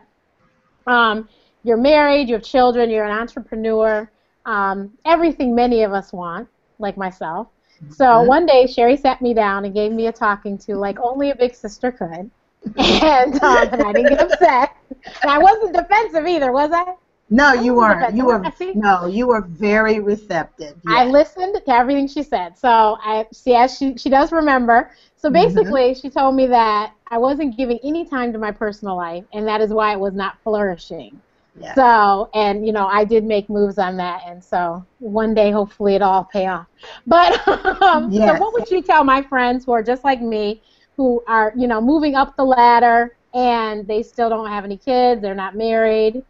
um, 0.86 1.28
you're 1.64 1.76
married, 1.76 2.28
you 2.28 2.34
have 2.34 2.44
children, 2.44 2.90
you're 2.90 3.06
an 3.06 3.18
entrepreneur, 3.18 4.08
um, 4.44 4.92
everything 5.04 5.52
many 5.52 5.82
of 5.82 5.92
us 5.92 6.12
want, 6.12 6.48
like 6.78 6.96
myself. 6.96 7.48
So 7.90 8.04
mm-hmm. 8.04 8.28
one 8.28 8.46
day, 8.46 8.64
Sheri 8.64 8.96
sat 8.98 9.20
me 9.20 9.34
down 9.34 9.64
and 9.64 9.74
gave 9.74 9.90
me 9.90 10.06
a 10.06 10.12
talking 10.12 10.56
to 10.58 10.76
like 10.76 11.00
only 11.00 11.30
a 11.30 11.34
big 11.34 11.56
sister 11.56 11.90
could. 11.90 12.30
And, 12.76 13.42
um, 13.42 13.68
and 13.72 13.82
I 13.82 13.92
didn't 13.92 14.08
get 14.08 14.20
upset. 14.20 14.76
And 15.22 15.30
I 15.30 15.38
wasn't 15.38 15.74
defensive 15.74 16.26
either, 16.26 16.52
was 16.52 16.70
I? 16.72 16.94
No, 17.28 17.52
you 17.52 17.74
weren't. 17.74 18.14
You 18.14 18.26
were 18.26 18.42
no, 18.74 19.06
you 19.06 19.26
were 19.26 19.40
very 19.40 19.98
receptive. 19.98 20.76
Yes. 20.86 20.86
I 20.86 21.04
listened 21.06 21.60
to 21.64 21.74
everything 21.74 22.06
she 22.06 22.22
said. 22.22 22.56
So 22.56 22.98
I 23.02 23.26
see 23.32 23.54
as 23.54 23.76
she 23.76 23.96
she 23.96 24.08
does 24.08 24.30
remember. 24.30 24.92
So 25.16 25.28
mm-hmm. 25.28 25.34
basically, 25.34 25.90
mm-hmm. 25.90 26.00
she 26.00 26.10
told 26.10 26.36
me 26.36 26.46
that 26.46 26.92
I 27.08 27.18
wasn't 27.18 27.56
giving 27.56 27.80
any 27.82 28.04
time 28.04 28.32
to 28.32 28.38
my 28.38 28.52
personal 28.52 28.96
life, 28.96 29.24
and 29.32 29.46
that 29.48 29.60
is 29.60 29.70
why 29.70 29.92
it 29.92 29.98
was 29.98 30.14
not 30.14 30.38
flourishing. 30.44 31.20
Yes. 31.58 31.74
So, 31.74 32.30
and 32.34 32.66
you 32.66 32.72
know, 32.72 32.86
I 32.86 33.04
did 33.04 33.24
make 33.24 33.48
moves 33.48 33.78
on 33.78 33.96
that, 33.96 34.22
and 34.26 34.44
so 34.44 34.84
one 34.98 35.34
day, 35.34 35.50
hopefully, 35.50 35.94
it'll 35.94 36.08
all 36.08 36.24
pay 36.24 36.46
off. 36.46 36.66
But 37.06 37.46
um, 37.82 38.10
yes. 38.12 38.36
so, 38.36 38.40
what 38.40 38.52
would 38.52 38.70
you 38.70 38.82
tell 38.82 39.04
my 39.04 39.22
friends 39.22 39.64
who 39.64 39.72
are 39.72 39.82
just 39.82 40.04
like 40.04 40.20
me, 40.20 40.62
who 40.96 41.22
are 41.26 41.52
you 41.56 41.66
know 41.66 41.80
moving 41.80 42.14
up 42.14 42.36
the 42.36 42.44
ladder, 42.44 43.16
and 43.34 43.86
they 43.86 44.02
still 44.02 44.28
don't 44.28 44.48
have 44.48 44.64
any 44.64 44.76
kids, 44.76 45.20
they're 45.20 45.34
not 45.34 45.54
married, 45.54 46.22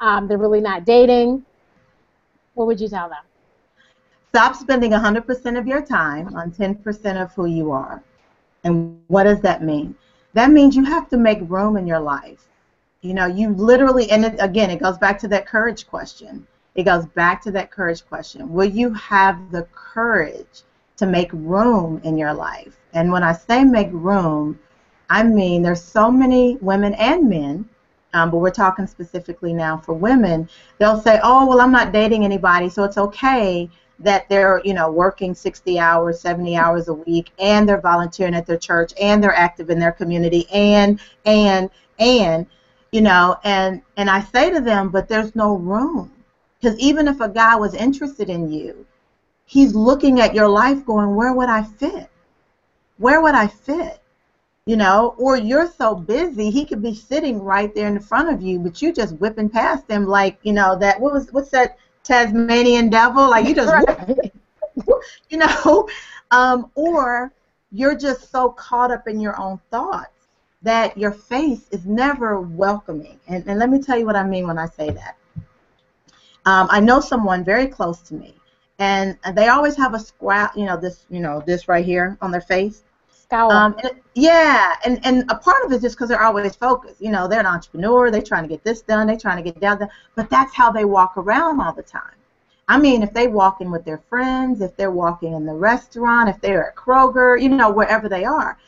um, 0.00 0.26
they're 0.26 0.38
really 0.38 0.60
not 0.60 0.84
dating. 0.84 1.44
What 2.54 2.66
would 2.66 2.80
you 2.80 2.88
tell 2.88 3.08
them? 3.08 3.22
Stop 4.30 4.56
spending 4.56 4.90
100% 4.90 5.58
of 5.58 5.66
your 5.66 5.80
time 5.80 6.34
on 6.34 6.50
10% 6.50 7.22
of 7.22 7.32
who 7.34 7.46
you 7.46 7.70
are. 7.70 8.02
And 8.64 9.00
what 9.08 9.24
does 9.24 9.40
that 9.42 9.62
mean? 9.62 9.94
That 10.32 10.50
means 10.50 10.74
you 10.74 10.84
have 10.84 11.08
to 11.10 11.16
make 11.16 11.38
room 11.42 11.76
in 11.76 11.86
your 11.86 12.00
life. 12.00 12.48
You 13.02 13.14
know, 13.14 13.26
you 13.26 13.50
literally, 13.50 14.10
and 14.10 14.24
it, 14.24 14.36
again, 14.40 14.70
it 14.70 14.80
goes 14.80 14.98
back 14.98 15.18
to 15.20 15.28
that 15.28 15.46
courage 15.46 15.86
question. 15.86 16.46
It 16.74 16.84
goes 16.84 17.06
back 17.06 17.42
to 17.42 17.52
that 17.52 17.70
courage 17.70 18.04
question. 18.06 18.52
Will 18.52 18.64
you 18.64 18.92
have 18.94 19.52
the 19.52 19.68
courage 19.72 20.62
to 20.96 21.06
make 21.06 21.30
room 21.32 22.00
in 22.04 22.16
your 22.18 22.34
life? 22.34 22.76
And 22.92 23.10
when 23.12 23.22
I 23.22 23.32
say 23.32 23.64
make 23.64 23.90
room, 23.92 24.58
I 25.10 25.22
mean 25.22 25.62
there's 25.62 25.82
so 25.82 26.10
many 26.10 26.56
women 26.60 26.94
and 26.94 27.28
men 27.28 27.68
um, 28.14 28.30
but 28.30 28.38
we're 28.38 28.50
talking 28.50 28.86
specifically 28.86 29.52
now 29.52 29.76
for 29.76 29.92
women, 29.92 30.48
they'll 30.78 31.00
say, 31.00 31.18
oh, 31.22 31.46
well, 31.46 31.60
I'm 31.60 31.72
not 31.72 31.92
dating 31.92 32.24
anybody, 32.24 32.68
so 32.68 32.84
it's 32.84 32.96
okay 32.96 33.68
that 33.98 34.28
they're, 34.28 34.60
you 34.64 34.72
know, 34.72 34.90
working 34.90 35.34
60 35.34 35.78
hours, 35.78 36.20
70 36.20 36.56
hours 36.56 36.88
a 36.88 36.94
week, 36.94 37.30
and 37.40 37.68
they're 37.68 37.80
volunteering 37.80 38.34
at 38.34 38.46
their 38.46 38.56
church, 38.56 38.92
and 39.00 39.22
they're 39.22 39.34
active 39.34 39.68
in 39.68 39.80
their 39.80 39.92
community, 39.92 40.46
and, 40.52 41.00
and, 41.26 41.68
and, 41.98 42.46
you 42.92 43.00
know, 43.00 43.36
and, 43.42 43.82
and 43.96 44.08
I 44.08 44.22
say 44.22 44.50
to 44.50 44.60
them, 44.60 44.90
but 44.90 45.08
there's 45.08 45.34
no 45.34 45.56
room. 45.56 46.12
Because 46.60 46.78
even 46.78 47.08
if 47.08 47.20
a 47.20 47.28
guy 47.28 47.56
was 47.56 47.74
interested 47.74 48.30
in 48.30 48.50
you, 48.50 48.86
he's 49.44 49.74
looking 49.74 50.20
at 50.20 50.34
your 50.34 50.48
life 50.48 50.84
going, 50.84 51.14
where 51.14 51.32
would 51.32 51.48
I 51.48 51.62
fit? 51.62 52.10
Where 52.98 53.20
would 53.20 53.34
I 53.34 53.46
fit? 53.46 54.00
you 54.66 54.76
know, 54.76 55.14
or 55.18 55.36
you're 55.36 55.70
so 55.70 55.94
busy 55.94 56.50
he 56.50 56.64
could 56.64 56.82
be 56.82 56.94
sitting 56.94 57.42
right 57.42 57.74
there 57.74 57.88
in 57.88 58.00
front 58.00 58.32
of 58.32 58.40
you, 58.40 58.58
but 58.58 58.80
you 58.80 58.92
just 58.92 59.14
whipping 59.16 59.48
past 59.48 59.90
him 59.90 60.06
like, 60.06 60.38
you 60.42 60.52
know, 60.52 60.78
that 60.78 60.98
what 60.98 61.12
was 61.12 61.30
what's 61.32 61.50
that 61.50 61.76
Tasmanian 62.02 62.88
devil? 62.88 63.28
Like 63.28 63.46
you 63.46 63.54
just, 63.54 63.72
right. 64.08 64.32
you 65.28 65.38
know, 65.38 65.88
um, 66.30 66.70
or 66.74 67.30
you're 67.72 67.96
just 67.96 68.30
so 68.30 68.50
caught 68.50 68.90
up 68.90 69.06
in 69.06 69.20
your 69.20 69.38
own 69.38 69.60
thoughts 69.70 70.08
that 70.62 70.96
your 70.96 71.12
face 71.12 71.68
is 71.70 71.84
never 71.84 72.40
welcoming. 72.40 73.20
And, 73.28 73.46
and 73.46 73.58
let 73.58 73.68
me 73.68 73.82
tell 73.82 73.98
you 73.98 74.06
what 74.06 74.16
I 74.16 74.24
mean 74.24 74.46
when 74.46 74.58
I 74.58 74.66
say 74.66 74.88
that. 74.90 75.16
Um, 76.46 76.68
I 76.70 76.80
know 76.80 77.00
someone 77.00 77.44
very 77.44 77.66
close 77.66 78.00
to 78.02 78.14
me, 78.14 78.34
and 78.78 79.16
they 79.34 79.48
always 79.48 79.76
have 79.76 79.94
a 79.94 80.00
squat, 80.00 80.56
you 80.56 80.64
know, 80.64 80.76
this, 80.76 81.06
you 81.08 81.20
know, 81.20 81.42
this 81.46 81.68
right 81.68 81.84
here 81.84 82.18
on 82.20 82.30
their 82.30 82.40
face 82.40 82.82
Scowl. 83.24 83.50
Um, 83.50 83.74
and, 83.82 83.92
yeah, 84.14 84.74
and, 84.84 85.04
and 85.04 85.30
a 85.30 85.36
part 85.36 85.64
of 85.64 85.72
it 85.72 85.76
is 85.76 85.82
just 85.82 85.96
because 85.96 86.08
they're 86.08 86.22
always 86.22 86.54
focused. 86.56 87.00
You 87.00 87.10
know, 87.10 87.26
they're 87.26 87.40
an 87.40 87.46
entrepreneur. 87.46 88.10
They're 88.10 88.22
trying 88.22 88.42
to 88.42 88.48
get 88.48 88.62
this 88.64 88.82
done. 88.82 89.06
They're 89.06 89.16
trying 89.16 89.42
to 89.42 89.50
get 89.50 89.60
down 89.60 89.78
there. 89.78 89.90
But 90.14 90.28
that's 90.28 90.54
how 90.54 90.70
they 90.70 90.84
walk 90.84 91.16
around 91.16 91.60
all 91.60 91.72
the 91.72 91.82
time. 91.82 92.16
I 92.68 92.78
mean, 92.78 93.02
if 93.02 93.12
they 93.12 93.26
walk 93.26 93.60
in 93.60 93.70
with 93.70 93.84
their 93.84 93.98
friends, 93.98 94.60
if 94.60 94.76
they're 94.76 94.90
walking 94.90 95.32
in 95.34 95.46
the 95.46 95.54
restaurant, 95.54 96.28
if 96.28 96.40
they're 96.40 96.68
at 96.68 96.76
Kroger, 96.76 97.40
you 97.40 97.48
know, 97.48 97.70
wherever 97.70 98.08
they 98.08 98.24
are. 98.24 98.58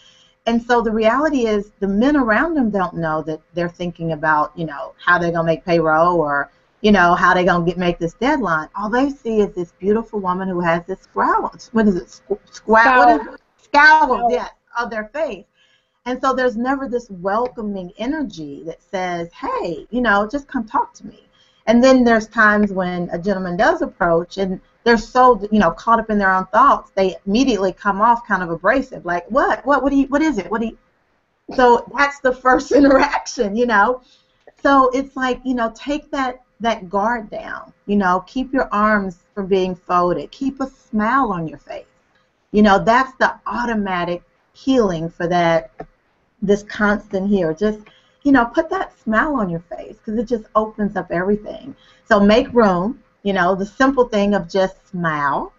And 0.46 0.62
so 0.62 0.80
the 0.80 0.92
reality 0.92 1.46
is 1.46 1.72
the 1.80 1.88
men 1.88 2.16
around 2.16 2.54
them 2.54 2.70
don't 2.70 2.94
know 2.94 3.22
that 3.22 3.40
they're 3.54 3.68
thinking 3.68 4.12
about, 4.12 4.52
you 4.56 4.64
know, 4.64 4.94
how 5.04 5.18
they're 5.18 5.32
going 5.32 5.46
to 5.46 5.52
make 5.52 5.64
payroll 5.64 6.20
or, 6.20 6.50
you 6.86 6.92
know, 6.92 7.14
how 7.14 7.34
they're 7.34 7.44
going 7.44 7.64
to 7.64 7.70
get 7.70 7.78
make 7.78 7.98
this 7.98 8.14
deadline. 8.14 8.68
All 8.76 8.88
they 8.88 9.10
see 9.10 9.40
is 9.40 9.54
this 9.54 9.72
beautiful 9.72 10.20
woman 10.20 10.48
who 10.48 10.60
has 10.60 10.86
this 10.86 11.00
scowl. 11.02 11.52
What 11.72 11.88
is 11.88 11.96
it? 11.96 12.08
Scowl. 12.10 12.38
Scowl. 12.52 13.36
Scowl, 13.58 14.30
yes 14.30 14.50
of 14.76 14.90
their 14.90 15.06
face. 15.06 15.44
And 16.04 16.20
so 16.20 16.34
there's 16.34 16.56
never 16.56 16.88
this 16.88 17.10
welcoming 17.10 17.92
energy 17.98 18.62
that 18.64 18.82
says, 18.82 19.28
hey, 19.32 19.86
you 19.90 20.00
know, 20.00 20.28
just 20.30 20.46
come 20.46 20.64
talk 20.64 20.94
to 20.94 21.06
me. 21.06 21.26
And 21.66 21.82
then 21.82 22.04
there's 22.04 22.28
times 22.28 22.72
when 22.72 23.08
a 23.10 23.18
gentleman 23.18 23.56
does 23.56 23.82
approach 23.82 24.38
and 24.38 24.60
they're 24.84 24.98
so, 24.98 25.40
you 25.50 25.58
know, 25.58 25.72
caught 25.72 25.98
up 25.98 26.10
in 26.10 26.18
their 26.18 26.32
own 26.32 26.46
thoughts, 26.46 26.92
they 26.94 27.16
immediately 27.26 27.72
come 27.72 28.00
off 28.00 28.24
kind 28.24 28.44
of 28.44 28.50
abrasive, 28.50 29.04
like, 29.04 29.28
what, 29.32 29.66
what, 29.66 29.82
what 29.82 29.90
do 29.90 29.96
you, 29.96 30.06
what 30.06 30.22
is 30.22 30.38
it, 30.38 30.48
what 30.48 30.60
do 30.60 30.68
you? 30.68 30.78
So 31.56 31.90
that's 31.96 32.20
the 32.20 32.32
first 32.32 32.70
interaction, 32.72 33.56
you 33.56 33.66
know. 33.66 34.02
So 34.62 34.90
it's 34.90 35.16
like, 35.16 35.40
you 35.44 35.54
know, 35.54 35.72
take 35.74 36.08
that 36.12 36.45
that 36.60 36.88
guard 36.88 37.30
down, 37.30 37.72
you 37.86 37.96
know, 37.96 38.24
keep 38.26 38.52
your 38.52 38.68
arms 38.72 39.18
from 39.34 39.46
being 39.46 39.74
folded, 39.74 40.30
keep 40.30 40.60
a 40.60 40.66
smile 40.66 41.32
on 41.32 41.46
your 41.46 41.58
face. 41.58 41.84
You 42.52 42.62
know, 42.62 42.82
that's 42.82 43.12
the 43.18 43.34
automatic 43.46 44.22
healing 44.52 45.10
for 45.10 45.26
that 45.28 45.70
this 46.42 46.62
constant 46.64 47.28
here 47.28 47.54
just 47.54 47.80
you 48.22 48.32
know 48.32 48.44
put 48.44 48.68
that 48.70 48.98
smile 48.98 49.34
on 49.36 49.48
your 49.48 49.60
face 49.60 49.96
because 49.96 50.18
it 50.18 50.26
just 50.26 50.44
opens 50.54 50.96
up 50.96 51.10
everything. 51.10 51.74
So 52.04 52.20
make 52.20 52.52
room 52.52 53.02
you 53.22 53.32
know 53.32 53.54
the 53.54 53.66
simple 53.66 54.08
thing 54.08 54.34
of 54.34 54.48
just 54.48 54.86
smile. 54.88 55.52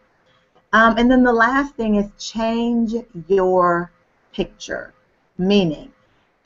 Um, 0.73 0.97
and 0.97 1.09
then 1.09 1.23
the 1.23 1.33
last 1.33 1.75
thing 1.75 1.95
is 1.95 2.09
change 2.17 2.93
your 3.27 3.91
picture 4.33 4.93
meaning 5.37 5.91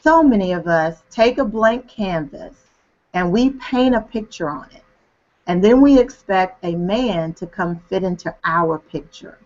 so 0.04 0.22
many 0.24 0.52
of 0.52 0.68
us 0.68 1.02
take 1.10 1.38
a 1.38 1.46
blank 1.46 1.88
canvas 1.88 2.56
and 3.14 3.32
we 3.32 3.52
paint 3.52 3.96
a 3.96 4.02
picture 4.02 4.50
on 4.50 4.68
it 4.72 4.84
and 5.48 5.64
then 5.64 5.82
we 5.82 6.00
expect 6.00 6.64
a 6.64 6.76
man 6.76 7.34
to 7.34 7.46
come 7.48 7.80
fit 7.90 8.04
into 8.04 8.34
our 8.44 8.80
picture 8.80 9.38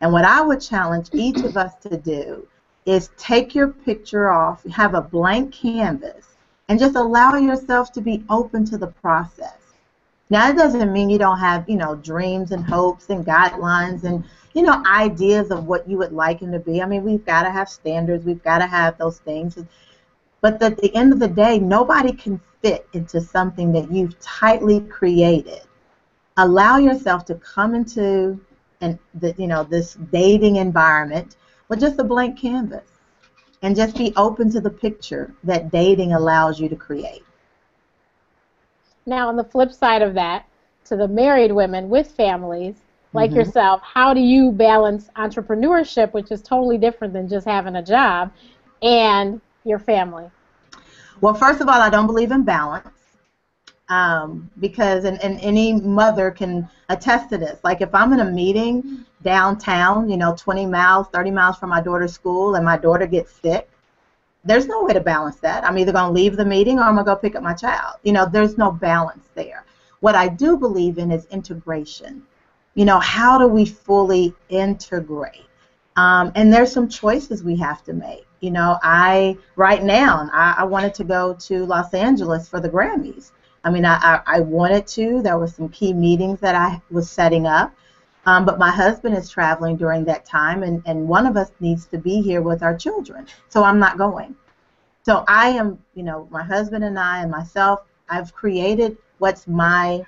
and 0.00 0.12
what 0.12 0.24
I 0.24 0.40
would 0.42 0.60
challenge 0.60 1.08
each 1.12 1.38
of 1.38 1.56
us 1.56 1.74
to 1.82 1.96
do 1.96 2.46
is 2.84 3.10
take 3.16 3.54
your 3.54 3.68
picture 3.68 4.30
off, 4.30 4.64
have 4.66 4.94
a 4.94 5.00
blank 5.00 5.52
canvas, 5.52 6.36
and 6.68 6.78
just 6.78 6.96
allow 6.96 7.36
yourself 7.36 7.92
to 7.92 8.00
be 8.00 8.24
open 8.28 8.64
to 8.66 8.78
the 8.78 8.86
process. 8.86 9.58
Now, 10.28 10.48
it 10.50 10.56
doesn't 10.56 10.92
mean 10.92 11.08
you 11.08 11.18
don't 11.18 11.38
have, 11.38 11.68
you 11.68 11.76
know, 11.76 11.94
dreams 11.94 12.50
and 12.50 12.64
hopes 12.64 13.10
and 13.10 13.24
guidelines 13.24 14.04
and, 14.04 14.24
you 14.54 14.62
know, 14.62 14.82
ideas 14.86 15.50
of 15.50 15.66
what 15.66 15.88
you 15.88 15.96
would 15.98 16.12
like 16.12 16.40
him 16.40 16.50
to 16.52 16.58
be. 16.58 16.82
I 16.82 16.86
mean, 16.86 17.04
we've 17.04 17.24
got 17.24 17.44
to 17.44 17.50
have 17.50 17.68
standards. 17.68 18.24
We've 18.24 18.42
got 18.42 18.58
to 18.58 18.66
have 18.66 18.98
those 18.98 19.18
things. 19.20 19.56
But 20.40 20.60
at 20.62 20.78
the 20.78 20.94
end 20.96 21.12
of 21.12 21.20
the 21.20 21.28
day, 21.28 21.58
nobody 21.58 22.12
can 22.12 22.40
fit 22.66 22.88
into 22.94 23.20
something 23.20 23.70
that 23.70 23.92
you've 23.92 24.18
tightly 24.18 24.80
created. 24.80 25.60
Allow 26.36 26.78
yourself 26.78 27.24
to 27.26 27.36
come 27.36 27.76
into 27.76 28.40
and 28.80 28.98
the, 29.14 29.34
you 29.38 29.46
know 29.46 29.62
this 29.62 29.94
dating 30.12 30.56
environment 30.56 31.36
with 31.68 31.80
just 31.80 31.98
a 32.00 32.04
blank 32.04 32.38
canvas 32.38 32.88
and 33.62 33.76
just 33.76 33.96
be 33.96 34.12
open 34.16 34.50
to 34.50 34.60
the 34.60 34.70
picture 34.70 35.32
that 35.44 35.70
dating 35.70 36.12
allows 36.12 36.60
you 36.60 36.68
to 36.68 36.76
create. 36.76 37.24
Now, 39.06 39.28
on 39.28 39.36
the 39.36 39.44
flip 39.44 39.72
side 39.72 40.02
of 40.02 40.14
that, 40.14 40.46
to 40.86 40.96
the 40.96 41.08
married 41.08 41.52
women 41.52 41.88
with 41.88 42.10
families 42.10 42.74
like 43.12 43.30
mm-hmm. 43.30 43.38
yourself, 43.38 43.80
how 43.82 44.12
do 44.12 44.20
you 44.20 44.50
balance 44.50 45.08
entrepreneurship, 45.16 46.12
which 46.12 46.32
is 46.32 46.42
totally 46.42 46.78
different 46.78 47.12
than 47.12 47.28
just 47.28 47.46
having 47.46 47.76
a 47.76 47.82
job, 47.82 48.32
and 48.82 49.40
your 49.64 49.78
family? 49.78 50.28
Well, 51.20 51.34
first 51.34 51.60
of 51.60 51.68
all, 51.68 51.80
I 51.80 51.90
don't 51.90 52.06
believe 52.06 52.30
in 52.30 52.42
balance 52.42 52.88
um, 53.88 54.50
because 54.60 55.04
and, 55.04 55.22
and 55.22 55.38
any 55.40 55.72
mother 55.72 56.30
can 56.30 56.68
attest 56.88 57.30
to 57.30 57.38
this. 57.38 57.58
Like 57.64 57.80
if 57.80 57.94
I'm 57.94 58.12
in 58.12 58.20
a 58.20 58.30
meeting 58.30 59.04
downtown, 59.22 60.08
you 60.08 60.16
know, 60.16 60.34
20 60.36 60.66
miles, 60.66 61.08
30 61.12 61.30
miles 61.30 61.56
from 61.56 61.70
my 61.70 61.80
daughter's 61.80 62.12
school, 62.12 62.54
and 62.54 62.64
my 62.64 62.76
daughter 62.76 63.06
gets 63.06 63.32
sick, 63.32 63.68
there's 64.44 64.66
no 64.66 64.84
way 64.84 64.92
to 64.92 65.00
balance 65.00 65.36
that. 65.36 65.64
I'm 65.64 65.78
either 65.78 65.92
going 65.92 66.06
to 66.06 66.12
leave 66.12 66.36
the 66.36 66.44
meeting 66.44 66.78
or 66.78 66.82
I'm 66.82 66.94
going 66.94 67.04
to 67.04 67.12
go 67.12 67.16
pick 67.16 67.34
up 67.34 67.42
my 67.42 67.54
child. 67.54 67.96
You 68.04 68.12
know, 68.12 68.28
there's 68.30 68.56
no 68.56 68.70
balance 68.70 69.26
there. 69.34 69.64
What 70.00 70.14
I 70.14 70.28
do 70.28 70.56
believe 70.56 70.98
in 70.98 71.10
is 71.10 71.26
integration. 71.26 72.22
You 72.74 72.84
know, 72.84 73.00
how 73.00 73.38
do 73.38 73.48
we 73.48 73.64
fully 73.64 74.34
integrate? 74.48 75.46
Um, 75.96 76.30
and 76.34 76.52
there's 76.52 76.70
some 76.70 76.88
choices 76.88 77.42
we 77.42 77.56
have 77.56 77.82
to 77.84 77.94
make. 77.94 78.25
You 78.40 78.50
know, 78.50 78.78
I 78.82 79.38
right 79.56 79.82
now 79.82 80.28
I, 80.32 80.56
I 80.58 80.64
wanted 80.64 80.94
to 80.94 81.04
go 81.04 81.34
to 81.34 81.64
Los 81.64 81.94
Angeles 81.94 82.48
for 82.48 82.60
the 82.60 82.68
Grammys. 82.68 83.32
I 83.64 83.70
mean, 83.70 83.84
I, 83.84 84.20
I, 84.26 84.38
wanted 84.38 84.86
to. 84.88 85.22
There 85.22 85.38
were 85.38 85.48
some 85.48 85.68
key 85.70 85.92
meetings 85.92 86.38
that 86.38 86.54
I 86.54 86.80
was 86.88 87.10
setting 87.10 87.48
up. 87.48 87.74
Um, 88.24 88.44
but 88.44 88.60
my 88.60 88.70
husband 88.70 89.16
is 89.16 89.28
traveling 89.28 89.76
during 89.76 90.04
that 90.04 90.24
time, 90.24 90.62
and, 90.62 90.82
and 90.86 91.08
one 91.08 91.26
of 91.26 91.36
us 91.36 91.50
needs 91.60 91.86
to 91.86 91.98
be 91.98 92.20
here 92.20 92.42
with 92.42 92.62
our 92.62 92.76
children. 92.76 93.26
So 93.48 93.64
I'm 93.64 93.78
not 93.80 93.98
going. 93.98 94.36
So 95.04 95.24
I 95.28 95.50
am, 95.50 95.78
you 95.94 96.02
know, 96.02 96.28
my 96.30 96.42
husband 96.42 96.84
and 96.84 96.98
I 96.98 97.22
and 97.22 97.30
myself, 97.30 97.80
I've 98.08 98.32
created 98.34 98.96
what's 99.18 99.46
my, 99.46 100.04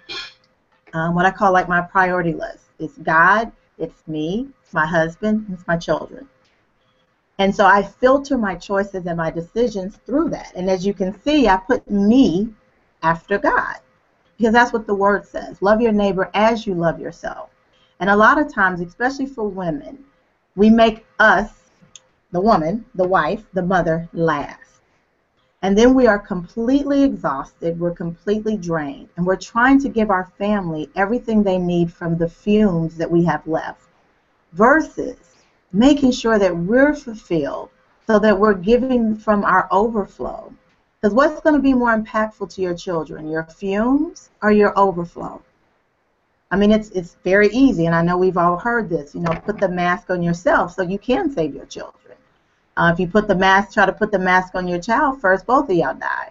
um, 0.93 1.15
what 1.15 1.27
I 1.27 1.31
call 1.31 1.53
like 1.53 1.69
my 1.69 1.81
priority 1.81 2.35
list. 2.35 2.65
It's 2.81 2.99
God, 2.99 3.53
it's 3.79 4.07
me, 4.09 4.49
it's 4.63 4.73
my 4.73 4.87
husband, 4.87 5.47
it's 5.53 5.67
my 5.69 5.77
children. 5.77 6.29
And 7.39 7.55
so 7.55 7.65
I 7.65 7.83
filter 7.83 8.37
my 8.37 8.57
choices 8.57 9.07
and 9.07 9.17
my 9.17 9.31
decisions 9.31 9.97
through 10.05 10.31
that. 10.31 10.53
And 10.57 10.69
as 10.69 10.85
you 10.85 10.93
can 10.93 11.19
see, 11.23 11.49
I 11.49 11.57
put 11.57 11.89
me 11.91 12.49
after 13.03 13.39
God 13.39 13.77
because 14.37 14.53
that's 14.53 14.73
what 14.73 14.87
the 14.87 14.95
word 14.95 15.27
says. 15.27 15.63
Love 15.63 15.81
your 15.81 15.93
neighbor 15.93 16.31
as 16.35 16.67
you 16.67 16.75
love 16.75 17.01
yourself. 17.01 17.51
And 18.01 18.11
a 18.11 18.17
lot 18.17 18.41
of 18.41 18.53
times, 18.53 18.81
especially 18.81 19.27
for 19.27 19.49
women, 19.49 20.05
we 20.57 20.71
make 20.71 21.07
us, 21.19 21.51
the 22.33 22.41
woman, 22.41 22.85
the 22.95 23.07
wife, 23.07 23.45
the 23.53 23.63
mother, 23.63 24.09
last. 24.13 24.83
And 25.63 25.77
then 25.77 25.95
we 25.95 26.07
are 26.07 26.19
completely 26.21 27.03
exhausted, 27.03 27.81
we're 27.81 27.95
completely 27.95 28.57
drained, 28.57 29.09
and 29.17 29.27
we're 29.27 29.37
trying 29.37 29.81
to 29.81 29.89
give 29.89 30.11
our 30.11 30.31
family 30.39 30.89
everything 30.95 31.43
they 31.43 31.59
need 31.59 31.93
from 31.93 32.17
the 32.17 32.29
fumes 32.29 32.97
that 32.97 33.11
we 33.11 33.25
have 33.25 33.45
left, 33.47 33.83
versus 34.53 35.28
making 35.73 36.13
sure 36.13 36.39
that 36.39 36.57
we're 36.57 36.95
fulfilled 36.95 37.71
so 38.07 38.19
that 38.19 38.39
we're 38.39 38.55
giving 38.55 39.15
from 39.15 39.45
our 39.45 39.69
overflow. 39.71 40.53
Because 41.01 41.15
what's 41.15 41.41
going 41.41 41.55
to 41.55 41.63
be 41.63 41.75
more 41.75 41.97
impactful 41.97 42.53
to 42.55 42.63
your 42.63 42.75
children, 42.75 43.29
your 43.29 43.45
fumes 43.45 44.31
or 44.43 44.51
your 44.51 44.77
overflow? 44.79 45.43
I 46.51 46.57
mean, 46.57 46.73
it's 46.73 46.89
it's 46.91 47.17
very 47.25 47.49
easy, 47.49 47.87
and 47.87 47.95
I 47.95 48.03
know 48.03 48.17
we've 48.17 48.39
all 48.39 48.57
heard 48.57 48.89
this. 48.89 49.15
You 49.15 49.21
know, 49.21 49.33
put 49.45 49.59
the 49.59 49.69
mask 49.69 50.09
on 50.11 50.23
yourself 50.23 50.75
so 50.75 50.83
you 50.83 50.99
can 50.99 51.31
save 51.31 51.55
your 51.55 51.67
children. 51.67 52.17
Uh, 52.77 52.91
if 52.93 52.99
you 52.99 53.07
put 53.07 53.29
the 53.29 53.35
mask, 53.35 53.75
try 53.75 53.85
to 53.85 53.93
put 53.93 54.11
the 54.11 54.19
mask 54.19 54.55
on 54.55 54.67
your 54.67 54.81
child 54.81 55.21
first, 55.21 55.45
both 55.47 55.69
of 55.69 55.77
y'all 55.77 55.95
die. 55.95 56.31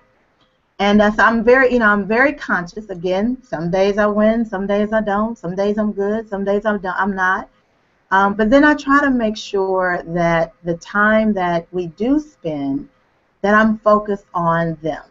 And 0.80 1.02
uh, 1.02 1.12
so 1.12 1.24
I'm 1.24 1.44
very, 1.44 1.72
you 1.74 1.80
know, 1.80 1.88
I'm 1.88 2.08
very 2.08 2.34
conscious. 2.34 2.90
Again, 2.90 3.38
some 3.44 3.70
days 3.70 3.98
I 3.98 4.08
win, 4.08 4.46
some 4.46 4.66
days 4.66 4.94
I 4.94 5.02
don't. 5.02 5.38
Some 5.38 5.56
days 5.56 5.78
I'm 5.78 5.92
good, 5.92 6.30
some 6.30 6.44
days 6.44 6.66
I'm 6.66 6.80
I'm 6.84 7.16
not. 7.16 7.50
Um, 8.12 8.36
but 8.36 8.50
then 8.50 8.64
I 8.64 8.74
try 8.74 9.02
to 9.02 9.12
make 9.12 9.38
sure 9.38 10.02
that 10.08 10.54
the 10.64 10.76
time 10.78 11.34
that 11.34 11.68
we 11.72 11.88
do 11.88 12.20
spend, 12.20 12.90
that 13.42 13.54
I'm 13.54 13.78
focused 13.80 14.26
on 14.34 14.78
them. 14.82 15.04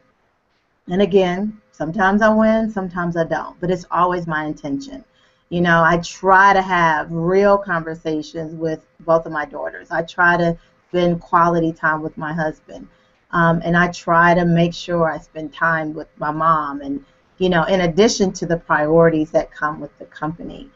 And 0.88 1.02
again, 1.02 1.60
Sometimes 1.76 2.22
I 2.22 2.30
win, 2.30 2.70
sometimes 2.70 3.18
I 3.18 3.24
don't, 3.24 3.60
but 3.60 3.70
it's 3.70 3.84
always 3.90 4.26
my 4.26 4.46
intention. 4.46 5.04
You 5.50 5.60
know, 5.60 5.82
I 5.84 5.98
try 5.98 6.54
to 6.54 6.62
have 6.62 7.12
real 7.12 7.58
conversations 7.58 8.54
with 8.54 8.80
both 9.00 9.26
of 9.26 9.32
my 9.32 9.44
daughters. 9.44 9.90
I 9.90 10.00
try 10.00 10.38
to 10.38 10.56
spend 10.88 11.20
quality 11.20 11.74
time 11.74 12.00
with 12.00 12.16
my 12.16 12.32
husband. 12.32 12.88
Um, 13.32 13.60
and 13.62 13.76
I 13.76 13.88
try 13.88 14.32
to 14.32 14.46
make 14.46 14.72
sure 14.72 15.10
I 15.10 15.18
spend 15.18 15.52
time 15.52 15.92
with 15.92 16.08
my 16.16 16.30
mom 16.30 16.80
and 16.80 17.04
you 17.36 17.50
know 17.50 17.64
in 17.64 17.82
addition 17.82 18.32
to 18.34 18.46
the 18.46 18.56
priorities 18.56 19.30
that 19.32 19.50
come 19.50 19.80
with 19.80 19.96
the 19.98 20.06
company 20.06 20.70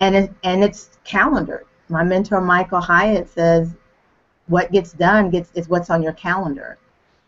and 0.00 0.14
it, 0.14 0.32
and 0.42 0.62
it's 0.62 0.98
calendared 1.04 1.66
my 1.88 2.02
mentor 2.02 2.40
Michael 2.40 2.80
Hyatt 2.80 3.28
says 3.28 3.74
what 4.48 4.72
gets 4.72 4.92
done 4.92 5.30
gets 5.30 5.50
is 5.54 5.68
what's 5.68 5.90
on 5.90 6.02
your 6.02 6.12
calendar 6.12 6.78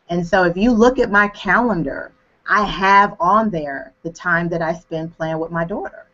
and 0.09 0.27
so 0.27 0.45
if 0.45 0.57
you 0.57 0.73
look 0.73 0.99
at 0.99 1.11
my 1.11 1.29
calendar 1.29 2.13
I 2.49 2.65
have 2.65 3.15
on 3.21 3.51
there 3.51 3.93
the 4.03 4.11
time 4.11 4.49
that 4.49 4.63
I 4.63 4.73
spend 4.73 5.15
playing 5.17 5.39
with 5.39 5.51
my 5.51 5.65
daughter. 5.65 6.07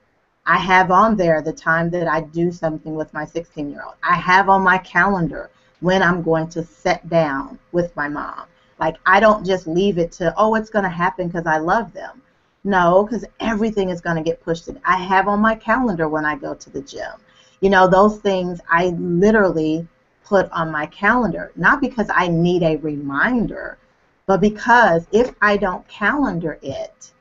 I 0.47 0.59
have 0.59 0.91
on 0.91 1.17
there 1.17 1.41
the 1.41 1.53
time 1.53 1.91
that 1.91 2.09
I 2.09 2.23
do 2.23 2.51
something 2.51 2.97
with 2.97 3.15
my 3.15 3.25
16 3.25 3.71
year 3.71 3.85
old. 3.85 3.95
I 4.03 4.15
have 4.17 4.49
on 4.49 4.63
my 4.63 4.79
calendar 4.79 5.51
when 5.79 6.03
I'm 6.03 6.23
going 6.23 6.49
to 6.49 6.65
sit 6.65 7.09
down 7.09 7.59
with 7.71 7.95
my 7.95 8.09
mom. 8.09 8.47
Like, 8.81 8.97
I 9.07 9.21
don't 9.21 9.47
just 9.47 9.69
leave 9.69 9.97
it 9.97 10.11
to, 10.13 10.35
oh, 10.37 10.57
it's 10.57 10.71
going 10.71 10.83
to 10.83 10.89
happen 10.89 11.29
because 11.29 11.47
I 11.47 11.59
love 11.59 11.93
them. 11.93 12.21
No, 12.65 13.05
because 13.05 13.25
everything 13.41 13.91
is 13.91 14.01
going 14.01 14.17
to 14.17 14.23
get 14.23 14.43
pushed 14.43 14.69
in. 14.69 14.81
I 14.85 14.97
have 14.97 15.29
on 15.29 15.41
my 15.41 15.55
calendar 15.55 16.09
when 16.09 16.25
I 16.25 16.35
go 16.37 16.55
to 16.55 16.71
the 16.71 16.81
gym. 16.81 17.13
You 17.61 17.71
know, 17.71 17.87
those 17.87 18.19
things 18.19 18.61
I 18.71 18.89
literally 18.99 19.87
put 20.25 20.51
on 20.51 20.71
my 20.73 20.87
calendar, 20.87 21.53
not 21.57 21.81
because 21.81 22.09
I 22.15 22.29
need 22.29 22.63
a 22.63 22.77
reminder, 22.77 23.79
but 24.27 24.41
because 24.41 25.07
if 25.13 25.35
I 25.43 25.57
don't 25.59 25.87
calendar 25.89 26.59
it, 26.63 27.13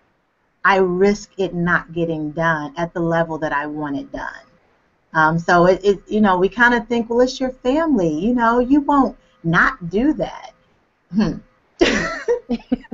I 0.65 0.77
risk 0.77 1.31
it 1.37 1.53
not 1.53 1.93
getting 1.93 2.31
done 2.31 2.73
at 2.77 2.93
the 2.93 3.01
level 3.01 3.37
that 3.39 3.53
I 3.53 3.67
want 3.67 3.97
it 3.97 4.11
done. 4.11 4.45
Um, 5.13 5.39
so 5.39 5.67
it, 5.67 5.83
it, 5.83 5.99
you 6.07 6.21
know, 6.21 6.37
we 6.37 6.49
kind 6.49 6.73
of 6.73 6.87
think, 6.87 7.09
well, 7.09 7.21
it's 7.21 7.39
your 7.39 7.51
family. 7.51 8.09
You 8.09 8.33
know, 8.35 8.59
you 8.59 8.81
won't 8.81 9.17
not 9.43 9.89
do 9.89 10.13
that. 10.13 10.53
Hmm. 11.13 11.33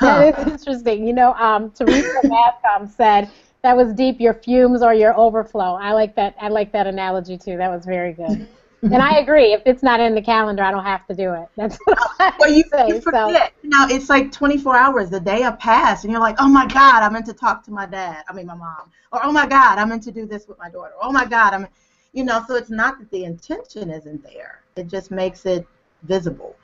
That 0.00 0.38
is 0.38 0.52
interesting. 0.52 1.06
You 1.06 1.12
know, 1.12 1.34
um, 1.34 1.70
Teresa 1.70 2.22
Mascom 2.24 2.88
said 2.88 3.30
that 3.62 3.76
was 3.76 3.92
deep. 3.92 4.20
Your 4.20 4.34
fumes 4.34 4.82
or 4.82 4.94
your 4.94 5.16
overflow. 5.18 5.74
I 5.74 5.92
like 5.92 6.16
that. 6.16 6.34
I 6.40 6.48
like 6.48 6.72
that 6.72 6.86
analogy 6.86 7.38
too. 7.38 7.56
That 7.56 7.70
was 7.70 7.84
very 7.84 8.12
good 8.12 8.46
and 8.82 9.02
I 9.02 9.18
agree. 9.18 9.52
If 9.52 9.62
it's 9.66 9.82
not 9.82 10.00
in 10.00 10.14
the 10.14 10.22
calendar, 10.22 10.62
I 10.62 10.70
don't 10.70 10.84
have 10.84 11.06
to 11.06 11.14
do 11.14 11.32
it. 11.34 11.48
That's 11.56 11.78
what 11.84 11.98
I 12.18 12.32
well, 12.38 12.50
you, 12.50 12.64
say. 12.70 12.88
You 12.88 13.00
forget. 13.00 13.52
So. 13.62 13.68
Now 13.68 13.86
it's 13.88 14.08
like 14.08 14.32
24 14.32 14.76
hours. 14.76 15.10
The 15.10 15.20
day 15.20 15.42
have 15.42 15.58
passed, 15.58 16.04
and 16.04 16.12
you're 16.12 16.20
like, 16.20 16.36
oh 16.38 16.48
my 16.48 16.66
God, 16.66 17.02
I 17.02 17.08
meant 17.08 17.26
to 17.26 17.32
talk 17.32 17.64
to 17.64 17.70
my 17.70 17.86
dad. 17.86 18.24
I 18.28 18.32
mean, 18.32 18.46
my 18.46 18.54
mom. 18.54 18.90
Or 19.12 19.24
oh 19.24 19.32
my 19.32 19.46
God, 19.46 19.78
I 19.78 19.84
meant 19.84 20.02
to 20.04 20.12
do 20.12 20.26
this 20.26 20.48
with 20.48 20.58
my 20.58 20.70
daughter. 20.70 20.92
Oh 21.00 21.12
my 21.12 21.24
God, 21.24 21.54
I'm. 21.54 21.66
You 22.14 22.24
know, 22.24 22.44
so 22.46 22.56
it's 22.56 22.68
not 22.68 22.98
that 22.98 23.10
the 23.10 23.24
intention 23.24 23.88
isn't 23.88 24.22
there. 24.22 24.60
It 24.76 24.88
just 24.88 25.10
makes 25.10 25.46
it 25.46 25.66
visible. 26.02 26.56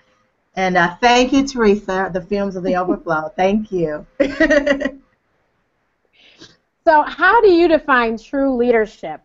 And 0.58 0.76
uh, 0.76 0.96
thank 0.96 1.32
you, 1.32 1.46
Teresa, 1.46 2.10
the 2.12 2.20
Fumes 2.20 2.56
of 2.56 2.64
the 2.64 2.74
Overflow. 2.74 3.32
thank 3.36 3.70
you. 3.70 4.04
so, 6.84 7.02
how 7.02 7.40
do 7.40 7.48
you 7.48 7.68
define 7.68 8.18
true 8.18 8.56
leadership? 8.56 9.20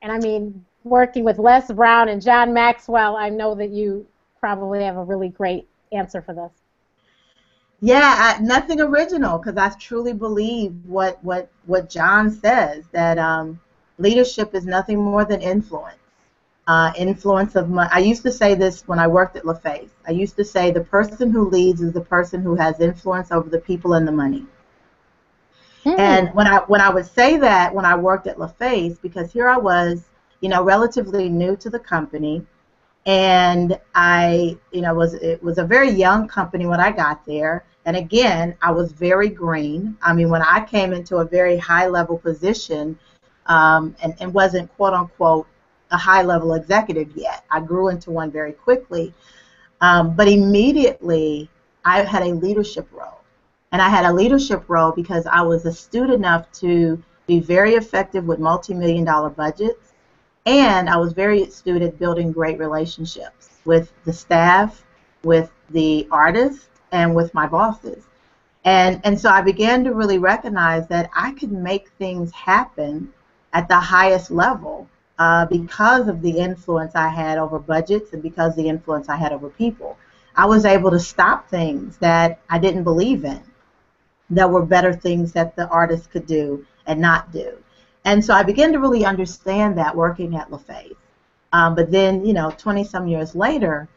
And 0.00 0.10
I 0.10 0.18
mean, 0.20 0.64
working 0.84 1.22
with 1.22 1.36
Les 1.36 1.70
Brown 1.70 2.08
and 2.08 2.22
John 2.22 2.54
Maxwell, 2.54 3.14
I 3.14 3.28
know 3.28 3.54
that 3.56 3.68
you 3.68 4.06
probably 4.38 4.82
have 4.82 4.96
a 4.96 5.04
really 5.04 5.28
great 5.28 5.68
answer 5.92 6.22
for 6.22 6.32
this. 6.32 6.50
Yeah, 7.82 8.14
I, 8.38 8.40
nothing 8.40 8.80
original 8.80 9.36
because 9.36 9.58
I 9.58 9.68
truly 9.78 10.14
believe 10.14 10.74
what 10.86 11.22
what 11.22 11.50
what 11.66 11.90
John 11.90 12.30
says 12.30 12.86
that 12.92 13.18
um, 13.18 13.60
leadership 13.98 14.54
is 14.54 14.64
nothing 14.64 14.98
more 14.98 15.26
than 15.26 15.42
influence. 15.42 15.99
Uh, 16.70 16.92
influence 16.96 17.52
of 17.60 17.68
my. 17.68 17.88
I 17.98 18.00
used 18.12 18.22
to 18.28 18.32
say 18.40 18.50
this 18.54 18.74
when 18.86 19.00
I 19.04 19.08
worked 19.18 19.34
at 19.40 19.44
LaFace. 19.50 19.90
I 20.10 20.12
used 20.24 20.36
to 20.36 20.44
say 20.44 20.64
the 20.70 20.86
person 20.98 21.26
who 21.34 21.42
leads 21.56 21.80
is 21.80 21.92
the 21.92 22.06
person 22.16 22.38
who 22.46 22.54
has 22.54 22.78
influence 22.80 23.28
over 23.36 23.48
the 23.56 23.62
people 23.70 23.94
and 23.94 24.06
the 24.06 24.16
money. 24.24 24.44
Hmm. 25.84 25.98
And 25.98 26.24
when 26.36 26.46
I 26.46 26.58
when 26.72 26.80
I 26.80 26.90
would 26.90 27.06
say 27.06 27.30
that 27.38 27.74
when 27.74 27.86
I 27.92 27.96
worked 27.96 28.26
at 28.28 28.36
LaFace, 28.36 28.96
because 29.02 29.32
here 29.32 29.48
I 29.48 29.56
was 29.56 30.10
you 30.40 30.48
know, 30.48 30.62
relatively 30.62 31.28
new 31.28 31.56
to 31.56 31.70
the 31.70 31.78
company, 31.78 32.44
and 33.06 33.78
I, 33.94 34.56
you 34.72 34.80
know, 34.80 34.94
was 34.94 35.14
it 35.14 35.42
was 35.42 35.58
a 35.58 35.64
very 35.64 35.90
young 35.90 36.28
company 36.28 36.66
when 36.66 36.80
I 36.80 36.90
got 36.90 37.24
there. 37.26 37.64
And 37.86 37.96
again, 37.96 38.56
I 38.60 38.72
was 38.72 38.92
very 38.92 39.28
green. 39.28 39.96
I 40.02 40.12
mean, 40.12 40.28
when 40.28 40.42
I 40.42 40.64
came 40.64 40.92
into 40.92 41.16
a 41.16 41.24
very 41.24 41.56
high 41.56 41.86
level 41.86 42.18
position, 42.18 42.98
um, 43.46 43.96
and, 44.02 44.14
and 44.20 44.32
wasn't 44.34 44.74
quote 44.76 44.92
unquote 44.92 45.46
a 45.90 45.96
high 45.96 46.22
level 46.22 46.54
executive 46.54 47.16
yet. 47.16 47.44
I 47.50 47.60
grew 47.60 47.88
into 47.88 48.10
one 48.10 48.30
very 48.30 48.52
quickly. 48.52 49.12
Um, 49.80 50.14
but 50.14 50.28
immediately, 50.28 51.48
I 51.84 52.02
had 52.02 52.22
a 52.22 52.34
leadership 52.34 52.86
role. 52.92 53.20
And 53.72 53.80
I 53.80 53.88
had 53.88 54.04
a 54.04 54.12
leadership 54.12 54.64
role 54.68 54.92
because 54.92 55.26
I 55.26 55.42
was 55.42 55.64
astute 55.64 56.10
enough 56.10 56.50
to 56.54 57.02
be 57.26 57.40
very 57.40 57.74
effective 57.74 58.24
with 58.24 58.40
multi 58.40 58.74
million 58.74 59.04
dollar 59.04 59.30
budgets 59.30 59.90
and 60.46 60.88
I 60.88 60.96
was 60.96 61.12
very 61.12 61.42
astute 61.42 61.82
at 61.82 61.98
building 61.98 62.32
great 62.32 62.58
relationships 62.58 63.50
with 63.64 63.92
the 64.04 64.12
staff, 64.12 64.84
with 65.22 65.50
the 65.70 66.08
artists, 66.10 66.68
and 66.92 67.14
with 67.14 67.32
my 67.34 67.46
bosses. 67.46 68.04
And, 68.64 69.00
and 69.04 69.18
so 69.18 69.30
I 69.30 69.42
began 69.42 69.84
to 69.84 69.94
really 69.94 70.18
recognize 70.18 70.86
that 70.88 71.10
I 71.14 71.32
could 71.32 71.52
make 71.52 71.90
things 71.98 72.32
happen 72.32 73.12
at 73.52 73.68
the 73.68 73.78
highest 73.78 74.30
level 74.30 74.88
uh, 75.20 75.44
because 75.44 76.08
of 76.08 76.22
the 76.22 76.30
influence 76.30 76.94
I 76.94 77.08
had 77.08 77.36
over 77.36 77.58
budgets 77.58 78.14
and 78.14 78.22
because 78.22 78.56
the 78.56 78.66
influence 78.66 79.10
I 79.10 79.16
had 79.16 79.32
over 79.32 79.50
people. 79.50 79.98
I 80.34 80.46
was 80.46 80.64
able 80.64 80.90
to 80.92 80.98
stop 80.98 81.50
things 81.50 81.98
that 81.98 82.40
I 82.48 82.58
didn't 82.58 82.84
believe 82.84 83.26
in, 83.26 83.42
that 84.30 84.50
were 84.50 84.64
better 84.64 84.94
things 84.94 85.32
that 85.32 85.56
the 85.56 85.68
artists 85.68 86.06
could 86.06 86.26
do 86.26 86.64
and 86.86 87.00
not 87.00 87.32
do. 87.32 87.58
And 88.06 88.24
so 88.24 88.32
I 88.32 88.42
began 88.42 88.72
to 88.72 88.78
really 88.78 89.04
understand 89.04 89.76
that 89.76 89.94
working 89.94 90.36
at 90.36 90.50
LaFace. 90.50 90.96
Um, 91.52 91.74
but 91.74 91.90
then, 91.90 92.24
you 92.24 92.32
know, 92.32 92.50
20 92.56 92.84
some 92.84 93.06
years 93.06 93.34
later, 93.34 93.88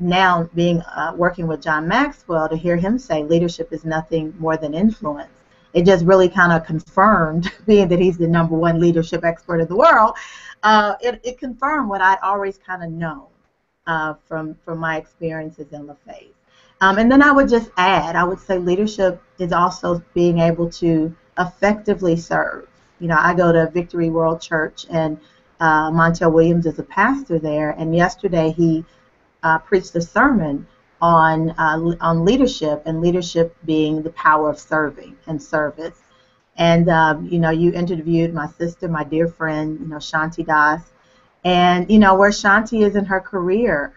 now 0.00 0.50
being 0.56 0.80
uh, 0.80 1.12
working 1.16 1.46
with 1.46 1.62
John 1.62 1.86
Maxwell, 1.86 2.48
to 2.48 2.56
hear 2.56 2.76
him 2.76 2.98
say 2.98 3.22
leadership 3.22 3.72
is 3.72 3.84
nothing 3.84 4.34
more 4.40 4.56
than 4.56 4.74
influence, 4.74 5.30
it 5.74 5.84
just 5.84 6.04
really 6.04 6.28
kind 6.28 6.52
of 6.52 6.64
confirmed, 6.64 7.52
being 7.66 7.88
that 7.88 7.98
he's 7.98 8.16
the 8.16 8.26
number 8.26 8.54
one 8.54 8.80
leadership 8.80 9.24
expert 9.24 9.60
in 9.60 9.68
the 9.68 9.76
world, 9.76 10.16
uh, 10.62 10.94
it, 11.02 11.20
it 11.24 11.38
confirmed 11.38 11.88
what 11.88 12.00
I'd 12.00 12.18
always 12.22 12.58
kind 12.58 12.82
of 12.82 12.90
known 12.90 13.26
uh, 13.86 14.14
from, 14.26 14.56
from 14.64 14.78
my 14.78 14.96
experiences 14.96 15.72
in 15.72 15.86
LaFace. 15.86 16.32
Um, 16.80 16.98
and 16.98 17.10
then 17.10 17.22
I 17.22 17.32
would 17.32 17.48
just 17.48 17.70
add, 17.76 18.16
I 18.16 18.24
would 18.24 18.40
say 18.40 18.58
leadership 18.58 19.20
is 19.38 19.52
also 19.52 20.02
being 20.14 20.38
able 20.38 20.70
to 20.70 21.14
effectively 21.38 22.16
serve. 22.16 22.68
You 23.00 23.08
know, 23.08 23.18
I 23.18 23.34
go 23.34 23.52
to 23.52 23.70
Victory 23.70 24.10
World 24.10 24.40
Church, 24.40 24.86
and 24.90 25.18
uh, 25.60 25.90
Montel 25.90 26.32
Williams 26.32 26.66
is 26.66 26.78
a 26.78 26.82
pastor 26.82 27.38
there, 27.38 27.70
and 27.70 27.94
yesterday 27.94 28.52
he 28.52 28.84
uh, 29.42 29.58
preached 29.58 29.94
a 29.94 30.00
sermon 30.00 30.66
on 31.04 31.50
uh, 31.58 31.78
on 32.00 32.24
leadership 32.24 32.82
and 32.86 33.02
leadership 33.02 33.54
being 33.66 34.02
the 34.02 34.08
power 34.10 34.48
of 34.48 34.58
serving 34.58 35.14
and 35.26 35.40
service. 35.40 35.98
And 36.56 36.88
um, 36.88 37.26
you 37.26 37.38
know, 37.38 37.50
you 37.50 37.72
interviewed 37.72 38.32
my 38.32 38.48
sister, 38.48 38.88
my 38.88 39.04
dear 39.04 39.28
friend, 39.28 39.78
you 39.80 39.86
know, 39.86 39.96
Shanti 39.96 40.46
Das, 40.46 40.80
and 41.44 41.90
you 41.90 41.98
know 41.98 42.14
where 42.14 42.30
Shanti 42.30 42.86
is 42.86 42.96
in 42.96 43.04
her 43.04 43.20
career. 43.20 43.92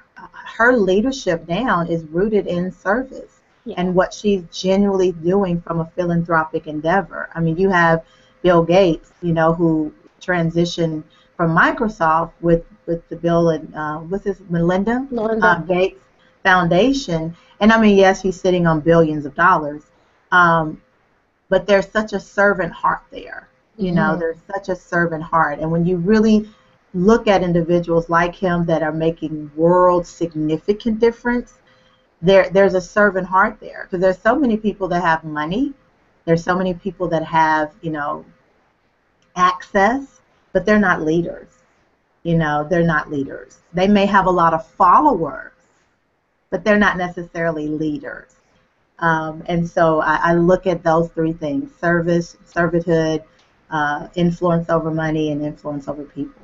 Her 0.58 0.76
leadership 0.76 1.48
now 1.48 1.82
is 1.82 2.04
rooted 2.06 2.46
in 2.46 2.72
service 2.74 3.40
yeah. 3.64 3.76
and 3.78 3.96
what 3.96 4.14
she's 4.14 4.44
genuinely 4.52 5.14
doing 5.14 5.62
from 5.62 5.80
a 5.80 5.86
philanthropic 5.96 6.68
endeavor. 6.68 7.30
I 7.34 7.40
mean, 7.40 7.56
you 7.56 7.70
have 7.70 8.04
Bill 8.42 8.64
Gates, 8.64 9.12
you 9.22 9.32
know, 9.32 9.54
who 9.54 9.94
transitioned 10.20 11.04
from 11.38 11.56
Microsoft 11.56 12.32
with 12.42 12.66
with 12.86 13.08
the 13.08 13.16
Bill 13.16 13.50
and 13.50 13.74
uh, 13.74 14.00
what's 14.00 14.26
his 14.26 14.42
Melinda, 14.50 15.08
Melinda. 15.10 15.48
Uh, 15.48 15.60
Gates 15.62 16.02
Foundation, 16.44 17.36
and 17.60 17.72
I 17.72 17.80
mean, 17.80 17.98
yes, 17.98 18.22
he's 18.22 18.40
sitting 18.40 18.68
on 18.68 18.80
billions 18.80 19.26
of 19.26 19.36
dollars, 19.36 19.84
um, 20.32 20.82
but 21.50 21.66
there's 21.68 21.90
such 21.90 22.14
a 22.14 22.20
servant 22.20 22.72
heart 22.72 23.02
there. 23.12 23.50
You 23.78 23.88
mm-hmm. 23.88 23.96
know, 23.96 24.16
there's 24.16 24.38
such 24.54 24.70
a 24.70 24.76
servant 24.76 25.24
heart, 25.24 25.60
and 25.60 25.72
when 25.72 25.86
you 25.86 25.98
really 25.98 26.50
look 26.94 27.28
at 27.28 27.44
individuals 27.44 28.10
like 28.10 28.36
him 28.36 28.66
that 28.66 28.82
are 28.82 28.92
making 28.92 29.52
world 29.56 30.08
significant 30.08 31.00
difference, 31.00 31.56
there 32.22 32.50
there's 32.50 32.74
a 32.74 32.82
servant 32.82 33.28
heart 33.28 33.58
there 33.60 33.84
because 33.84 34.02
there's 34.02 34.20
so 34.20 34.38
many 34.38 34.58
people 34.58 34.88
that 34.88 35.02
have 35.02 35.24
money, 35.24 35.74
there's 36.26 36.44
so 36.44 36.56
many 36.56 36.74
people 36.74 37.08
that 37.10 37.24
have 37.24 37.74
you 37.82 37.92
know 37.92 38.26
access, 39.36 40.22
but 40.52 40.66
they're 40.66 40.80
not 40.80 41.04
leaders. 41.04 41.48
You 42.24 42.36
know, 42.38 42.68
they're 42.70 42.84
not 42.84 43.12
leaders. 43.12 43.60
They 43.74 43.88
may 43.88 44.06
have 44.06 44.26
a 44.26 44.32
lot 44.32 44.54
of 44.54 44.68
followers, 44.68 45.54
but 46.50 46.64
they're 46.64 46.78
not 46.78 46.98
necessarily 46.98 47.68
leaders. 47.68 48.36
Um, 49.00 49.44
and 49.46 49.70
so 49.70 50.02
I, 50.02 50.32
I, 50.32 50.34
look 50.34 50.66
at 50.66 50.84
those 50.84 51.10
three 51.12 51.34
things 51.34 51.72
service, 51.80 52.36
servanthood, 52.52 53.24
uh, 53.70 54.08
influence 54.16 54.70
over 54.70 54.90
money, 54.90 55.32
and 55.32 55.44
influence 55.44 55.88
over 55.88 56.04
people. 56.04 56.42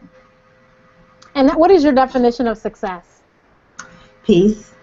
And 1.34 1.50
what 1.52 1.72
is 1.72 1.84
your 1.84 1.94
definition 1.94 2.48
of 2.48 2.60
success? 2.60 3.22
Peace. 4.24 4.74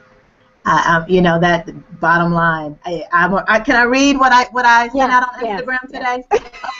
Uh, 0.66 1.04
you 1.08 1.22
know 1.22 1.40
that 1.40 1.70
bottom 2.00 2.32
line. 2.32 2.78
I, 2.84 3.04
I, 3.12 3.60
can 3.60 3.76
I 3.76 3.84
read 3.84 4.18
what 4.18 4.32
I 4.32 4.44
what 4.50 4.66
I 4.66 4.88
sent 4.88 5.10
out 5.10 5.22
on 5.22 5.40
Instagram 5.40 5.80
today? 5.86 6.24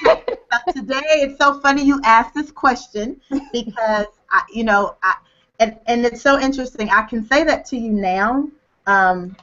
okay. 0.07 0.72
today 0.72 1.03
it's 1.22 1.38
so 1.38 1.61
funny 1.61 1.82
you 1.82 2.01
asked 2.05 2.34
this 2.34 2.51
question 2.51 3.20
because 3.53 4.07
I, 4.30 4.43
you 4.53 4.64
know 4.64 4.97
I, 5.03 5.14
and, 5.61 5.79
and 5.87 6.05
it's 6.07 6.23
so 6.23 6.41
interesting. 6.41 6.89
I 6.91 7.03
can 7.03 7.25
say 7.25 7.45
that 7.45 7.67
to 7.67 7.77
you 7.77 7.93
now. 7.93 8.49
Um, 8.87 9.37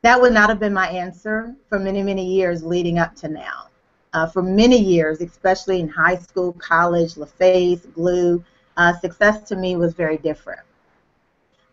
that 0.00 0.20
would 0.20 0.32
not 0.32 0.48
have 0.48 0.58
been 0.58 0.72
my 0.72 0.88
answer 0.88 1.54
for 1.68 1.78
many, 1.78 2.02
many 2.02 2.26
years 2.26 2.64
leading 2.64 2.98
up 2.98 3.14
to 3.16 3.28
now. 3.28 3.68
Uh, 4.14 4.26
for 4.26 4.42
many 4.42 4.78
years, 4.78 5.20
especially 5.20 5.80
in 5.80 5.88
high 5.88 6.16
school, 6.16 6.52
college, 6.54 7.14
LaFace, 7.14 7.92
Glue, 7.94 8.42
uh, 8.76 8.98
success 8.98 9.42
to 9.48 9.56
me 9.56 9.76
was 9.76 9.94
very 9.94 10.18
different. 10.18 10.60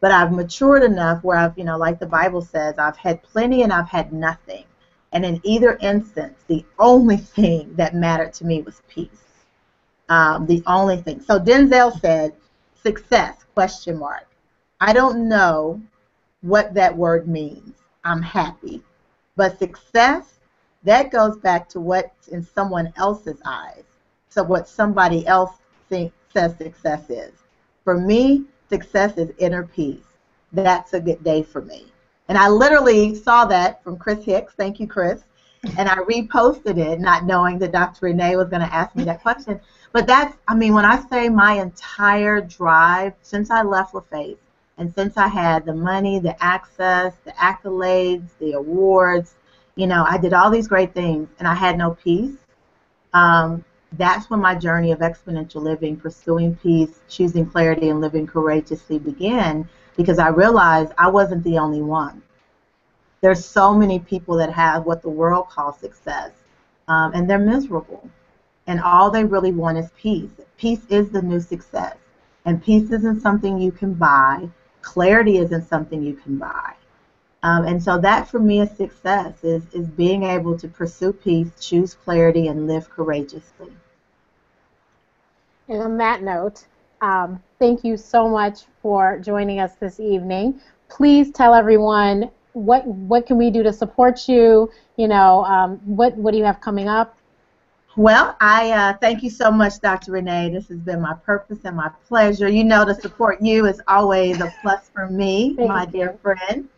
But 0.02 0.12
I've 0.12 0.32
matured 0.32 0.84
enough 0.84 1.24
where 1.24 1.38
I've, 1.38 1.58
you 1.58 1.64
know, 1.64 1.78
like 1.78 2.00
the 2.00 2.06
Bible 2.06 2.42
says, 2.42 2.76
I've 2.78 2.98
had 2.98 3.24
plenty 3.24 3.64
and 3.64 3.74
I've 3.74 3.90
had 3.90 4.14
nothing. 4.14 4.66
And 5.12 5.26
in 5.26 5.42
either 5.44 5.78
instance, 5.82 6.44
the 6.48 6.64
only 6.78 7.18
thing 7.18 7.74
that 7.76 7.96
mattered 7.96 8.34
to 8.34 8.46
me 8.46 8.62
was 8.62 8.82
peace. 8.90 9.10
Um, 10.08 10.46
the 10.46 10.64
only 10.66 10.98
thing. 10.98 11.22
So 11.22 11.40
Denzel 11.40 12.00
said, 12.00 12.34
Success, 12.82 13.46
question 13.54 13.98
mark. 13.98 14.28
I 14.80 14.94
don't 14.94 15.28
know 15.28 15.82
what 16.42 16.74
that 16.74 16.96
word 16.96 17.28
means. 17.28 17.76
I'm 18.04 18.22
happy. 18.22 18.82
But 19.36 19.60
success, 19.60 20.40
that 20.84 21.12
goes 21.12 21.38
back 21.38 21.68
to 21.70 21.80
what's 21.80 22.30
in 22.30 22.44
someone 22.44 22.94
else's 22.96 23.42
eyes. 23.46 23.84
So 24.30 24.44
what 24.44 24.68
somebody 24.68 25.26
else 25.28 25.52
think, 25.90 26.14
says 26.34 26.56
success 26.58 27.10
is. 27.10 27.34
For 27.84 27.98
me, 27.98 28.46
success 28.70 29.18
is 29.18 29.32
inner 29.40 29.64
peace. 29.64 30.06
That's 30.54 30.94
a 30.94 31.00
good 31.00 31.24
day 31.24 31.44
for 31.44 31.62
me. 31.62 31.92
And 32.30 32.38
I 32.38 32.48
literally 32.48 33.16
saw 33.16 33.46
that 33.46 33.84
from 33.84 33.98
Chris 33.98 34.24
Hicks. 34.24 34.54
Thank 34.54 34.80
you, 34.80 34.88
Chris. 34.88 35.24
And 35.78 35.90
I 35.90 35.96
reposted 35.96 36.78
it, 36.78 37.00
not 37.00 37.26
knowing 37.26 37.60
that 37.60 37.72
Dr. 37.72 38.06
Renee 38.06 38.36
was 38.36 38.50
going 38.50 38.62
to 38.62 38.74
ask 38.74 38.96
me 38.96 39.04
that 39.06 39.22
question. 39.22 39.60
But 39.92 40.06
that's, 40.06 40.38
I 40.48 40.54
mean, 40.54 40.74
when 40.74 40.86
I 40.86 41.02
say 41.08 41.30
my 41.30 41.54
entire 41.54 42.42
drive 42.42 43.14
since 43.22 43.50
I 43.50 43.64
left 43.64 43.94
LaFace, 43.94 44.38
and 44.78 44.94
since 44.94 45.18
I 45.18 45.28
had 45.28 45.66
the 45.66 45.74
money, 45.74 46.20
the 46.20 46.42
access, 46.44 47.16
the 47.26 47.32
accolades, 47.32 48.30
the 48.40 48.54
awards, 48.54 49.36
you 49.76 49.88
know, 49.88 50.06
I 50.08 50.18
did 50.18 50.34
all 50.34 50.52
these 50.52 50.68
great 50.68 50.94
things, 50.94 51.28
and 51.40 51.48
I 51.48 51.56
had 51.56 51.78
no 51.78 51.92
peace. 51.96 52.38
Um, 53.14 53.66
that's 53.94 54.30
when 54.30 54.40
my 54.40 54.54
journey 54.54 54.92
of 54.92 55.00
exponential 55.00 55.62
living, 55.62 55.98
pursuing 55.98 56.56
peace, 56.56 57.00
choosing 57.10 57.46
clarity, 57.46 57.90
and 57.90 58.00
living 58.00 58.28
courageously 58.28 59.00
began 59.00 59.68
because 59.98 60.20
I 60.20 60.30
realized 60.30 60.94
I 60.98 61.10
wasn't 61.10 61.44
the 61.44 61.58
only 61.58 61.82
one. 61.82 62.22
There's 63.22 63.44
so 63.44 63.74
many 63.74 64.00
people 64.00 64.38
that 64.38 64.54
have 64.54 64.86
what 64.86 65.02
the 65.02 65.10
world 65.10 65.50
calls 65.50 65.80
success, 65.80 66.32
um, 66.88 67.12
and 67.14 67.28
they're 67.30 67.40
miserable 67.40 68.10
and 68.70 68.80
all 68.80 69.10
they 69.10 69.26
really 69.26 69.52
want 69.52 69.80
is 69.80 69.90
peace. 69.98 70.30
Peace 70.58 70.86
is 70.90 71.10
the 71.10 71.24
new 71.24 71.40
success. 71.40 71.98
And 72.46 72.64
peace 72.64 72.92
isn't 72.92 73.20
something 73.20 73.58
you 73.60 73.72
can 73.72 73.96
buy. 73.96 74.48
Clarity 74.84 75.40
isn't 75.40 75.68
something 75.68 76.04
you 76.04 76.14
can 76.14 76.38
buy. 76.38 76.76
Um, 77.42 77.66
and 77.66 77.82
so 77.82 77.98
that 77.98 78.28
for 78.28 78.38
me 78.38 78.62
is 78.62 78.70
success, 78.70 79.44
is, 79.44 79.64
is 79.74 79.88
being 79.88 80.24
able 80.24 80.56
to 80.60 80.68
pursue 80.68 81.12
peace, 81.12 81.50
choose 81.60 81.96
clarity, 81.96 82.48
and 82.48 82.68
live 82.68 82.88
courageously. 82.92 83.72
And 85.68 85.82
on 85.82 85.98
that 85.98 86.22
note, 86.22 86.68
um, 87.02 87.42
thank 87.58 87.84
you 87.84 87.98
so 87.98 88.30
much 88.30 88.66
for 88.84 89.18
joining 89.18 89.60
us 89.60 89.76
this 89.76 90.00
evening. 90.00 90.62
Please 90.90 91.32
tell 91.32 91.56
everyone 91.56 92.30
what 92.54 92.86
what 92.86 93.26
can 93.26 93.38
we 93.38 93.50
do 93.50 93.64
to 93.64 93.74
support 93.74 94.28
you. 94.28 94.70
You 94.98 95.08
know, 95.08 95.44
um, 95.46 95.78
what 95.86 96.16
what 96.18 96.32
do 96.32 96.38
you 96.38 96.44
have 96.44 96.62
coming 96.62 96.88
up? 96.88 97.19
Well, 98.00 98.38
I 98.40 98.72
uh, 98.72 98.94
thank 98.94 99.24
you 99.24 99.30
so 99.30 99.52
much, 99.52 99.82
Dr. 99.82 100.14
Renee. 100.14 100.52
This 100.52 100.70
has 100.70 100.78
been 100.78 101.02
my 101.02 101.16
purpose 101.16 101.60
and 101.66 101.76
my 101.76 101.92
pleasure. 102.08 102.48
You 102.48 102.64
know, 102.64 102.86
to 102.86 102.96
support 102.96 103.42
you 103.42 103.66
is 103.66 103.82
always 103.90 104.40
a 104.40 104.54
plus 104.62 104.90
for 104.94 105.10
me, 105.10 105.54
thank 105.58 105.68
my 105.68 105.84
you. 105.84 105.92
dear 105.92 106.18
friend. 106.22 106.70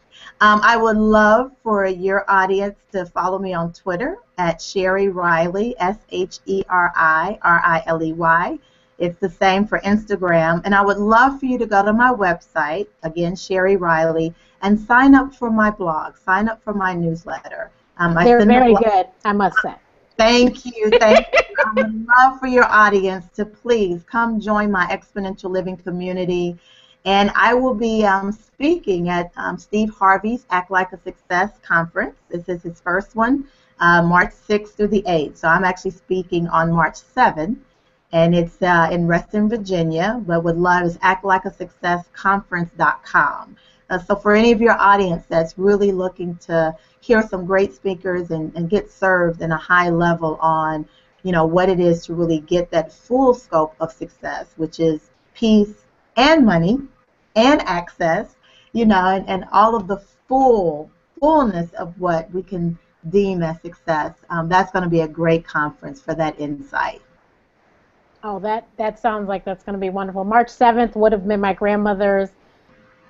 Um, 0.41 0.61
I 0.63 0.77
would 0.77 0.97
love 0.97 1.51
for 1.61 1.85
your 1.85 2.25
audience 2.27 2.75
to 2.93 3.05
follow 3.05 3.37
me 3.37 3.53
on 3.53 3.71
Twitter 3.71 4.17
at 4.39 4.57
Sheri 4.57 5.13
Riley, 5.13 5.75
S 5.77 5.99
H 6.09 6.39
E 6.47 6.63
R 6.67 6.91
I 6.95 7.37
R 7.43 7.61
I 7.63 7.83
L 7.85 8.01
E 8.01 8.13
Y. 8.13 8.57
It's 8.97 9.19
the 9.19 9.29
same 9.29 9.67
for 9.67 9.77
Instagram. 9.81 10.63
And 10.65 10.73
I 10.73 10.83
would 10.83 10.97
love 10.97 11.39
for 11.39 11.45
you 11.45 11.59
to 11.59 11.67
go 11.67 11.85
to 11.85 11.93
my 11.93 12.09
website, 12.11 12.87
again, 13.03 13.35
Sheri 13.35 13.79
Riley, 13.79 14.33
and 14.63 14.79
sign 14.79 15.13
up 15.13 15.35
for 15.35 15.51
my 15.51 15.69
blog, 15.69 16.17
sign 16.17 16.49
up 16.49 16.63
for 16.63 16.73
my 16.73 16.95
newsletter. 16.95 17.69
Um, 17.97 18.15
They're 18.15 18.43
very 18.43 18.73
the 18.73 18.79
good, 18.79 19.05
I 19.23 19.33
must 19.33 19.61
say. 19.61 19.75
Thank 20.17 20.65
you. 20.65 20.89
Thank 20.99 21.27
you. 21.33 21.39
I 21.65 21.71
would 21.75 22.07
love 22.07 22.39
for 22.39 22.47
your 22.47 22.65
audience 22.65 23.25
to 23.35 23.45
please 23.45 24.03
come 24.03 24.39
join 24.39 24.71
my 24.71 24.85
exponential 24.87 25.49
living 25.49 25.77
community. 25.77 26.57
And 27.05 27.31
I 27.35 27.53
will 27.55 27.73
be 27.73 28.05
um, 28.05 28.31
speaking 28.31 29.09
at 29.09 29.31
um, 29.35 29.57
Steve 29.57 29.89
Harvey's 29.89 30.45
Act 30.51 30.69
Like 30.69 30.93
a 30.93 30.99
Success 30.99 31.49
conference. 31.63 32.15
This 32.29 32.47
is 32.47 32.61
his 32.61 32.79
first 32.79 33.15
one, 33.15 33.47
uh, 33.79 34.03
March 34.03 34.33
6th 34.47 34.75
through 34.75 34.89
the 34.89 35.01
8th. 35.03 35.37
So 35.37 35.47
I'm 35.47 35.63
actually 35.63 35.91
speaking 35.91 36.47
on 36.47 36.71
March 36.71 36.97
7th. 37.15 37.57
And 38.13 38.35
it's 38.35 38.61
uh, 38.61 38.89
in 38.91 39.07
Reston, 39.07 39.47
Virginia. 39.49 40.21
But 40.27 40.43
would 40.43 40.57
love 40.57 40.83
is 40.83 40.97
actlikeasuccessconference.com. 40.97 43.55
Uh, 43.91 43.99
so 43.99 44.15
for 44.15 44.33
any 44.33 44.53
of 44.53 44.61
your 44.61 44.75
audience 44.79 45.25
that's 45.27 45.57
really 45.57 45.91
looking 45.91 46.35
to 46.37 46.73
hear 47.01 47.21
some 47.21 47.45
great 47.45 47.73
speakers 47.73 48.31
and, 48.31 48.55
and 48.55 48.69
get 48.69 48.89
served 48.89 49.41
in 49.41 49.51
a 49.51 49.57
high 49.57 49.89
level 49.89 50.37
on, 50.41 50.87
you 51.23 51.33
know, 51.33 51.45
what 51.45 51.67
it 51.67 51.79
is 51.79 52.05
to 52.05 52.15
really 52.15 52.39
get 52.39 52.71
that 52.71 52.91
full 52.91 53.33
scope 53.33 53.75
of 53.81 53.91
success, 53.91 54.53
which 54.55 54.79
is 54.79 55.11
peace 55.35 55.85
and 56.15 56.45
money 56.45 56.79
and 57.35 57.61
access, 57.63 58.37
you 58.71 58.85
know, 58.85 59.07
and, 59.07 59.27
and 59.27 59.43
all 59.51 59.75
of 59.75 59.87
the 59.87 59.97
full 60.27 60.89
fullness 61.19 61.69
of 61.73 61.93
what 61.99 62.31
we 62.31 62.41
can 62.41 62.79
deem 63.09 63.43
as 63.43 63.61
success. 63.61 64.13
Um, 64.29 64.47
that's 64.47 64.71
going 64.71 64.83
to 64.83 64.89
be 64.89 65.01
a 65.01 65.07
great 65.07 65.45
conference 65.45 66.01
for 66.01 66.15
that 66.15 66.39
insight. 66.39 67.01
Oh, 68.23 68.39
that 68.39 68.67
that 68.77 68.99
sounds 68.99 69.27
like 69.27 69.43
that's 69.43 69.63
going 69.63 69.73
to 69.73 69.79
be 69.79 69.89
wonderful. 69.89 70.23
March 70.23 70.47
7th 70.47 70.95
would 70.95 71.11
have 71.11 71.27
been 71.27 71.41
my 71.41 71.53
grandmother's 71.53 72.29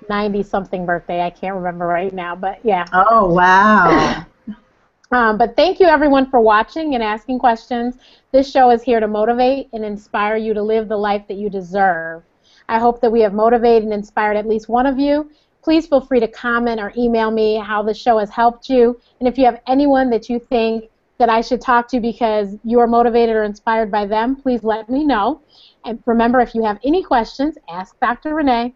90 0.08 0.42
something 0.42 0.86
birthday. 0.86 1.22
I 1.22 1.30
can't 1.30 1.54
remember 1.54 1.86
right 1.86 2.12
now, 2.12 2.34
but 2.36 2.58
yeah. 2.64 2.84
Oh, 2.92 3.32
wow. 3.32 4.24
um, 5.12 5.38
but 5.38 5.56
thank 5.56 5.80
you 5.80 5.86
everyone 5.86 6.30
for 6.30 6.40
watching 6.40 6.94
and 6.94 7.02
asking 7.02 7.38
questions. 7.38 7.96
This 8.32 8.50
show 8.50 8.70
is 8.70 8.82
here 8.82 9.00
to 9.00 9.08
motivate 9.08 9.68
and 9.72 9.84
inspire 9.84 10.36
you 10.36 10.54
to 10.54 10.62
live 10.62 10.88
the 10.88 10.96
life 10.96 11.26
that 11.28 11.36
you 11.36 11.50
deserve. 11.50 12.22
I 12.68 12.78
hope 12.78 13.00
that 13.00 13.12
we 13.12 13.20
have 13.20 13.34
motivated 13.34 13.84
and 13.84 13.92
inspired 13.92 14.36
at 14.36 14.46
least 14.46 14.68
one 14.68 14.86
of 14.86 14.98
you. 14.98 15.30
Please 15.62 15.86
feel 15.86 16.00
free 16.00 16.20
to 16.20 16.28
comment 16.28 16.80
or 16.80 16.92
email 16.96 17.30
me 17.30 17.56
how 17.56 17.82
the 17.82 17.94
show 17.94 18.18
has 18.18 18.30
helped 18.30 18.68
you. 18.68 18.98
And 19.20 19.28
if 19.28 19.38
you 19.38 19.44
have 19.44 19.60
anyone 19.66 20.10
that 20.10 20.28
you 20.28 20.38
think 20.38 20.90
that 21.18 21.28
I 21.28 21.40
should 21.40 21.60
talk 21.60 21.86
to 21.88 22.00
because 22.00 22.56
you 22.64 22.80
are 22.80 22.86
motivated 22.86 23.36
or 23.36 23.44
inspired 23.44 23.90
by 23.90 24.06
them, 24.06 24.34
please 24.34 24.64
let 24.64 24.90
me 24.90 25.04
know. 25.04 25.40
And 25.84 26.02
remember, 26.06 26.40
if 26.40 26.54
you 26.54 26.64
have 26.64 26.78
any 26.84 27.02
questions, 27.02 27.56
ask 27.68 27.98
Dr. 28.00 28.34
Renee. 28.34 28.74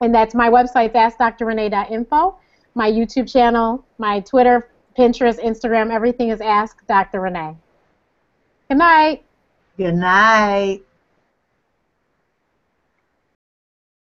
And 0.00 0.14
that's 0.14 0.34
my 0.34 0.48
website, 0.48 0.92
askdrrenee.info, 0.92 2.36
my 2.74 2.90
YouTube 2.90 3.30
channel, 3.30 3.84
my 3.98 4.20
Twitter, 4.20 4.70
Pinterest, 4.98 5.40
Instagram, 5.40 5.92
everything 5.92 6.28
is 6.28 6.40
Ask 6.40 6.86
Dr. 6.86 7.20
Renee. 7.20 7.56
Good 8.68 8.78
night. 8.78 9.24
Good 9.76 9.94
night. 9.94 10.83